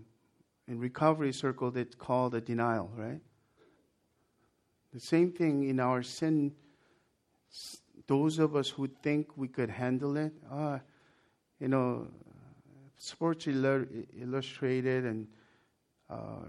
in 0.68 0.80
recovery 0.80 1.34
circle, 1.34 1.76
it's 1.78 1.96
called 1.96 2.36
a 2.36 2.42
denial, 2.42 2.92
right? 2.96 3.22
The 4.94 5.00
same 5.00 5.32
thing 5.32 5.68
in 5.70 5.80
our 5.80 6.04
sin. 6.04 6.54
Those 8.06 8.38
of 8.38 8.56
us 8.56 8.70
who 8.70 8.88
think 8.88 9.36
we 9.36 9.48
could 9.48 9.70
handle 9.70 10.18
it, 10.18 10.34
uh, 10.52 10.80
you 11.60 11.68
know, 11.68 12.08
Sports 12.98 13.48
Illustrated 13.48 15.06
and 15.06 15.28
uh, 16.10 16.46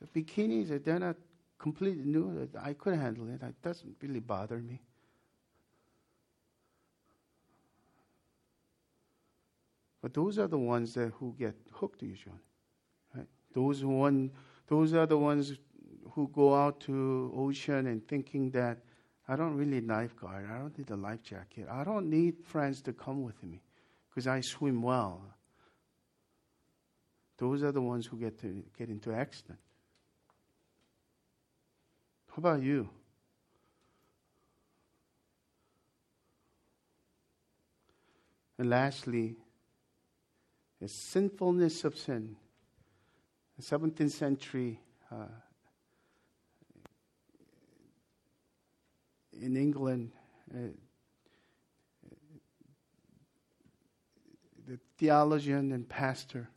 the 0.00 0.22
bikinis, 0.22 0.82
they're 0.82 0.98
not 0.98 1.16
completely 1.58 2.04
new. 2.04 2.48
I 2.60 2.72
could 2.72 2.94
handle 2.94 3.28
it. 3.28 3.42
It 3.42 3.62
doesn't 3.62 3.96
really 4.00 4.20
bother 4.20 4.58
me. 4.58 4.80
But 10.02 10.14
those 10.14 10.38
are 10.38 10.48
the 10.48 10.58
ones 10.58 10.94
that 10.94 11.12
who 11.18 11.34
get 11.38 11.54
hooked 11.72 12.02
usually. 12.02 12.34
Right? 13.14 13.26
Those 13.52 13.84
one, 13.84 14.30
those 14.66 14.94
are 14.94 15.06
the 15.06 15.18
ones 15.18 15.52
who 16.14 16.28
go 16.28 16.54
out 16.54 16.80
to 16.80 17.32
ocean 17.36 17.86
and 17.86 18.06
thinking 18.06 18.50
that 18.50 18.78
I 19.28 19.36
don't 19.36 19.56
really 19.56 19.80
lifeguard. 19.80 20.48
I 20.50 20.58
don't 20.58 20.76
need 20.76 20.90
a 20.90 20.96
life 20.96 21.22
jacket. 21.22 21.68
I 21.70 21.84
don't 21.84 22.10
need 22.10 22.44
friends 22.44 22.82
to 22.82 22.92
come 22.92 23.22
with 23.22 23.42
me 23.42 23.62
because 24.08 24.26
I 24.26 24.40
swim 24.40 24.82
well. 24.82 25.22
Those 27.38 27.62
are 27.62 27.72
the 27.72 27.80
ones 27.80 28.06
who 28.06 28.16
get 28.18 28.38
to 28.40 28.64
get 28.76 28.88
into 28.88 29.12
accident. 29.12 29.58
How 32.28 32.34
about 32.38 32.62
you? 32.62 32.88
And 38.58 38.68
lastly, 38.68 39.36
the 40.80 40.88
sinfulness 40.88 41.84
of 41.84 41.96
sin. 41.96 42.36
The 43.56 43.62
17th 43.62 44.10
century 44.10 44.80
uh, 45.10 45.26
in 49.40 49.56
England, 49.56 50.12
uh, 50.54 50.58
the 54.66 54.78
theologian 54.98 55.72
and 55.72 55.88
pastor 55.88 56.48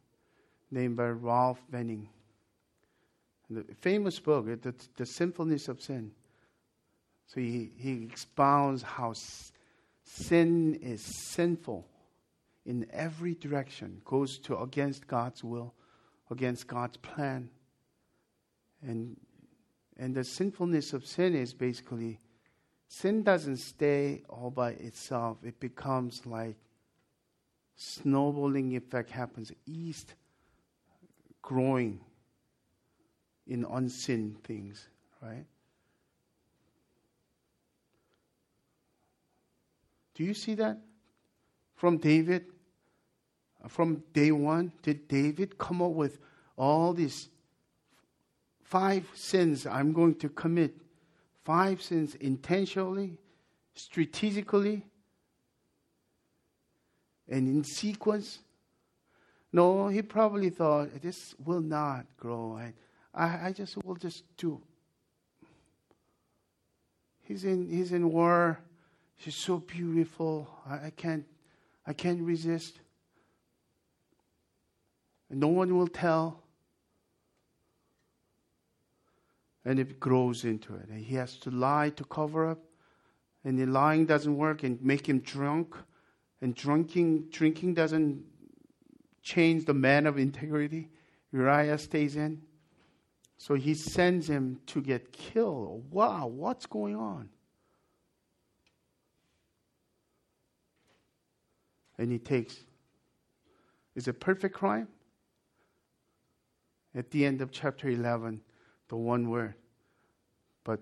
named 0.69 0.97
by 0.97 1.07
Ralph 1.07 1.61
Venning. 1.69 2.09
The 3.49 3.65
famous 3.81 4.19
book, 4.19 4.45
the, 4.61 4.73
the 4.97 5.05
Sinfulness 5.05 5.67
of 5.67 5.81
Sin. 5.81 6.11
So 7.27 7.39
he, 7.39 7.71
he 7.77 8.03
expounds 8.03 8.81
how 8.83 9.13
sin 10.03 10.75
is 10.75 11.01
sinful 11.01 11.87
in 12.65 12.87
every 12.91 13.35
direction, 13.35 14.01
goes 14.05 14.37
to 14.39 14.57
against 14.57 15.07
God's 15.07 15.43
will, 15.43 15.73
against 16.31 16.67
God's 16.67 16.97
plan. 16.97 17.49
And, 18.81 19.17
and 19.97 20.15
the 20.15 20.23
sinfulness 20.23 20.93
of 20.93 21.05
sin 21.05 21.35
is 21.35 21.53
basically 21.53 22.19
sin 22.93 23.23
doesn't 23.23 23.57
stay 23.57 24.21
all 24.29 24.51
by 24.51 24.69
itself. 24.73 25.37
It 25.43 25.59
becomes 25.59 26.27
like 26.27 26.55
snowballing 27.75 28.75
effect 28.75 29.09
happens 29.09 29.51
east 29.65 30.13
growing 31.41 31.99
in 33.47 33.65
unseen 33.71 34.37
things, 34.43 34.87
right? 35.23 35.45
Do 40.13 40.23
you 40.23 40.35
see 40.35 40.53
that? 40.55 40.77
From 41.75 41.97
David, 41.97 42.45
from 43.67 44.03
day 44.13 44.31
one, 44.31 44.71
did 44.83 45.07
David 45.07 45.57
come 45.57 45.81
up 45.81 45.93
with 45.93 46.19
all 46.55 46.93
these 46.93 47.29
five 48.61 49.09
sins 49.15 49.65
I'm 49.65 49.93
going 49.93 50.13
to 50.15 50.29
commit? 50.29 50.82
Five 51.43 51.81
sins 51.81 52.15
intentionally, 52.15 53.19
strategically, 53.75 54.85
and 57.27 57.47
in 57.47 57.63
sequence? 57.63 58.39
No, 59.51 59.87
he 59.87 60.01
probably 60.01 60.49
thought, 60.49 61.01
this 61.01 61.35
will 61.43 61.61
not 61.61 62.05
grow. 62.17 62.57
I, 62.57 62.73
I, 63.13 63.47
I 63.47 63.51
just 63.51 63.77
will 63.83 63.95
just 63.95 64.23
do. 64.37 64.61
He's 67.21 67.43
in, 67.43 67.69
he's 67.69 67.91
in 67.91 68.11
war. 68.11 68.59
She's 69.17 69.35
so 69.35 69.59
beautiful. 69.59 70.49
I, 70.67 70.87
I 70.87 70.91
can't, 70.95 71.25
I 71.85 71.93
can't 71.93 72.21
resist 72.21 72.79
and 75.33 75.39
no 75.39 75.47
one 75.47 75.75
will 75.75 75.87
tell. 75.87 76.42
And 79.65 79.79
it 79.79 79.99
grows 79.99 80.43
into 80.43 80.75
it. 80.75 80.89
And 80.89 80.99
he 80.99 81.15
has 81.15 81.37
to 81.39 81.51
lie 81.51 81.89
to 81.91 82.03
cover 82.03 82.49
up. 82.49 82.59
And 83.45 83.57
the 83.57 83.65
lying 83.65 84.05
doesn't 84.05 84.35
work 84.35 84.63
and 84.63 84.81
make 84.81 85.07
him 85.07 85.19
drunk. 85.19 85.75
And 86.41 86.53
drinking, 86.55 87.29
drinking 87.29 87.73
doesn't 87.73 88.23
change 89.21 89.65
the 89.65 89.73
man 89.73 90.05
of 90.05 90.17
integrity. 90.17 90.89
Uriah 91.31 91.77
stays 91.77 92.15
in. 92.15 92.41
So 93.37 93.55
he 93.55 93.73
sends 93.73 94.29
him 94.29 94.59
to 94.67 94.81
get 94.81 95.11
killed. 95.11 95.85
Wow, 95.91 96.27
what's 96.27 96.65
going 96.65 96.95
on? 96.95 97.29
And 101.97 102.11
he 102.11 102.19
takes. 102.19 102.57
Is 103.95 104.07
it 104.07 104.19
perfect 104.19 104.55
crime? 104.55 104.87
at 106.95 107.09
the 107.11 107.25
end 107.25 107.41
of 107.41 107.51
chapter 107.51 107.89
11, 107.89 108.41
the 108.89 108.95
one 108.95 109.29
word. 109.29 109.55
But 110.63 110.79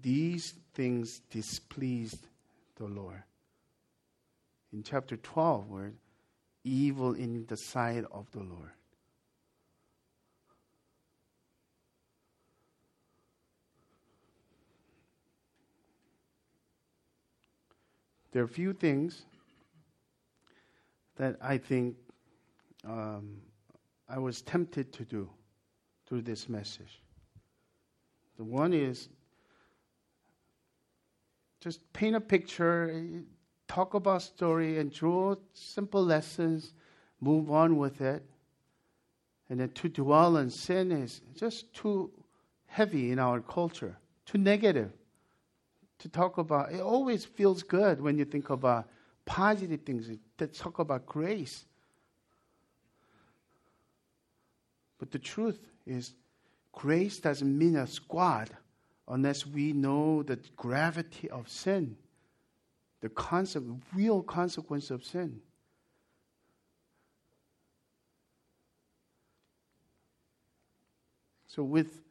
these 0.00 0.54
things 0.74 1.20
displeased 1.30 2.26
the 2.76 2.86
Lord. 2.86 3.22
In 4.72 4.82
chapter 4.82 5.16
12, 5.16 5.68
word, 5.68 5.96
evil 6.64 7.14
in 7.14 7.46
the 7.46 7.56
sight 7.56 8.04
of 8.12 8.30
the 8.32 8.40
Lord. 8.40 8.70
There 18.32 18.42
are 18.42 18.46
a 18.46 18.48
few 18.48 18.72
things 18.72 19.22
that 21.16 21.36
I 21.42 21.58
think 21.58 21.96
um, 22.84 23.42
I 24.08 24.18
was 24.18 24.40
tempted 24.40 24.92
to 24.94 25.04
do 25.04 25.28
through 26.10 26.22
this 26.22 26.48
message. 26.48 27.00
The 28.36 28.42
one 28.44 28.72
is 28.72 29.08
just 31.60 31.80
paint 31.92 32.16
a 32.16 32.20
picture, 32.20 33.22
talk 33.68 33.94
about 33.94 34.22
story, 34.22 34.78
and 34.78 34.92
draw 34.92 35.36
simple 35.54 36.04
lessons, 36.04 36.74
move 37.20 37.50
on 37.50 37.76
with 37.76 38.00
it. 38.00 38.24
And 39.48 39.60
then 39.60 39.70
to 39.70 39.88
dwell 39.88 40.36
on 40.36 40.50
sin 40.50 40.90
is 40.90 41.20
just 41.36 41.72
too 41.74 42.10
heavy 42.66 43.12
in 43.12 43.20
our 43.20 43.40
culture, 43.40 43.96
too 44.26 44.38
negative 44.38 44.90
to 46.00 46.08
talk 46.08 46.38
about. 46.38 46.72
It 46.72 46.80
always 46.80 47.24
feels 47.24 47.62
good 47.62 48.00
when 48.00 48.18
you 48.18 48.24
think 48.24 48.50
about 48.50 48.88
positive 49.26 49.82
things, 49.82 50.10
to 50.38 50.46
talk 50.48 50.80
about 50.80 51.06
grace. 51.06 51.66
But 54.98 55.10
the 55.12 55.18
truth 55.18 55.60
is, 55.90 56.14
grace 56.72 57.18
doesn't 57.18 57.58
mean 57.58 57.76
a 57.76 57.86
squat 57.86 58.50
unless 59.08 59.44
we 59.44 59.72
know 59.72 60.22
the 60.22 60.38
gravity 60.56 61.28
of 61.28 61.48
sin. 61.48 61.96
the 63.00 63.08
conse- 63.08 63.80
real 63.94 64.22
consequence 64.22 64.90
of 64.90 65.02
sin. 65.02 65.40
So, 71.46 71.62
with 71.62 72.02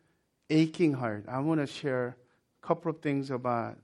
aching 0.49 0.93
heart, 0.93 1.25
I 1.27 1.39
want 1.39 1.61
to 1.61 1.67
share 1.67 2.17
a 2.61 2.67
couple 2.67 2.89
of 2.91 3.01
things 3.01 3.30
about 3.30 3.77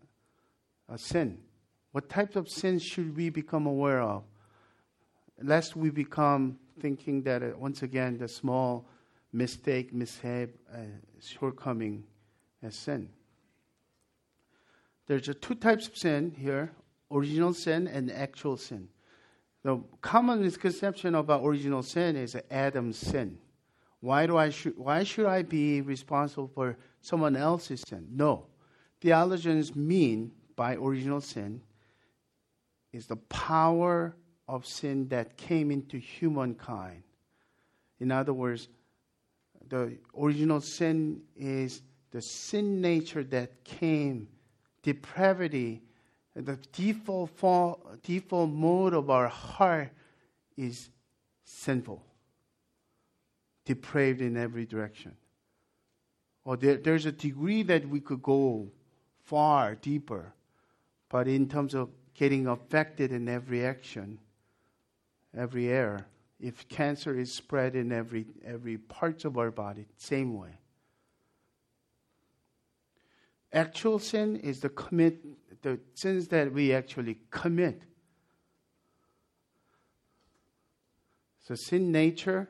uh, 0.89 0.97
sin. 0.97 1.37
What 1.91 2.09
types 2.09 2.35
of 2.35 2.49
sins 2.49 2.83
should 2.83 3.15
we 3.15 3.29
become 3.29 3.67
aware 3.67 4.01
of? 4.01 4.23
Lest 5.41 5.75
we 5.75 5.91
become 5.91 6.57
thinking 6.79 7.21
that, 7.23 7.43
uh, 7.43 7.51
once 7.57 7.83
again, 7.83 8.17
the 8.17 8.27
small 8.27 8.85
mistake, 9.35 9.93
mishap, 9.93 10.49
uh, 10.73 10.77
shortcoming 11.19 12.03
as 12.63 12.75
sin. 12.75 13.09
There's 15.07 15.29
two 15.41 15.55
types 15.55 15.87
of 15.87 15.97
sin 15.97 16.33
here 16.37 16.71
original 17.11 17.53
sin 17.53 17.87
and 17.87 18.11
actual 18.11 18.57
sin. 18.57 18.87
The 19.63 19.79
common 20.01 20.41
misconception 20.41 21.15
about 21.15 21.45
original 21.45 21.83
sin 21.83 22.15
is 22.15 22.35
Adam's 22.49 22.97
sin. 22.97 23.37
Why, 23.99 24.25
do 24.25 24.37
I 24.37 24.49
sh- 24.49 24.75
why 24.75 25.03
should 25.03 25.25
I 25.25 25.43
be 25.43 25.81
responsible 25.81 26.47
for 26.47 26.77
someone 27.01 27.35
else's 27.35 27.81
sin? 27.81 28.07
No. 28.11 28.47
Theologians 29.01 29.75
mean 29.75 30.31
by 30.55 30.75
original 30.75 31.21
sin 31.21 31.61
is 32.91 33.05
the 33.05 33.17
power 33.17 34.15
of 34.47 34.65
sin 34.65 35.07
that 35.09 35.37
came 35.37 35.71
into 35.71 35.97
humankind. 35.97 37.03
In 37.99 38.11
other 38.11 38.33
words, 38.33 38.67
the 39.69 39.97
original 40.19 40.61
sin 40.61 41.21
is 41.35 41.81
the 42.11 42.21
sin 42.21 42.81
nature 42.81 43.23
that 43.25 43.63
came, 43.63 44.27
depravity, 44.83 45.81
the 46.35 46.57
default, 46.71 48.03
default 48.03 48.49
mode 48.49 48.93
of 48.93 49.09
our 49.09 49.27
heart 49.27 49.91
is 50.57 50.89
sinful, 51.43 52.03
depraved 53.65 54.21
in 54.21 54.37
every 54.37 54.65
direction. 54.65 55.15
Or 56.43 56.57
there, 56.57 56.77
there's 56.77 57.05
a 57.05 57.11
degree 57.11 57.63
that 57.63 57.87
we 57.87 57.99
could 57.99 58.21
go 58.21 58.67
far 59.23 59.75
deeper, 59.75 60.33
but 61.09 61.27
in 61.27 61.49
terms 61.49 61.73
of 61.73 61.89
getting 62.13 62.47
affected 62.47 63.11
in 63.11 63.27
every 63.27 63.65
action, 63.65 64.19
every 65.35 65.69
error, 65.69 66.05
if 66.39 66.67
cancer 66.67 67.17
is 67.17 67.33
spread 67.33 67.75
in 67.75 67.91
every 67.91 68.25
every 68.45 68.77
parts 68.77 69.25
of 69.25 69.37
our 69.37 69.51
body, 69.51 69.85
same 69.97 70.37
way. 70.37 70.59
Actual 73.53 73.99
sin 73.99 74.35
is 74.37 74.59
the 74.59 74.69
commit 74.69 75.23
the 75.61 75.79
sins 75.93 76.27
that 76.27 76.51
we 76.51 76.73
actually 76.73 77.17
commit. 77.31 77.81
So 81.41 81.55
sin 81.55 81.91
nature 81.91 82.49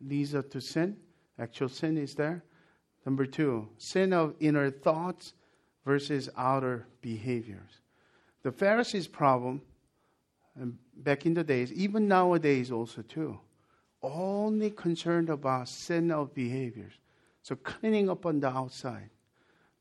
leads 0.00 0.34
us 0.34 0.44
to 0.50 0.60
sin. 0.60 0.96
Actual 1.38 1.68
sin 1.68 1.98
is 1.98 2.14
there. 2.14 2.44
Number 3.04 3.26
two, 3.26 3.68
sin 3.78 4.12
of 4.12 4.34
inner 4.40 4.70
thoughts 4.70 5.34
versus 5.84 6.28
outer 6.36 6.86
behaviors. 7.00 7.80
The 8.42 8.52
Pharisees' 8.52 9.06
problem, 9.06 9.62
back 10.96 11.26
in 11.26 11.34
the 11.34 11.44
days, 11.44 11.72
even 11.72 12.08
nowadays 12.08 12.70
also 12.70 13.02
too, 13.02 13.38
only 14.02 14.70
concerned 14.70 15.30
about 15.30 15.68
sin 15.68 16.10
of 16.10 16.34
behaviors. 16.34 16.92
So 17.42 17.56
cleaning 17.56 18.10
up 18.10 18.26
on 18.26 18.40
the 18.40 18.48
outside. 18.48 19.10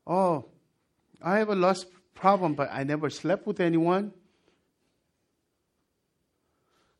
Oh, 0.05 0.45
I 1.21 1.39
have 1.39 1.49
a 1.49 1.55
lust 1.55 1.87
problem, 2.13 2.53
but 2.53 2.69
I 2.71 2.83
never 2.83 3.09
slept 3.09 3.47
with 3.47 3.59
anyone. 3.59 4.13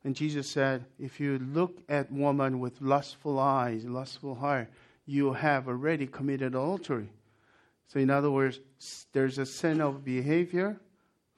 And 0.04 0.16
Jesus 0.16 0.50
said, 0.50 0.86
if 1.00 1.20
you 1.20 1.40
look 1.40 1.80
at 1.90 2.12
woman 2.12 2.60
with 2.60 2.82
lustful 2.82 3.40
eyes, 3.40 3.86
lustful 3.86 4.36
heart, 4.36 4.70
you 5.06 5.34
have 5.34 5.68
already 5.68 6.08
committed 6.08 6.54
adultery. 6.54 7.10
So, 7.88 8.00
in 8.00 8.10
other 8.10 8.32
words, 8.32 8.60
there's 9.14 9.38
a 9.38 9.46
sin 9.46 9.82
of 9.82 10.04
behavior, 10.04 10.78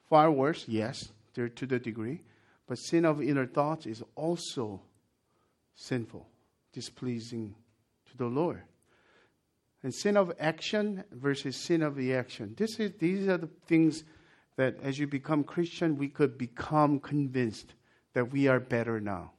far 0.08 0.30
worse, 0.30 0.64
yes, 0.66 1.12
there 1.34 1.48
to 1.48 1.66
the 1.66 1.78
degree, 1.78 2.22
but 2.68 2.78
sin 2.78 3.06
of 3.06 3.22
inner 3.22 3.46
thoughts 3.46 3.86
is 3.86 4.04
also 4.14 4.82
sinful, 5.74 6.28
displeasing 6.72 7.54
to 8.10 8.16
the 8.16 8.26
Lord. 8.26 8.62
And 9.82 9.94
sin 9.94 10.16
of 10.16 10.32
action 10.38 11.02
versus 11.10 11.56
sin 11.56 11.82
of 11.82 11.96
reaction. 11.96 12.54
This 12.56 12.78
is, 12.78 12.92
these 12.98 13.26
are 13.26 13.38
the 13.38 13.48
things 13.66 14.04
that 14.56 14.76
as 14.82 14.98
you 14.98 15.06
become 15.06 15.44
Christian, 15.44 15.96
we 15.96 16.08
could 16.08 16.36
become 16.36 17.00
convinced 17.00 17.74
that 18.12 18.32
we 18.32 18.48
are 18.48 18.60
better 18.60 19.00
now. 19.00 19.32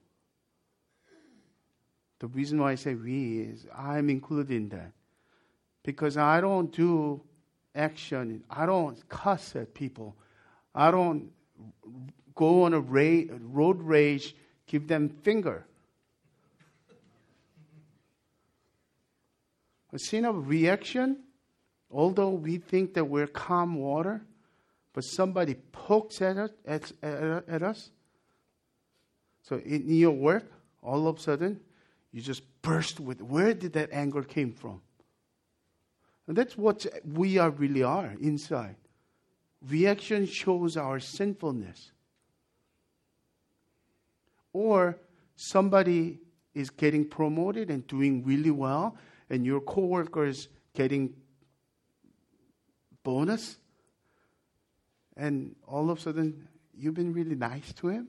The 2.20 2.28
reason 2.28 2.60
why 2.60 2.72
I 2.72 2.76
say 2.76 2.96
we 2.96 3.42
is 3.42 3.68
I'm 3.78 4.10
included 4.10 4.56
in 4.56 4.70
that. 4.70 4.92
Because 5.84 6.18
I 6.18 6.42
don't 6.42 6.72
do 6.72 7.22
action, 7.76 8.44
I 8.50 8.66
don't 8.66 9.08
cuss 9.08 9.56
at 9.56 9.74
people, 9.74 10.16
I 10.74 10.90
don't 10.90 11.32
go 12.36 12.64
on 12.64 12.74
a 12.74 12.80
ra- 12.80 13.24
road 13.40 13.82
rage, 13.82 14.36
give 14.68 14.88
them 14.88 15.10
finger. 15.10 15.66
A 19.92 20.00
sin 20.00 20.26
of 20.26 20.48
reaction, 20.48 21.18
although 21.92 22.30
we 22.30 22.58
think 22.58 22.94
that 22.94 23.06
we're 23.06 23.28
calm 23.28 23.76
water, 23.76 24.22
but 24.94 25.02
somebody 25.02 25.56
pokes 25.72 26.22
at 26.22 26.38
us, 26.38 26.52
at, 26.66 26.92
at, 27.02 27.50
at 27.50 27.64
us. 27.64 27.92
So 29.44 29.58
in 29.58 29.90
your 29.90 30.12
work, 30.12 30.52
all 30.84 31.08
of 31.08 31.18
a 31.18 31.20
sudden, 31.20 31.60
you 32.12 32.22
just 32.22 32.44
burst 32.62 33.00
with 33.00 33.22
where 33.22 33.54
did 33.54 33.74
that 33.74 33.90
anger 33.92 34.24
came 34.24 34.52
from? 34.52 34.82
And 36.28 36.38
that's 36.38 36.58
what 36.58 36.86
we 37.04 37.40
are 37.40 37.50
really 37.50 37.82
are 37.82 38.14
inside. 38.22 38.76
Reaction 39.68 40.26
shows 40.28 40.78
our 40.78 41.00
sinfulness. 41.00 41.92
Or 44.54 44.98
somebody 45.36 46.20
is 46.54 46.70
getting 46.70 47.06
promoted 47.06 47.70
and 47.70 47.86
doing 47.88 48.24
really 48.26 48.52
well, 48.52 48.98
and 49.30 49.46
your 49.46 49.62
coworker 49.62 50.26
is 50.26 50.50
getting 50.74 51.14
bonus, 53.04 53.58
and 55.16 55.56
all 55.68 55.90
of 55.90 56.00
a 56.00 56.02
sudden 56.02 56.48
you've 56.74 56.96
been 56.96 57.14
really 57.14 57.36
nice 57.36 57.74
to 57.74 57.88
him, 57.90 58.08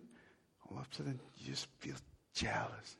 all 0.68 0.78
of 0.78 0.88
a 0.90 0.94
sudden 0.94 1.20
you 1.36 1.46
just 1.46 1.68
feel 1.78 1.96
jealous. 2.32 2.96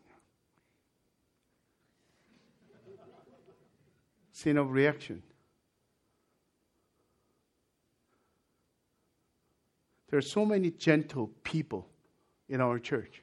Sin 4.32 4.56
of 4.56 4.70
reaction. 4.70 5.22
There 10.08 10.18
are 10.18 10.22
so 10.22 10.44
many 10.44 10.70
gentle 10.70 11.30
people 11.44 11.86
in 12.48 12.60
our 12.60 12.78
church. 12.78 13.22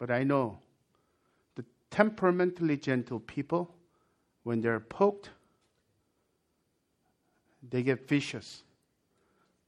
But 0.00 0.10
I 0.10 0.24
know 0.24 0.58
the 1.54 1.64
temperamentally 1.90 2.78
gentle 2.78 3.20
people, 3.20 3.72
when 4.42 4.62
they're 4.62 4.80
poked, 4.80 5.28
they 7.68 7.82
get 7.82 8.08
vicious. 8.08 8.62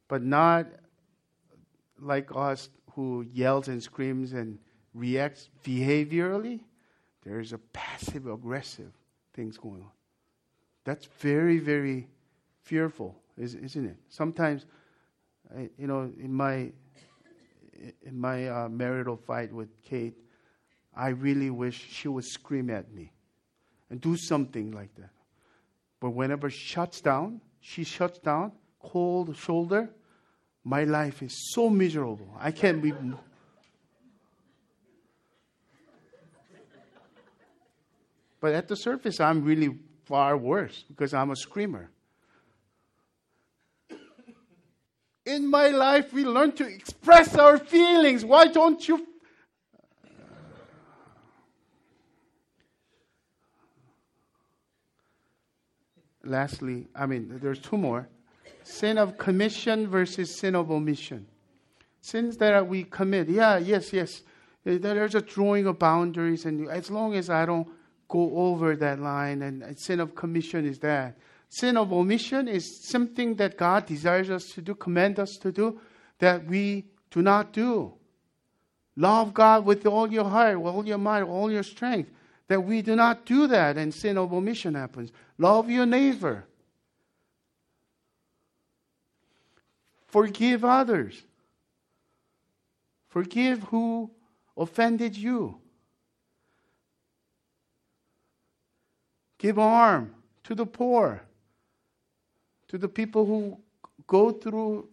But 0.09 0.23
not 0.23 0.67
like 2.01 2.31
us 2.35 2.71
who 2.95 3.27
yells 3.33 3.69
and 3.69 3.83
screams 3.83 4.33
and 4.33 4.59
reacts 4.95 5.51
behaviorally. 5.65 6.61
There 7.25 7.39
is 7.39 7.53
a 7.53 7.59
passive 7.59 8.27
aggressive 8.27 8.93
things 9.35 9.59
going 9.59 9.83
on. 9.83 9.91
That's 10.85 11.07
very, 11.21 11.59
very 11.59 12.09
fearful, 12.63 13.15
isn't 13.37 13.87
it? 13.87 13.97
Sometimes, 14.09 14.65
you 15.79 15.87
know, 15.87 16.11
in 16.19 16.33
my 16.33 16.73
in 18.03 18.19
my 18.19 18.49
uh, 18.49 18.69
marital 18.69 19.17
fight 19.17 19.53
with 19.53 19.69
Kate, 19.83 20.15
I 20.95 21.09
really 21.09 21.51
wish 21.51 21.89
she 21.91 22.09
would 22.09 22.25
scream 22.25 22.71
at 22.71 22.93
me 22.93 23.13
and 23.91 24.01
do 24.01 24.17
something 24.17 24.73
like 24.73 24.95
that. 24.97 25.11
But 26.01 26.11
whenever 26.11 26.51
she 26.51 26.67
shuts 26.67 27.01
down, 27.01 27.41
she 27.61 27.85
shuts 27.85 28.19
down, 28.19 28.53
cold 28.83 29.37
shoulder, 29.37 29.91
my 30.65 30.85
life 30.85 31.23
is 31.23 31.53
so 31.53 31.71
miserable. 31.71 32.29
I 32.39 32.51
can't 32.51 32.83
be. 32.83 32.93
But 38.41 38.55
at 38.55 38.69
the 38.69 38.77
surface, 38.77 39.21
I'm 39.21 39.45
really 39.45 39.79
far 40.05 40.37
worse 40.37 40.85
because 40.89 41.15
I'm 41.15 41.31
a 41.31 41.37
screamer. 41.37 41.91
In 45.25 45.49
my 45.49 45.69
life, 45.69 46.13
we 46.13 46.25
learn 46.25 46.51
to 46.53 46.67
express 46.67 47.37
our 47.37 47.57
feelings. 47.57 48.25
Why 48.25 48.49
don't 48.49 48.87
you 48.89 49.07
lastly, 56.25 56.89
I 56.95 57.07
mean, 57.07 57.39
there's 57.43 57.59
two 57.59 57.77
more. 57.77 58.09
sin 58.65 58.99
of 58.99 59.19
commission 59.19 59.89
versus 59.89 60.35
sin 60.35 60.55
of 60.55 60.71
omission. 60.71 61.27
Sins 62.01 62.37
that 62.39 62.67
we 62.67 62.85
commit, 62.85 63.29
yeah, 63.29 63.59
yes, 63.59 63.93
yes. 63.93 64.23
There's 64.65 65.15
a 65.15 65.21
drawing 65.21 65.67
of 65.67 65.79
boundaries, 65.79 66.45
and 66.45 66.69
as 66.69 66.91
long 66.91 67.15
as 67.15 67.31
I 67.31 67.47
don't 67.47 67.69
go 68.09 68.37
over 68.37 68.77
that 68.77 69.01
line, 69.01 69.43
and 69.43 69.79
sin 69.79 70.01
of 70.01 70.15
commission 70.15 70.67
is 70.67 70.79
that. 70.81 71.17
Sin 71.49 71.77
of 71.77 71.93
omission 71.93 72.49
is 72.49 72.85
something 72.85 73.35
that 73.37 73.57
God 73.57 73.87
desires 73.87 74.31
us 74.31 74.47
to 74.53 74.63
do, 74.63 74.75
command 74.75 75.19
us 75.19 75.37
to 75.39 75.53
do, 75.53 75.81
that 76.19 76.47
we 76.47 76.87
do 77.11 77.23
not 77.23 77.53
do. 77.53 77.93
Love 78.97 79.35
God 79.35 79.65
with 79.65 79.87
all 79.87 80.11
your 80.13 80.25
heart, 80.25 80.61
with 80.61 80.73
all 80.75 80.87
your 80.87 80.99
mind, 80.99 81.25
all 81.25 81.51
your 81.51 81.63
strength. 81.63 82.11
That 82.53 82.61
we 82.61 82.83
do 82.83 82.95
not 82.95 83.25
do 83.25 83.47
that, 83.47 83.79
and 83.79 83.95
sin 83.95 84.19
of 84.19 84.31
omission 84.31 84.75
happens. 84.75 85.11
Love 85.39 85.71
your 85.71 85.87
neighbor. 85.87 86.45
Forgive 90.07 90.63
others. 90.63 91.23
Forgive 93.09 93.63
who 93.63 94.11
offended 94.55 95.17
you. 95.17 95.63
Give 99.39 99.59
arm 99.59 100.15
to 100.45 100.55
the 100.55 100.67
poor, 100.67 101.23
to 102.69 102.77
the 102.77 102.89
people 102.89 103.25
who 103.25 103.57
go 104.07 104.31
through 104.31 104.91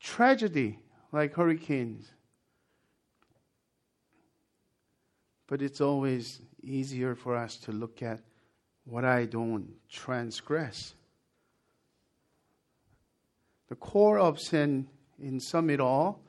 tragedy 0.00 0.78
like 1.12 1.32
hurricanes. 1.32 2.10
But 5.46 5.62
it's 5.62 5.80
always 5.80 6.42
easier 6.62 7.14
for 7.14 7.36
us 7.36 7.56
to 7.58 7.72
look 7.72 8.02
at 8.02 8.20
what 8.84 9.04
I 9.04 9.26
don't 9.26 9.68
transgress. 9.88 10.94
The 13.68 13.76
core 13.76 14.18
of 14.18 14.40
sin 14.40 14.88
in 15.22 15.38
sum 15.40 15.70
it 15.70 15.80
all 15.80 16.20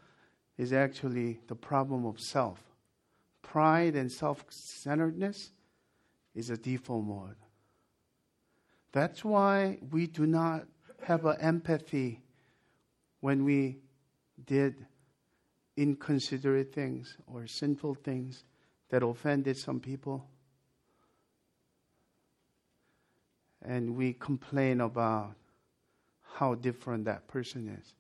is 0.58 0.74
actually 0.74 1.40
the 1.48 1.56
problem 1.56 2.06
of 2.06 2.20
self. 2.20 2.62
Pride 3.42 3.96
and 3.96 4.12
self 4.12 4.46
centeredness 4.50 5.52
is 6.36 6.50
a 6.50 6.58
default 6.58 7.04
mode. 7.04 7.36
That's 8.92 9.24
why 9.24 9.80
we 9.90 10.08
do 10.08 10.28
not 10.28 10.66
have 11.04 11.26
an 11.26 11.38
empathy 11.40 12.22
when 13.22 13.44
we 13.44 13.80
did 14.46 14.86
inconsiderate 15.78 16.74
things 16.74 17.18
or 17.26 17.48
sinful 17.48 17.96
things 17.96 18.44
that 18.92 19.04
offended 19.04 19.58
some 19.58 19.80
people. 19.80 20.28
And 23.64 23.96
we 23.96 24.14
complain 24.14 24.82
about 24.82 25.34
how 26.36 26.56
different 26.56 27.06
that 27.06 27.28
person 27.28 27.78
is. 27.80 27.94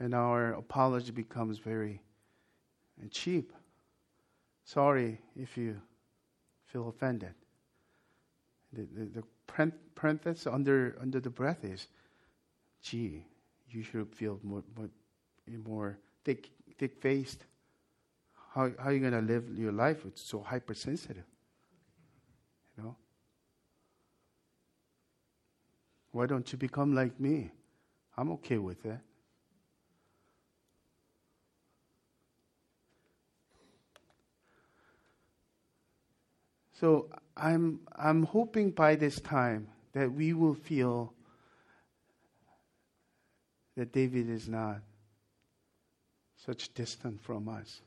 And 0.00 0.14
our 0.14 0.54
apology 0.54 1.12
becomes 1.12 1.58
very 1.58 2.02
cheap. 3.10 3.52
Sorry 4.64 5.20
if 5.36 5.56
you 5.56 5.80
feel 6.66 6.88
offended. 6.88 7.34
The, 8.72 8.86
the, 8.92 9.20
the 9.20 9.70
parenthesis 9.94 10.46
under, 10.46 10.96
under 11.00 11.20
the 11.20 11.30
breath 11.30 11.64
is, 11.64 11.86
gee, 12.82 13.24
you 13.70 13.82
should 13.82 14.12
feel 14.12 14.40
more, 14.42 14.64
more, 14.76 14.88
more 15.64 15.98
thick, 16.24 16.50
thick 16.78 17.00
faced. 17.00 17.44
How, 18.56 18.70
how 18.78 18.88
are 18.88 18.92
you 18.94 19.00
going 19.00 19.12
to 19.12 19.20
live 19.20 19.50
your 19.54 19.70
life? 19.70 20.06
It's 20.06 20.22
so 20.22 20.40
hypersensitive. 20.40 21.24
You 22.78 22.84
know? 22.84 22.96
Why 26.10 26.24
don't 26.24 26.50
you 26.50 26.56
become 26.56 26.94
like 26.94 27.20
me? 27.20 27.50
I'm 28.16 28.32
okay 28.32 28.56
with 28.56 28.82
that. 28.84 29.02
So 36.80 37.10
I'm, 37.36 37.80
I'm 37.94 38.22
hoping 38.22 38.70
by 38.70 38.94
this 38.96 39.20
time 39.20 39.68
that 39.92 40.10
we 40.10 40.32
will 40.32 40.54
feel 40.54 41.12
that 43.76 43.92
David 43.92 44.30
is 44.30 44.48
not 44.48 44.78
such 46.46 46.72
distant 46.72 47.22
from 47.22 47.50
us. 47.50 47.82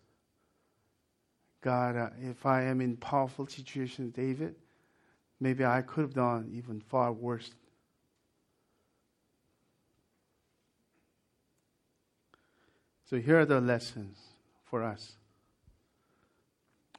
God, 1.62 1.96
uh, 1.96 2.10
if 2.22 2.46
I 2.46 2.64
am 2.64 2.82
in 2.82 2.98
powerful 2.98 3.48
situations, 3.48 4.14
David, 4.14 4.56
maybe 5.40 5.66
I 5.66 5.82
could 5.82 6.02
have 6.02 6.14
done 6.14 6.50
even 6.54 6.80
far 6.80 7.12
worse 7.12 7.52
So 13.10 13.18
here 13.18 13.40
are 13.40 13.46
the 13.46 13.60
lessons 13.60 14.20
for 14.66 14.84
us. 14.84 15.14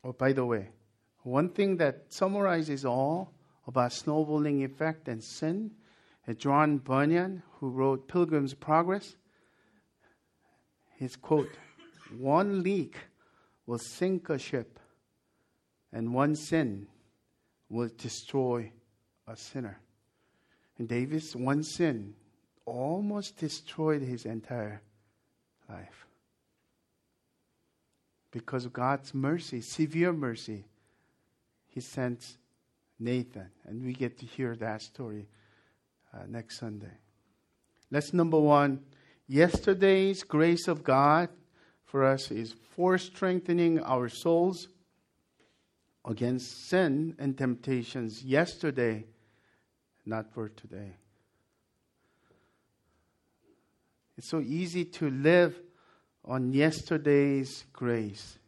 Oh, 0.02 0.12
by 0.12 0.32
the 0.32 0.44
way, 0.44 0.70
one 1.22 1.50
thing 1.50 1.76
that 1.76 2.06
summarizes 2.08 2.84
all 2.84 3.32
about 3.68 3.92
snowballing 3.92 4.64
effect 4.64 5.06
and 5.06 5.22
sin 5.22 5.70
John 6.38 6.78
Bunyan, 6.78 7.42
who 7.58 7.70
wrote 7.70 8.06
Pilgrim's 8.06 8.54
Progress. 8.54 9.16
His 10.96 11.16
quote, 11.16 11.50
one 12.18 12.62
leak 12.62 12.96
will 13.70 13.78
sink 13.78 14.28
a 14.30 14.36
ship, 14.36 14.80
and 15.92 16.12
one 16.12 16.34
sin 16.34 16.88
will 17.68 17.88
destroy 17.96 18.68
a 19.28 19.36
sinner. 19.36 19.78
And 20.76 20.88
David's 20.88 21.36
one 21.36 21.62
sin 21.62 22.14
almost 22.66 23.36
destroyed 23.36 24.02
his 24.02 24.24
entire 24.24 24.82
life. 25.68 26.08
Because 28.32 28.64
of 28.64 28.72
God's 28.72 29.14
mercy, 29.14 29.60
severe 29.60 30.12
mercy, 30.12 30.64
He 31.68 31.80
sent 31.80 32.38
Nathan. 32.98 33.50
And 33.68 33.84
we 33.84 33.92
get 33.92 34.18
to 34.18 34.26
hear 34.26 34.56
that 34.56 34.82
story 34.82 35.28
uh, 36.12 36.24
next 36.26 36.58
Sunday. 36.58 36.98
Let's 37.88 38.12
number 38.12 38.40
one. 38.40 38.80
Yesterday's 39.28 40.24
grace 40.24 40.66
of 40.66 40.82
God 40.82 41.28
for 41.90 42.04
us 42.04 42.30
is 42.30 42.54
for 42.76 42.96
strengthening 42.98 43.80
our 43.80 44.08
souls 44.08 44.68
against 46.04 46.68
sin 46.68 47.16
and 47.18 47.36
temptations 47.36 48.22
yesterday, 48.22 49.04
not 50.06 50.32
for 50.32 50.48
today. 50.48 50.92
It's 54.16 54.28
so 54.28 54.40
easy 54.40 54.84
to 54.84 55.10
live 55.10 55.60
on 56.24 56.52
yesterday's 56.52 57.64
grace. 57.72 58.38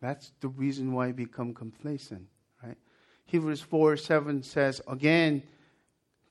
That's 0.00 0.32
the 0.40 0.48
reason 0.48 0.92
why 0.92 1.08
we 1.08 1.12
become 1.12 1.52
complacent, 1.52 2.28
right? 2.62 2.78
Hebrews 3.26 3.60
4 3.60 3.96
7 3.98 4.42
says, 4.42 4.80
Again, 4.88 5.42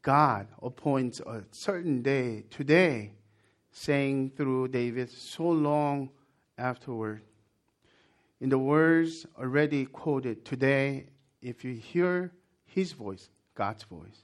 God 0.01 0.47
appoints 0.61 1.19
a 1.19 1.43
certain 1.51 2.01
day, 2.01 2.45
today, 2.49 3.11
saying 3.73 4.31
through 4.37 4.69
David, 4.69 5.09
so 5.09 5.49
long 5.49 6.09
afterward. 6.57 7.21
In 8.39 8.49
the 8.49 8.57
words 8.57 9.25
already 9.37 9.85
quoted, 9.85 10.45
today, 10.45 11.07
if 11.41 11.65
you 11.65 11.73
hear 11.73 12.31
his 12.65 12.93
voice, 12.93 13.29
God's 13.55 13.83
voice, 13.83 14.23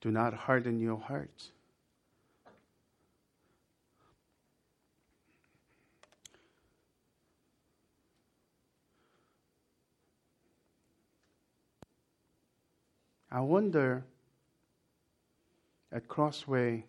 do 0.00 0.10
not 0.10 0.34
harden 0.34 0.80
your 0.80 0.98
hearts. 0.98 1.52
I 13.30 13.40
wonder 13.40 14.04
at 15.90 16.06
Crossway, 16.06 16.84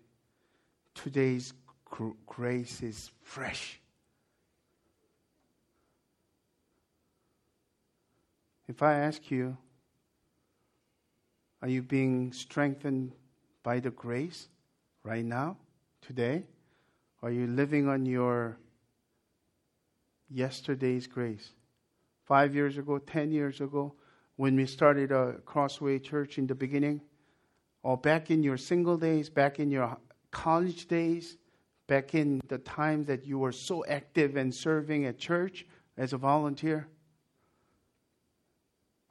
today's 0.93 1.53
grace 2.25 2.81
is 2.81 3.11
fresh. 3.21 3.79
If 8.67 8.81
I 8.81 8.95
ask 8.95 9.29
you, 9.29 9.57
are 11.61 11.67
you 11.67 11.81
being 11.81 12.33
strengthened 12.33 13.13
by 13.63 13.79
the 13.79 13.91
grace 13.91 14.47
right 15.03 15.25
now, 15.25 15.57
today? 16.01 16.43
Are 17.21 17.31
you 17.31 17.47
living 17.47 17.87
on 17.87 18.05
your 18.05 18.57
yesterday's 20.29 21.07
grace? 21.07 21.51
Five 22.25 22.55
years 22.55 22.77
ago, 22.77 22.97
ten 22.97 23.31
years 23.31 23.61
ago, 23.61 23.93
when 24.35 24.55
we 24.55 24.65
started 24.65 25.11
a 25.11 25.35
Crossway 25.45 25.99
Church 25.99 26.37
in 26.37 26.47
the 26.47 26.55
beginning, 26.55 27.01
or 27.83 27.97
back 27.97 28.31
in 28.31 28.43
your 28.43 28.57
single 28.57 28.97
days, 28.97 29.29
back 29.29 29.59
in 29.59 29.69
your 29.69 29.97
college 30.31 30.87
days, 30.87 31.37
back 31.87 32.15
in 32.15 32.41
the 32.47 32.57
time 32.57 33.05
that 33.05 33.25
you 33.25 33.39
were 33.39 33.51
so 33.51 33.85
active 33.85 34.35
and 34.35 34.53
serving 34.53 35.05
at 35.05 35.17
church 35.17 35.65
as 35.97 36.13
a 36.13 36.17
volunteer? 36.17 36.87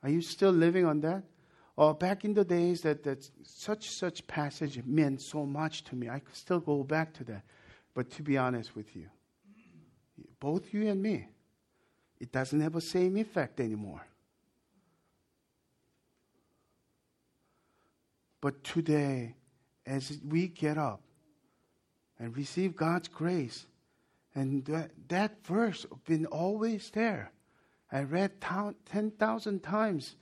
Are 0.02 0.10
you 0.10 0.20
still 0.20 0.50
living 0.50 0.84
on 0.84 1.00
that? 1.00 1.22
Oh, 1.76 1.92
back 1.92 2.24
in 2.24 2.34
the 2.34 2.44
days 2.44 2.82
that, 2.82 3.02
that 3.04 3.28
such 3.42 3.90
such 3.90 4.26
passage 4.26 4.80
meant 4.84 5.20
so 5.20 5.44
much 5.44 5.82
to 5.84 5.96
me. 5.96 6.08
I 6.08 6.20
could 6.20 6.36
still 6.36 6.60
go 6.60 6.84
back 6.84 7.12
to 7.14 7.24
that. 7.24 7.42
But 7.94 8.10
to 8.12 8.22
be 8.22 8.36
honest 8.36 8.76
with 8.76 8.94
you, 8.94 9.08
both 10.38 10.72
you 10.72 10.88
and 10.88 11.02
me, 11.02 11.28
it 12.20 12.30
doesn't 12.30 12.60
have 12.60 12.74
the 12.74 12.80
same 12.80 13.16
effect 13.16 13.60
anymore. 13.60 14.06
But 18.40 18.62
today, 18.62 19.36
as 19.86 20.18
we 20.28 20.48
get 20.48 20.76
up 20.76 21.00
and 22.18 22.36
receive 22.36 22.76
God's 22.76 23.08
grace, 23.08 23.66
and 24.34 24.64
that, 24.66 24.90
that 25.08 25.44
verse 25.46 25.86
been 26.06 26.26
always 26.26 26.90
there. 26.90 27.32
I 27.90 28.02
read 28.02 28.40
10,000 28.40 29.62
times, 29.62 30.16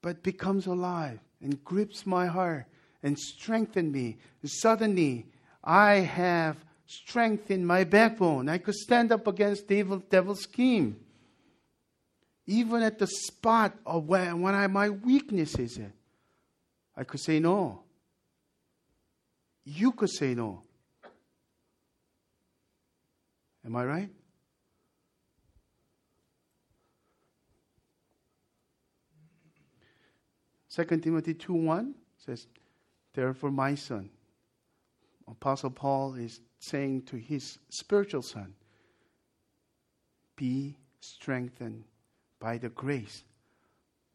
but 0.00 0.22
becomes 0.22 0.66
alive 0.66 1.18
and 1.40 1.62
grips 1.64 2.06
my 2.06 2.26
heart 2.26 2.66
and 3.02 3.18
strengthen 3.18 3.90
me. 3.90 4.18
Suddenly, 4.44 5.26
I 5.64 5.94
have 5.94 6.56
strength 6.86 7.50
in 7.50 7.64
my 7.64 7.84
backbone. 7.84 8.48
I 8.48 8.58
could 8.58 8.74
stand 8.74 9.12
up 9.12 9.26
against 9.26 9.66
devil, 9.66 9.98
devil's 9.98 10.42
scheme. 10.42 10.96
Even 12.46 12.82
at 12.82 12.98
the 12.98 13.06
spot 13.06 13.74
of 13.86 14.06
when, 14.06 14.40
when 14.40 14.54
I, 14.54 14.66
my 14.66 14.90
weakness 14.90 15.58
is 15.58 15.80
I 16.96 17.04
could 17.04 17.20
say 17.20 17.38
no. 17.40 17.82
You 19.64 19.92
could 19.92 20.10
say 20.10 20.34
no. 20.34 20.62
Am 23.64 23.76
I 23.76 23.84
right? 23.84 24.10
Second 30.68 31.02
Timothy 31.02 31.34
2 31.34 31.52
1 31.52 31.94
says, 32.16 32.46
Therefore, 33.12 33.50
my 33.50 33.74
son, 33.74 34.08
Apostle 35.28 35.70
Paul 35.70 36.14
is 36.14 36.40
saying 36.60 37.02
to 37.02 37.16
his 37.16 37.58
spiritual 37.68 38.22
son, 38.22 38.54
Be 40.36 40.74
strengthened 41.00 41.84
by 42.40 42.58
the 42.58 42.70
grace, 42.70 43.22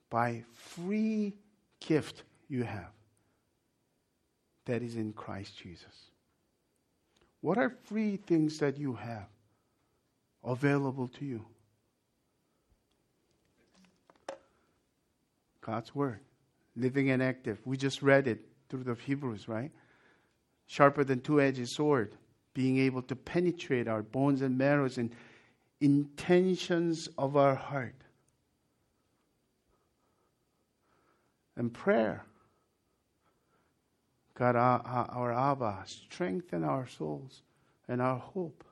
by 0.10 0.44
free 0.54 1.36
gift 1.80 2.24
you 2.50 2.64
have 2.64 2.92
that 4.66 4.82
is 4.82 4.96
in 4.96 5.14
Christ 5.14 5.58
Jesus. 5.58 6.12
What 7.42 7.58
are 7.58 7.70
free 7.86 8.18
things 8.18 8.58
that 8.60 8.78
you 8.78 8.94
have? 8.94 9.28
Available 10.48 11.10
to 11.10 11.26
you. 11.26 11.46
God's 15.62 15.94
Word, 15.94 16.22
living 16.78 17.12
and 17.12 17.22
active. 17.22 17.60
We 17.66 17.76
just 17.76 18.02
read 18.02 18.28
it 18.28 18.40
through 18.70 18.86
the 18.86 18.96
Hebrews, 18.96 19.50
right? 19.50 19.72
Sharper 20.66 21.04
than 21.04 21.20
two 21.20 21.42
edged 21.42 21.68
sword, 21.68 22.16
being 22.54 22.78
able 22.80 23.02
to 23.04 23.16
penetrate 23.16 23.88
our 23.88 24.02
bones 24.02 24.42
and 24.42 24.58
marrows 24.58 24.98
and 24.98 25.12
intentions 25.82 27.10
of 27.18 27.36
our 27.36 27.56
heart. 27.56 27.96
And 31.58 31.74
prayer. 31.74 32.24
God, 34.36 34.56
our, 34.56 34.82
our 35.10 35.34
Abba, 35.34 35.84
strengthen 35.86 36.64
our 36.64 36.88
souls 36.88 37.42
and 37.88 38.02
our 38.02 38.20
hope 38.20 38.64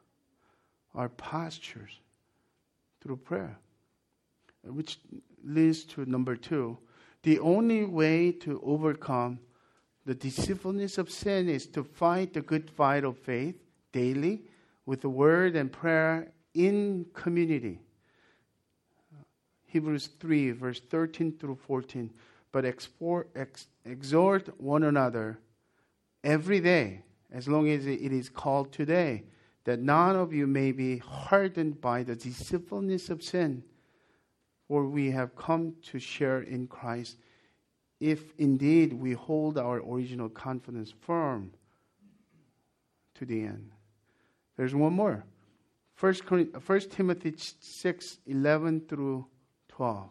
our 0.96 1.10
postures 1.10 2.00
through 3.02 3.18
prayer. 3.18 3.58
Which 4.64 5.00
leads 5.44 5.84
to 5.86 6.06
number 6.06 6.36
two. 6.36 6.78
The 7.24 7.40
only 7.40 7.86
way 7.86 8.32
to 8.32 8.62
overcome 8.64 9.40
the 10.06 10.16
deceitfulness 10.16 10.98
of 10.98 11.12
sin 11.12 11.50
is 11.50 11.68
to 11.68 11.84
fight 11.84 12.34
the 12.34 12.42
good 12.42 12.70
fight 12.70 13.04
of 13.04 13.18
faith 13.18 13.56
daily 13.92 14.44
with 14.86 15.02
the 15.02 15.10
word 15.10 15.56
and 15.56 15.72
prayer 15.72 16.32
in 16.54 17.06
community. 17.14 17.80
Hebrews 19.66 20.10
3, 20.20 20.52
verse 20.52 20.80
13 20.80 21.38
through 21.38 21.56
14. 21.68 22.12
But 22.52 22.66
export, 22.66 23.30
ex, 23.36 23.68
exhort 23.84 24.50
one 24.62 24.84
another 24.84 25.40
every 26.24 26.60
day, 26.60 27.02
as 27.32 27.48
long 27.48 27.70
as 27.70 27.86
it 27.86 28.14
is 28.14 28.30
called 28.30 28.72
today 28.72 29.24
that 29.66 29.80
none 29.80 30.16
of 30.16 30.32
you 30.32 30.48
may 30.48 30.72
be 30.72 31.00
hardened 31.00 31.82
by 31.82 32.04
the 32.04 32.16
deceitfulness 32.16 33.10
of 33.10 33.22
sin, 33.22 33.64
for 34.68 34.86
we 34.86 35.12
have 35.12 35.36
come 35.36 35.76
to 35.92 36.00
share 36.00 36.42
in 36.42 36.68
Christ 36.68 37.18
if 38.00 38.34
indeed 38.38 38.94
we 38.94 39.14
hold 39.14 39.58
our 39.58 39.78
original 39.78 40.30
confidence 40.30 40.94
firm 41.02 41.52
to 43.16 43.26
the 43.26 43.42
end. 43.42 43.72
There's 44.56 44.76
one 44.76 44.94
more. 44.94 45.24
1 46.00 46.16
uh, 46.54 46.80
Timothy 46.90 47.34
6 47.38 48.20
11 48.28 48.82
through 48.88 49.26
12. 49.70 50.10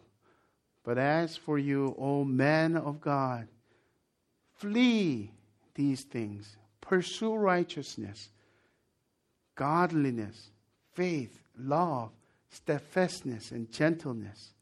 But 0.83 0.97
as 0.97 1.37
for 1.37 1.57
you, 1.57 1.95
O 1.97 2.23
man 2.23 2.75
of 2.75 2.99
God, 2.99 3.47
flee 4.57 5.31
these 5.75 6.03
things, 6.03 6.57
pursue 6.81 7.35
righteousness 7.35 8.29
godliness, 9.55 10.51
faith, 10.93 11.41
love, 11.57 12.11
steadfastness, 12.49 13.51
and 13.51 13.71
gentleness. 13.71 14.53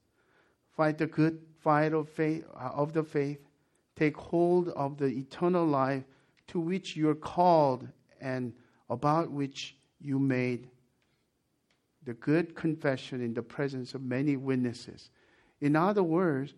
Fight 0.75 0.97
the 0.97 1.07
good 1.07 1.39
fight 1.59 1.93
of 1.93 2.09
faith 2.09 2.45
uh, 2.55 2.69
of 2.73 2.93
the 2.93 3.03
faith. 3.03 3.39
Take 3.95 4.17
hold 4.17 4.69
of 4.69 4.97
the 4.97 5.05
eternal 5.05 5.65
life 5.65 6.03
to 6.47 6.59
which 6.59 6.95
you 6.95 7.09
are 7.09 7.15
called 7.15 7.87
and 8.19 8.53
about 8.89 9.31
which 9.31 9.75
you 10.01 10.19
made 10.19 10.69
the 12.05 12.13
good 12.13 12.55
confession 12.55 13.21
in 13.21 13.33
the 13.33 13.41
presence 13.41 13.93
of 13.93 14.01
many 14.01 14.35
witnesses. 14.35 15.09
In 15.61 15.75
other 15.75 16.03
words, 16.03 16.53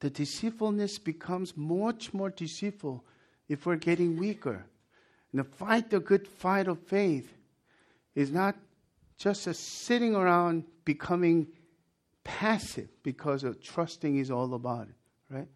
the 0.00 0.10
deceitfulness 0.10 0.98
becomes 0.98 1.56
much 1.56 2.14
more 2.14 2.30
deceitful 2.30 3.04
if 3.48 3.66
we're 3.66 3.76
getting 3.76 4.16
weaker. 4.16 4.64
The 5.36 5.44
fight 5.44 5.90
the 5.90 6.00
good 6.00 6.26
fight 6.26 6.66
of 6.66 6.78
faith 6.78 7.30
is 8.14 8.30
not 8.30 8.56
just 9.18 9.46
a 9.46 9.52
sitting 9.52 10.14
around 10.14 10.64
becoming 10.86 11.48
passive 12.24 12.88
because 13.02 13.44
of 13.44 13.62
trusting 13.62 14.16
is 14.16 14.30
all 14.30 14.54
about 14.54 14.88
it, 14.88 14.94
right? 15.28 15.48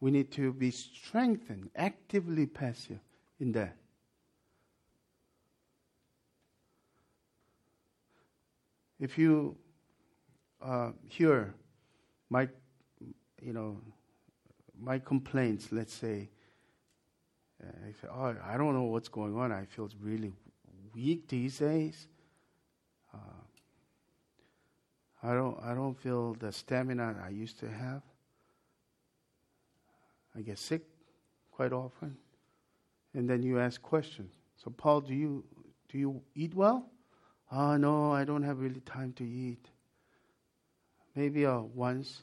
We 0.00 0.10
need 0.10 0.32
to 0.32 0.52
be 0.52 0.72
strengthened, 0.72 1.70
actively 1.76 2.46
passive 2.46 2.98
in 3.38 3.52
that. 3.52 3.76
If 8.98 9.16
you 9.16 9.56
uh, 10.60 10.90
hear 11.04 11.54
my, 12.28 12.48
you 13.40 13.52
know, 13.52 13.80
my 14.80 14.98
complaints, 14.98 15.68
let's 15.70 15.94
say, 15.94 16.30
I 17.62 17.92
said, 18.00 18.10
oh, 18.12 18.36
I 18.44 18.56
don't 18.56 18.74
know 18.74 18.84
what's 18.84 19.08
going 19.08 19.36
on. 19.36 19.50
I 19.52 19.64
feel 19.64 19.90
really 20.00 20.32
weak 20.94 21.28
these 21.28 21.58
days. 21.58 22.06
Uh, 23.12 23.18
I 25.22 25.34
don't, 25.34 25.58
I 25.62 25.74
don't 25.74 25.98
feel 25.98 26.34
the 26.34 26.52
stamina 26.52 27.16
I 27.24 27.30
used 27.30 27.58
to 27.60 27.68
have. 27.68 28.02
I 30.36 30.42
get 30.42 30.58
sick 30.58 30.82
quite 31.50 31.72
often. 31.72 32.16
And 33.14 33.28
then 33.28 33.42
you 33.42 33.58
ask 33.58 33.82
questions. 33.82 34.34
So, 34.62 34.70
Paul, 34.70 35.00
do 35.00 35.14
you, 35.14 35.44
do 35.88 35.98
you 35.98 36.22
eat 36.34 36.54
well? 36.54 36.90
Oh, 37.50 37.76
no, 37.76 38.12
I 38.12 38.24
don't 38.24 38.42
have 38.42 38.60
really 38.60 38.80
time 38.80 39.12
to 39.14 39.24
eat. 39.24 39.70
Maybe 41.16 41.46
uh, 41.46 41.60
once 41.60 42.22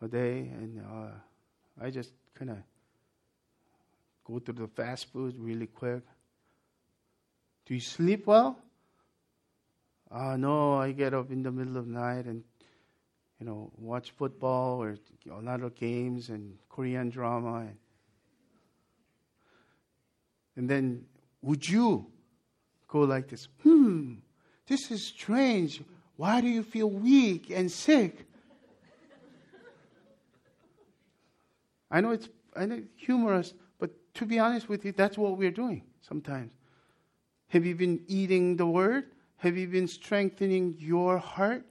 a 0.00 0.08
day, 0.08 0.38
and 0.38 0.80
uh, 0.80 1.10
I 1.82 1.90
just 1.90 2.12
kind 2.34 2.50
of 2.50 2.56
Go 4.26 4.40
to 4.40 4.52
the 4.52 4.66
fast 4.66 5.12
food 5.12 5.36
really 5.38 5.66
quick. 5.66 6.02
Do 7.66 7.74
you 7.74 7.80
sleep 7.80 8.26
well? 8.26 8.58
Ah, 10.10 10.32
uh, 10.32 10.36
no, 10.36 10.74
I 10.74 10.92
get 10.92 11.14
up 11.14 11.30
in 11.30 11.42
the 11.42 11.50
middle 11.50 11.76
of 11.76 11.86
the 11.86 11.92
night 11.92 12.26
and, 12.26 12.42
you 13.38 13.46
know, 13.46 13.70
watch 13.76 14.10
football 14.10 14.82
or 14.82 14.96
a 15.30 15.40
lot 15.40 15.62
of 15.62 15.74
games 15.74 16.28
and 16.28 16.58
Korean 16.68 17.08
drama. 17.08 17.58
And, 17.58 17.76
and 20.56 20.70
then, 20.70 21.04
would 21.42 21.68
you 21.68 22.06
go 22.88 23.00
like 23.00 23.28
this? 23.28 23.48
Hmm, 23.62 24.14
this 24.66 24.90
is 24.90 25.04
strange. 25.04 25.82
Why 26.16 26.40
do 26.40 26.48
you 26.48 26.62
feel 26.62 26.90
weak 26.90 27.50
and 27.50 27.70
sick? 27.70 28.26
I 31.90 32.00
know 32.00 32.10
it's 32.10 32.28
I 32.56 32.66
know 32.66 32.82
humorous, 32.96 33.52
to 34.16 34.26
be 34.26 34.38
honest 34.38 34.68
with 34.68 34.84
you, 34.84 34.92
that's 34.92 35.16
what 35.16 35.36
we're 35.36 35.50
doing 35.50 35.82
sometimes. 36.00 36.52
Have 37.48 37.64
you 37.64 37.74
been 37.74 38.00
eating 38.08 38.56
the 38.56 38.66
word? 38.66 39.04
Have 39.38 39.56
you 39.56 39.68
been 39.68 39.86
strengthening 39.86 40.74
your 40.78 41.18
heart 41.18 41.64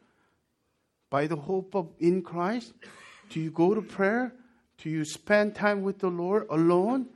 by 1.10 1.28
the 1.28 1.36
hope 1.36 1.76
of 1.76 1.89
in 2.00 2.22
Christ? 2.22 2.74
Do 3.30 3.39
you 3.39 3.52
go 3.52 3.74
to 3.74 3.82
prayer? 3.82 4.34
Do 4.78 4.89
you 4.89 5.04
spend 5.04 5.56
time 5.56 5.82
with 5.82 6.00
the 6.00 6.10
Lord 6.10 6.46
alone? 6.50 7.08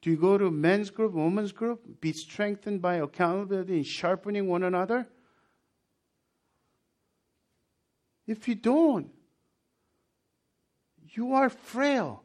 Do 0.00 0.10
you 0.10 0.16
go 0.16 0.38
to 0.38 0.50
men's 0.50 0.88
group, 0.88 1.12
women's 1.12 1.52
group? 1.52 2.00
Be 2.00 2.12
strengthened 2.12 2.80
by 2.80 2.96
accountability 2.96 3.76
and 3.76 3.86
sharpening 3.86 4.48
one 4.48 4.62
another? 4.62 5.06
If 8.26 8.48
you 8.48 8.54
don't, 8.54 9.10
you 11.12 11.34
are 11.34 11.50
frail. 11.50 12.24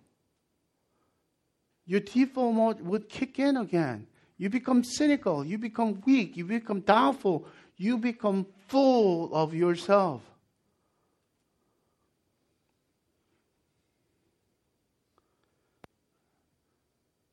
Your 1.85 1.99
default 1.99 2.55
mode 2.55 2.81
would 2.81 3.09
kick 3.09 3.39
in 3.39 3.57
again. 3.57 4.07
You 4.37 4.49
become 4.49 4.83
cynical. 4.83 5.45
You 5.45 5.57
become 5.57 6.01
weak. 6.05 6.35
You 6.35 6.45
become 6.45 6.81
doubtful. 6.81 7.47
You 7.77 7.97
become 7.97 8.47
full 8.67 9.33
of 9.33 9.53
yourself. 9.53 10.21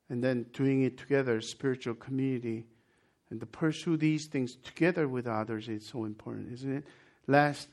And 0.09 0.23
then 0.23 0.45
doing 0.53 0.83
it 0.83 0.99
together, 0.99 1.41
spiritual 1.41 1.95
community, 1.95 2.67
and 3.31 3.41
to 3.41 3.47
pursue 3.47 3.97
these 3.97 4.27
things 4.27 4.57
together 4.57 5.09
with 5.09 5.27
others 5.27 5.69
is 5.69 5.87
so 5.87 6.05
important, 6.05 6.53
isn't 6.53 6.77
it? 6.77 6.85
Last, 7.27 7.69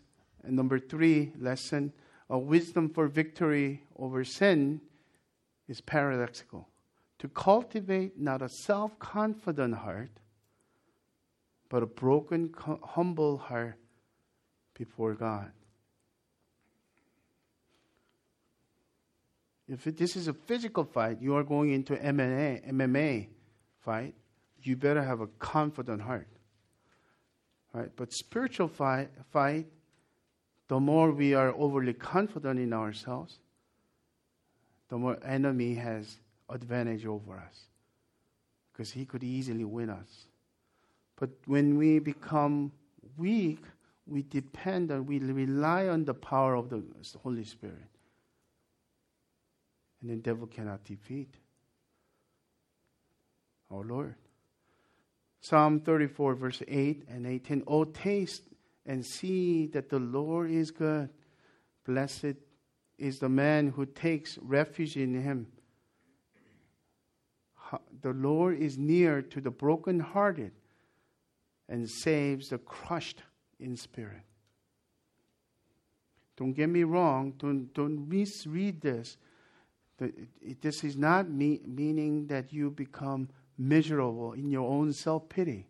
number 0.47 0.79
three 0.79 1.33
lesson 1.37 1.91
a 2.29 2.37
wisdom 2.37 2.89
for 2.89 3.07
victory 3.07 3.81
over 3.97 4.23
sin 4.23 4.79
is 5.69 5.79
paradoxical. 5.79 6.67
To 7.19 7.29
cultivate 7.29 8.19
not 8.19 8.41
a 8.41 8.49
self 8.49 8.97
confident 8.99 9.75
heart, 9.75 10.11
but 11.69 11.83
a 11.83 11.85
broken, 11.85 12.53
humble 12.83 13.37
heart 13.37 13.75
before 14.73 15.13
God. 15.13 15.51
If 19.67 19.83
this 19.83 20.15
is 20.15 20.27
a 20.27 20.33
physical 20.33 20.83
fight, 20.83 21.21
you 21.21 21.35
are 21.35 21.43
going 21.43 21.71
into 21.71 21.95
MMA, 21.95 22.67
MMA 22.71 23.27
fight, 23.81 24.15
you 24.63 24.75
better 24.75 25.03
have 25.03 25.21
a 25.21 25.27
confident 25.27 26.01
heart. 26.01 26.27
Right? 27.73 27.91
But 27.95 28.11
spiritual 28.11 28.67
fight, 28.67 29.09
fight 29.31 29.67
the 30.69 30.79
more 30.79 31.11
we 31.11 31.35
are 31.35 31.53
overly 31.53 31.93
confident 31.93 32.59
in 32.59 32.73
ourselves, 32.73 33.39
the 34.89 34.97
more 34.97 35.17
enemy 35.23 35.75
has 35.75 36.17
advantage 36.49 37.05
over 37.05 37.37
us 37.37 37.67
because 38.71 38.91
he 38.91 39.05
could 39.05 39.23
easily 39.23 39.63
win 39.63 39.89
us. 39.89 40.27
But 41.15 41.29
when 41.45 41.77
we 41.77 41.99
become 41.99 42.71
weak, 43.17 43.59
we 44.07 44.23
depend 44.23 44.91
on, 44.91 45.05
we 45.05 45.19
rely 45.19 45.87
on 45.87 46.05
the 46.05 46.13
power 46.13 46.55
of 46.55 46.69
the 46.69 46.81
Holy 47.21 47.43
Spirit. 47.43 47.77
And 50.01 50.09
the 50.09 50.15
devil 50.15 50.47
cannot 50.47 50.83
defeat 50.85 51.35
our 53.69 53.83
Lord. 53.83 54.15
Psalm 55.41 55.81
34, 55.81 56.35
verse 56.35 56.63
8 56.67 57.03
and 57.09 57.27
18. 57.27 57.63
Oh, 57.67 57.83
taste 57.83 58.43
and 58.85 59.05
see 59.05 59.67
that 59.67 59.89
the 59.89 59.99
Lord 59.99 60.49
is 60.49 60.71
good. 60.71 61.09
Blessed 61.85 62.35
is 62.99 63.19
the 63.19 63.29
man 63.29 63.69
who 63.69 63.85
takes 63.85 64.37
refuge 64.39 64.97
in 64.97 65.21
him. 65.21 65.47
The 68.01 68.11
Lord 68.11 68.57
is 68.59 68.77
near 68.77 69.21
to 69.21 69.41
the 69.41 69.51
brokenhearted 69.51 70.51
and 71.67 71.89
saves 71.89 72.49
the 72.49 72.57
crushed 72.57 73.21
in 73.59 73.75
spirit. 73.75 74.23
Don't 76.35 76.53
get 76.53 76.69
me 76.69 76.83
wrong, 76.83 77.33
don't, 77.37 77.73
don't 77.73 78.07
misread 78.07 78.81
this. 78.81 79.17
This 80.61 80.83
is 80.83 80.95
not 80.95 81.29
me, 81.29 81.59
meaning 81.65 82.27
that 82.27 82.53
you 82.53 82.71
become 82.71 83.29
miserable 83.57 84.33
in 84.33 84.49
your 84.49 84.67
own 84.67 84.93
self 84.93 85.27
pity. 85.27 85.67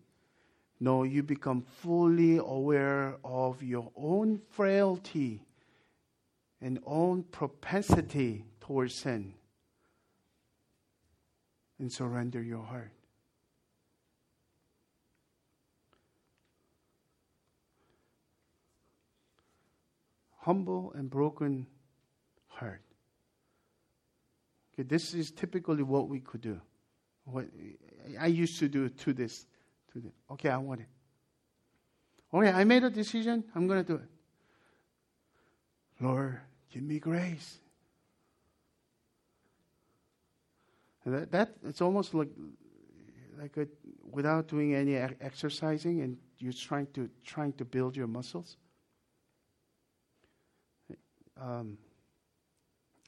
No, 0.79 1.03
you 1.03 1.23
become 1.23 1.61
fully 1.61 2.37
aware 2.37 3.17
of 3.25 3.61
your 3.63 3.91
own 3.97 4.39
frailty 4.51 5.41
and 6.61 6.79
own 6.85 7.23
propensity 7.23 8.45
towards 8.59 8.93
sin 8.93 9.33
and 11.79 11.91
surrender 11.91 12.41
your 12.41 12.63
heart. 12.63 12.91
Humble 20.41 20.93
and 20.95 21.09
broken 21.09 21.67
heart. 22.47 22.81
Okay, 24.73 24.83
this 24.83 25.13
is 25.13 25.31
typically 25.31 25.83
what 25.83 26.07
we 26.09 26.19
could 26.19 26.41
do. 26.41 26.59
What 27.25 27.45
I 28.19 28.27
used 28.27 28.59
to 28.59 28.67
do 28.67 28.89
to 28.89 29.13
this 29.13 29.45
to 29.93 29.99
them. 29.99 30.13
Okay, 30.31 30.49
I 30.49 30.57
want 30.57 30.81
it. 30.81 30.87
Okay, 32.33 32.49
I 32.49 32.63
made 32.63 32.83
a 32.83 32.89
decision. 32.89 33.43
I'm 33.55 33.67
going 33.67 33.83
to 33.83 33.87
do 33.87 33.95
it. 33.95 34.09
Lord, 36.01 36.39
give 36.71 36.83
me 36.83 36.99
grace. 36.99 37.59
And 41.05 41.13
that, 41.13 41.31
that 41.31 41.55
it's 41.63 41.81
almost 41.81 42.13
like 42.13 42.29
like 43.39 43.55
a, 43.57 43.67
without 44.11 44.47
doing 44.47 44.75
any 44.75 44.95
exercising 44.95 46.01
and 46.01 46.17
you're 46.37 46.53
trying 46.53 46.87
to 46.93 47.09
trying 47.25 47.53
to 47.53 47.65
build 47.65 47.95
your 47.95 48.07
muscles. 48.07 48.57
Um, 51.39 51.77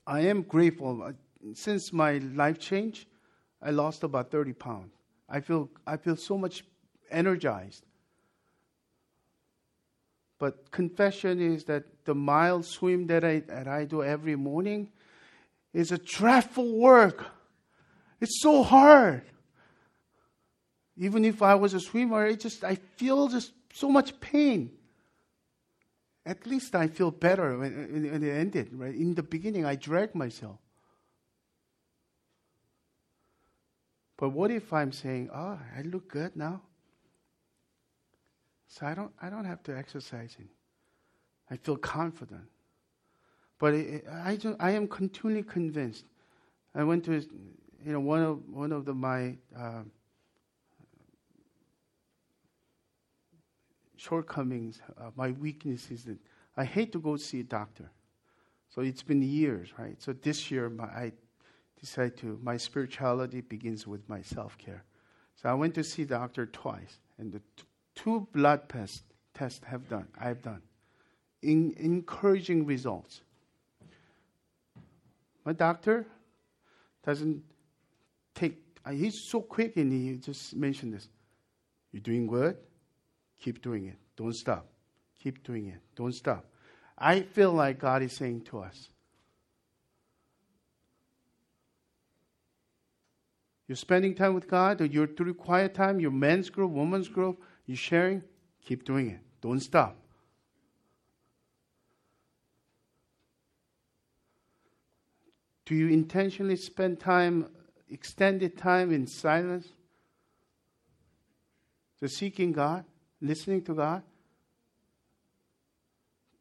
I 0.07 0.21
am 0.21 0.43
grateful. 0.43 1.13
Since 1.53 1.91
my 1.91 2.19
life 2.19 2.59
change, 2.59 3.07
I 3.61 3.71
lost 3.71 4.03
about 4.03 4.31
30 4.31 4.53
pounds. 4.53 4.93
I 5.27 5.41
feel 5.41 5.69
I 5.85 5.97
feel 5.97 6.15
so 6.15 6.37
much 6.37 6.63
energized. 7.09 7.85
But 10.41 10.71
confession 10.71 11.39
is 11.39 11.65
that 11.65 11.83
the 12.03 12.15
mile 12.15 12.63
swim 12.63 13.05
that 13.05 13.23
I, 13.23 13.41
that 13.41 13.67
I 13.67 13.85
do 13.85 14.01
every 14.01 14.35
morning 14.35 14.89
is 15.71 15.91
a 15.91 15.99
dreadful 15.99 16.79
work. 16.79 17.23
It's 18.19 18.41
so 18.41 18.63
hard. 18.63 19.21
Even 20.97 21.25
if 21.25 21.43
I 21.43 21.53
was 21.53 21.75
a 21.75 21.79
swimmer, 21.79 22.25
it 22.25 22.39
just 22.39 22.63
I 22.63 22.73
feel 22.73 23.27
just 23.27 23.53
so 23.71 23.87
much 23.87 24.19
pain. 24.19 24.71
At 26.25 26.47
least 26.47 26.73
I 26.73 26.87
feel 26.87 27.11
better 27.11 27.59
when, 27.59 28.09
when 28.11 28.23
it 28.23 28.31
ended. 28.31 28.69
Right 28.73 28.95
in 28.95 29.13
the 29.13 29.21
beginning, 29.21 29.63
I 29.67 29.75
dragged 29.75 30.15
myself. 30.15 30.57
But 34.17 34.29
what 34.29 34.49
if 34.49 34.73
I'm 34.73 34.91
saying, 34.91 35.29
"Oh, 35.31 35.59
I 35.77 35.83
look 35.83 36.09
good 36.09 36.35
now"? 36.35 36.61
So 38.71 38.85
I 38.85 38.93
don't, 38.93 39.11
I 39.21 39.29
don't 39.29 39.43
have 39.43 39.61
to 39.63 39.77
exercise 39.77 40.37
it. 40.39 40.47
I 41.49 41.57
feel 41.57 41.75
confident. 41.75 42.45
But 43.59 43.73
it, 43.73 44.05
I, 44.09 44.37
just, 44.37 44.55
I 44.61 44.71
am 44.71 44.87
continually 44.87 45.43
convinced. 45.43 46.05
I 46.73 46.85
went 46.85 47.03
to, 47.05 47.15
you 47.15 47.91
know, 47.91 47.99
one 47.99 48.21
of, 48.21 48.47
one 48.47 48.71
of 48.71 48.85
the, 48.85 48.93
my 48.93 49.35
uh, 49.55 49.83
shortcomings, 53.97 54.79
uh, 54.97 55.11
my 55.17 55.31
weaknesses 55.31 56.05
that 56.05 56.17
I 56.55 56.63
hate 56.63 56.93
to 56.93 56.99
go 56.99 57.17
see 57.17 57.41
a 57.41 57.43
doctor. 57.43 57.91
So 58.73 58.81
it's 58.81 59.03
been 59.03 59.21
years, 59.21 59.73
right? 59.77 60.01
So 60.01 60.13
this 60.13 60.49
year 60.49 60.69
my, 60.69 60.85
I 60.85 61.11
decided 61.77 62.15
to, 62.19 62.39
my 62.41 62.55
spirituality 62.55 63.41
begins 63.41 63.85
with 63.85 64.07
my 64.07 64.21
self 64.21 64.57
care. 64.57 64.85
So 65.35 65.49
I 65.49 65.53
went 65.55 65.75
to 65.75 65.83
see 65.83 66.05
the 66.05 66.15
doctor 66.15 66.45
twice, 66.45 66.99
and 67.17 67.33
the 67.33 67.39
t- 67.39 67.65
two 68.03 68.27
blood 68.33 68.67
tests 68.69 69.03
test 69.33 69.63
have 69.65 69.87
done. 69.87 70.07
I've 70.19 70.41
done, 70.41 70.61
in, 71.41 71.73
encouraging 71.77 72.65
results. 72.65 73.21
My 75.45 75.53
doctor 75.53 76.05
doesn't 77.05 77.43
take. 78.35 78.57
Uh, 78.85 78.91
he's 78.91 79.21
so 79.21 79.41
quick, 79.41 79.77
and 79.77 79.91
he 79.91 80.17
just 80.17 80.55
mentioned 80.55 80.93
this. 80.93 81.07
You're 81.91 82.01
doing 82.01 82.27
good. 82.27 82.57
Keep 83.39 83.61
doing 83.61 83.87
it. 83.87 83.97
Don't 84.15 84.35
stop. 84.35 84.67
Keep 85.21 85.43
doing 85.43 85.67
it. 85.67 85.79
Don't 85.95 86.13
stop. 86.13 86.45
I 86.97 87.21
feel 87.21 87.51
like 87.53 87.79
God 87.79 88.03
is 88.03 88.15
saying 88.15 88.41
to 88.41 88.59
us, 88.59 88.89
You're 93.71 93.77
spending 93.77 94.15
time 94.15 94.33
with 94.33 94.49
God, 94.49 94.81
or 94.81 94.85
you're 94.85 95.07
through 95.07 95.33
quiet 95.35 95.73
time, 95.73 96.01
your 96.01 96.11
men's 96.11 96.49
group, 96.49 96.71
women's 96.71 97.07
group, 97.07 97.41
you're 97.71 97.77
sharing, 97.77 98.21
keep 98.65 98.83
doing 98.83 99.11
it. 99.11 99.19
Don't 99.39 99.61
stop. 99.61 99.95
Do 105.65 105.73
you 105.73 105.87
intentionally 105.87 106.57
spend 106.57 106.99
time, 106.99 107.47
extended 107.89 108.57
time 108.57 108.91
in 108.91 109.07
silence? 109.07 109.69
To 112.01 112.09
seeking 112.09 112.51
God, 112.51 112.83
listening 113.21 113.61
to 113.63 113.73
God? 113.73 114.03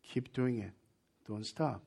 Keep 0.03 0.33
doing 0.33 0.59
it. 0.59 0.73
Don't 1.29 1.47
stop. 1.47 1.81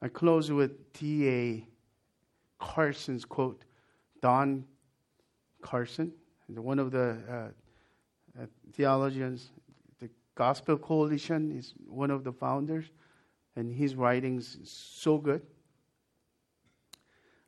I 0.00 0.08
close 0.08 0.50
with 0.50 0.90
D.A. 0.94 1.68
Carson's 2.58 3.26
quote. 3.26 3.62
Don 4.24 4.64
Carson, 5.60 6.10
one 6.48 6.78
of 6.78 6.90
the 6.90 7.18
uh, 7.28 8.42
uh, 8.42 8.46
theologians, 8.72 9.50
the 10.00 10.08
Gospel 10.34 10.78
Coalition 10.78 11.54
is 11.54 11.74
one 11.86 12.10
of 12.10 12.24
the 12.24 12.32
founders, 12.32 12.86
and 13.54 13.70
his 13.70 13.94
writings 13.94 14.56
so 14.64 15.18
good. 15.18 15.42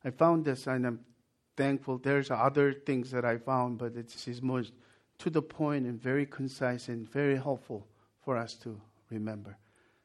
I 0.05 0.11
found 0.11 0.45
this, 0.45 0.67
and 0.67 0.85
I'm 0.85 0.99
thankful. 1.55 1.97
There's 1.97 2.29
other 2.29 2.73
things 2.73 3.09
that 3.09 3.25
I 3.25 3.37
found, 3.37 3.79
but 3.79 3.95
it's, 3.95 4.27
it's 4.27 4.43
most 4.43 4.71
to 5.17 5.31
the 5.31 5.41
point 5.41 5.87
and 5.87 5.99
very 5.99 6.27
concise 6.27 6.89
and 6.89 7.11
very 7.11 7.37
helpful 7.37 7.87
for 8.23 8.37
us 8.37 8.53
to 8.57 8.79
remember. 9.09 9.57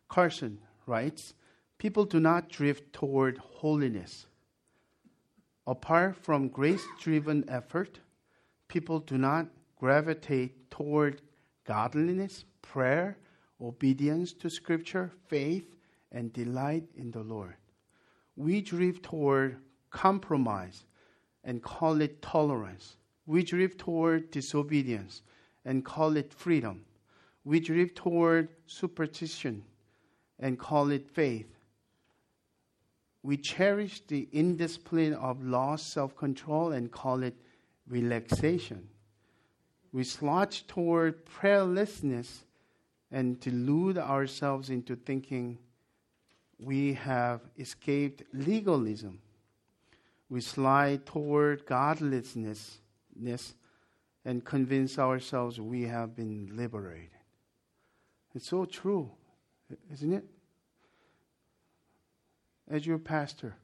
Carson 0.08 0.58
writes 0.86 1.34
People 1.76 2.06
do 2.06 2.18
not 2.18 2.48
drift 2.48 2.94
toward 2.94 3.36
holiness. 3.36 4.24
Apart 5.66 6.16
from 6.16 6.48
grace 6.48 6.84
driven 6.98 7.44
effort, 7.48 8.00
people 8.68 8.98
do 8.98 9.16
not 9.16 9.46
gravitate 9.76 10.70
toward 10.70 11.22
godliness, 11.64 12.44
prayer, 12.62 13.18
obedience 13.60 14.32
to 14.32 14.50
Scripture, 14.50 15.12
faith, 15.28 15.76
and 16.10 16.32
delight 16.32 16.84
in 16.96 17.10
the 17.10 17.22
Lord. 17.22 17.54
We 18.36 18.60
drift 18.60 19.04
toward 19.04 19.58
compromise 19.90 20.84
and 21.44 21.62
call 21.62 22.00
it 22.00 22.22
tolerance. 22.22 22.96
We 23.26 23.44
drift 23.44 23.78
toward 23.78 24.30
disobedience 24.30 25.22
and 25.64 25.84
call 25.84 26.16
it 26.16 26.32
freedom. 26.32 26.84
We 27.44 27.60
drift 27.60 27.96
toward 27.96 28.48
superstition 28.66 29.64
and 30.38 30.58
call 30.58 30.90
it 30.90 31.08
faith. 31.08 31.46
We 33.22 33.36
cherish 33.36 34.02
the 34.06 34.28
indiscipline 34.32 35.14
of 35.14 35.42
lost 35.44 35.92
self 35.92 36.16
control 36.16 36.72
and 36.72 36.90
call 36.90 37.22
it 37.22 37.36
relaxation. 37.88 38.88
We 39.92 40.04
slouch 40.04 40.66
toward 40.66 41.24
prayerlessness 41.26 42.44
and 43.10 43.38
delude 43.38 43.98
ourselves 43.98 44.70
into 44.70 44.96
thinking 44.96 45.58
we 46.58 46.94
have 46.94 47.40
escaped 47.58 48.22
legalism 48.32 49.20
we 50.32 50.40
slide 50.40 51.04
toward 51.04 51.66
godlessness 51.66 52.78
and 54.24 54.42
convince 54.42 54.98
ourselves 54.98 55.60
we 55.60 55.82
have 55.82 56.16
been 56.16 56.48
liberated. 56.56 57.10
It's 58.34 58.48
so 58.48 58.64
true, 58.64 59.10
isn't 59.92 60.10
it? 60.10 60.24
As 62.68 62.86
your 62.86 62.98
pastor, 62.98 63.56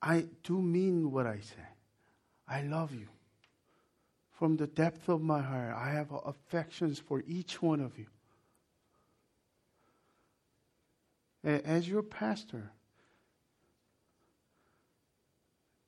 I 0.00 0.26
do 0.42 0.60
mean 0.60 1.10
what 1.10 1.26
I 1.26 1.40
say. 1.40 1.66
I 2.46 2.62
love 2.62 2.94
you. 2.94 3.08
From 4.30 4.56
the 4.56 4.66
depth 4.66 5.08
of 5.08 5.20
my 5.20 5.42
heart, 5.42 5.74
I 5.76 5.90
have 5.90 6.12
affections 6.24 6.98
for 6.98 7.22
each 7.26 7.60
one 7.60 7.80
of 7.80 7.98
you. 7.98 8.06
As 11.44 11.88
your 11.88 12.02
pastor, 12.02 12.70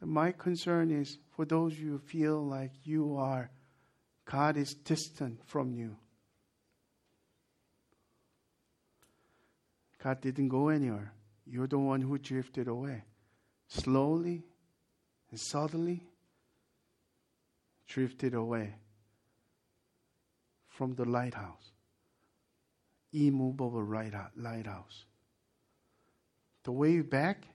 my 0.00 0.32
concern 0.32 0.90
is 0.90 1.18
for 1.36 1.44
those 1.44 1.78
you 1.78 1.98
feel 1.98 2.44
like 2.44 2.72
you 2.84 3.16
are, 3.16 3.50
God 4.24 4.56
is 4.56 4.74
distant 4.74 5.40
from 5.46 5.74
you. 5.74 5.96
God 10.02 10.20
didn't 10.20 10.48
go 10.48 10.68
anywhere. 10.68 11.12
You're 11.46 11.66
the 11.66 11.78
one 11.78 12.00
who 12.00 12.16
drifted 12.18 12.68
away. 12.68 13.04
Slowly 13.68 14.42
and 15.30 15.38
suddenly, 15.38 16.02
drifted 17.86 18.34
away 18.34 18.74
from 20.68 20.94
the 20.94 21.04
lighthouse, 21.04 21.72
immovable 23.12 23.84
lighthouse. 24.36 25.04
The 26.62 26.72
way 26.72 27.00
back 27.00 27.46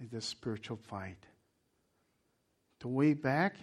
is 0.00 0.10
the 0.10 0.20
spiritual 0.20 0.76
fight. 0.76 1.24
The 2.80 2.88
way 2.88 3.14
back 3.14 3.56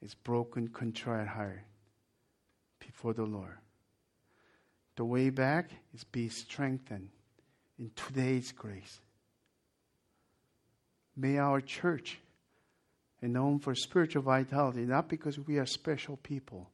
is 0.00 0.14
broken, 0.14 0.68
contrite 0.68 1.28
heart 1.28 1.60
before 2.78 3.14
the 3.14 3.24
Lord. 3.24 3.61
The 5.02 5.06
way 5.06 5.30
back 5.30 5.68
is 5.92 6.04
be 6.04 6.28
strengthened 6.28 7.08
in 7.76 7.90
today's 7.96 8.52
grace. 8.52 9.00
May 11.16 11.38
our 11.38 11.60
church 11.60 12.20
be 13.20 13.26
known 13.26 13.58
for 13.58 13.74
spiritual 13.74 14.22
vitality, 14.22 14.82
not 14.82 15.08
because 15.08 15.40
we 15.40 15.58
are 15.58 15.66
special 15.66 16.18
people, 16.18 16.70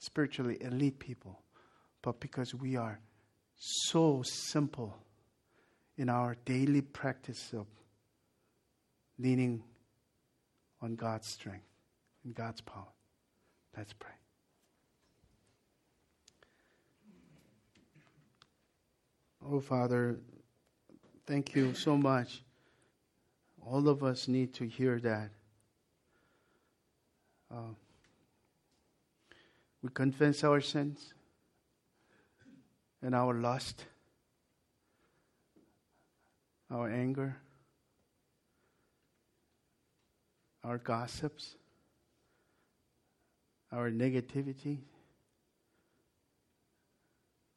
spiritually 0.00 0.58
elite 0.60 0.98
people, 0.98 1.38
but 2.02 2.18
because 2.18 2.52
we 2.52 2.74
are 2.74 2.98
so 3.58 4.24
simple 4.24 4.98
in 5.96 6.08
our 6.08 6.36
daily 6.44 6.80
practice 6.80 7.52
of 7.52 7.66
leaning 9.20 9.62
on 10.82 10.96
God's 10.96 11.28
strength 11.28 11.68
and 12.24 12.34
God's 12.34 12.60
power. 12.60 12.92
Let's 13.76 13.92
pray. 13.92 14.23
Oh, 19.46 19.60
Father, 19.60 20.16
thank 21.26 21.54
you 21.54 21.74
so 21.74 21.98
much. 21.98 22.42
All 23.60 23.88
of 23.88 24.02
us 24.02 24.26
need 24.26 24.54
to 24.54 24.64
hear 24.64 24.98
that. 25.00 25.30
Uh, 27.50 27.74
we 29.82 29.90
confess 29.90 30.44
our 30.44 30.62
sins 30.62 31.12
and 33.02 33.14
our 33.14 33.34
lust, 33.34 33.84
our 36.70 36.90
anger, 36.90 37.36
our 40.64 40.78
gossips, 40.78 41.56
our 43.70 43.90
negativity, 43.90 44.78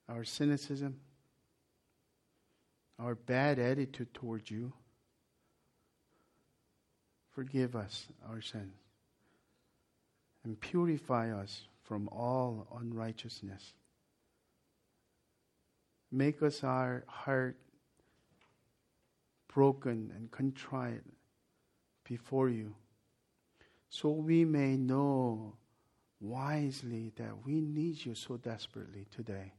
our 0.09 0.26
cynicism, 0.26 0.99
our 2.99 3.15
bad 3.15 3.60
attitude 3.60 4.14
towards 4.14 4.49
you. 4.49 4.74
Forgive 7.34 7.76
us 7.76 8.07
our 8.30 8.41
sins 8.41 8.74
and 10.44 10.60
purify 10.60 11.32
us 11.32 11.61
from 11.84 12.10
all 12.10 12.68
unrighteousness. 12.80 13.74
Make 16.11 16.41
us 16.41 16.64
our 16.64 17.03
heart 17.07 17.57
broken 19.53 20.11
and 20.15 20.32
contrite 20.32 21.03
before 22.07 22.49
you 22.49 22.74
so 23.90 24.10
we 24.10 24.45
may 24.45 24.76
know 24.76 25.56
wisely 26.19 27.11
that 27.15 27.45
we 27.45 27.61
need 27.61 28.03
you 28.06 28.15
so 28.15 28.38
desperately 28.38 29.06
today. 29.15 29.53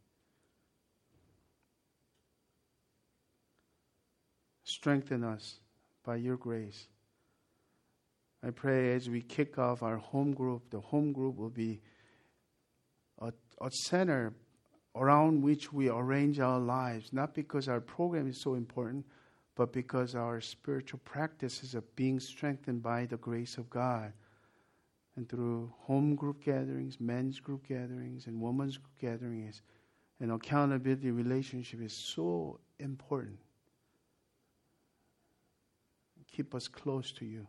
Strengthen 4.68 5.24
us 5.24 5.60
by 6.04 6.16
your 6.16 6.36
grace. 6.36 6.88
I 8.44 8.50
pray 8.50 8.92
as 8.92 9.08
we 9.08 9.22
kick 9.22 9.58
off 9.58 9.82
our 9.82 9.96
home 9.96 10.34
group, 10.34 10.68
the 10.68 10.80
home 10.80 11.10
group 11.10 11.36
will 11.36 11.48
be 11.48 11.80
a, 13.18 13.32
a 13.62 13.70
center 13.70 14.34
around 14.94 15.40
which 15.40 15.72
we 15.72 15.88
arrange 15.88 16.38
our 16.38 16.60
lives, 16.60 17.14
not 17.14 17.34
because 17.34 17.66
our 17.66 17.80
program 17.80 18.28
is 18.28 18.42
so 18.42 18.56
important, 18.56 19.06
but 19.54 19.72
because 19.72 20.14
our 20.14 20.38
spiritual 20.38 21.00
practices 21.02 21.74
are 21.74 21.84
being 21.96 22.20
strengthened 22.20 22.82
by 22.82 23.06
the 23.06 23.16
grace 23.16 23.56
of 23.56 23.70
God. 23.70 24.12
And 25.16 25.26
through 25.26 25.72
home 25.78 26.14
group 26.14 26.44
gatherings, 26.44 27.00
men's 27.00 27.40
group 27.40 27.66
gatherings, 27.66 28.26
and 28.26 28.38
women's 28.38 28.76
group 28.76 28.98
gatherings, 29.00 29.62
an 30.20 30.30
accountability 30.30 31.10
relationship 31.10 31.80
is 31.80 31.94
so 31.94 32.60
important. 32.78 33.38
Keep 36.38 36.54
us 36.54 36.68
close 36.68 37.10
to 37.10 37.24
you. 37.24 37.48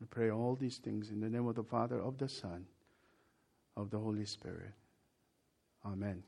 We 0.00 0.06
pray 0.06 0.30
all 0.30 0.54
these 0.54 0.76
things 0.76 1.10
in 1.10 1.18
the 1.18 1.28
name 1.28 1.48
of 1.48 1.56
the 1.56 1.64
Father, 1.64 2.00
of 2.00 2.18
the 2.18 2.28
Son, 2.28 2.66
of 3.76 3.90
the 3.90 3.98
Holy 3.98 4.26
Spirit. 4.26 4.70
Amen. 5.84 6.22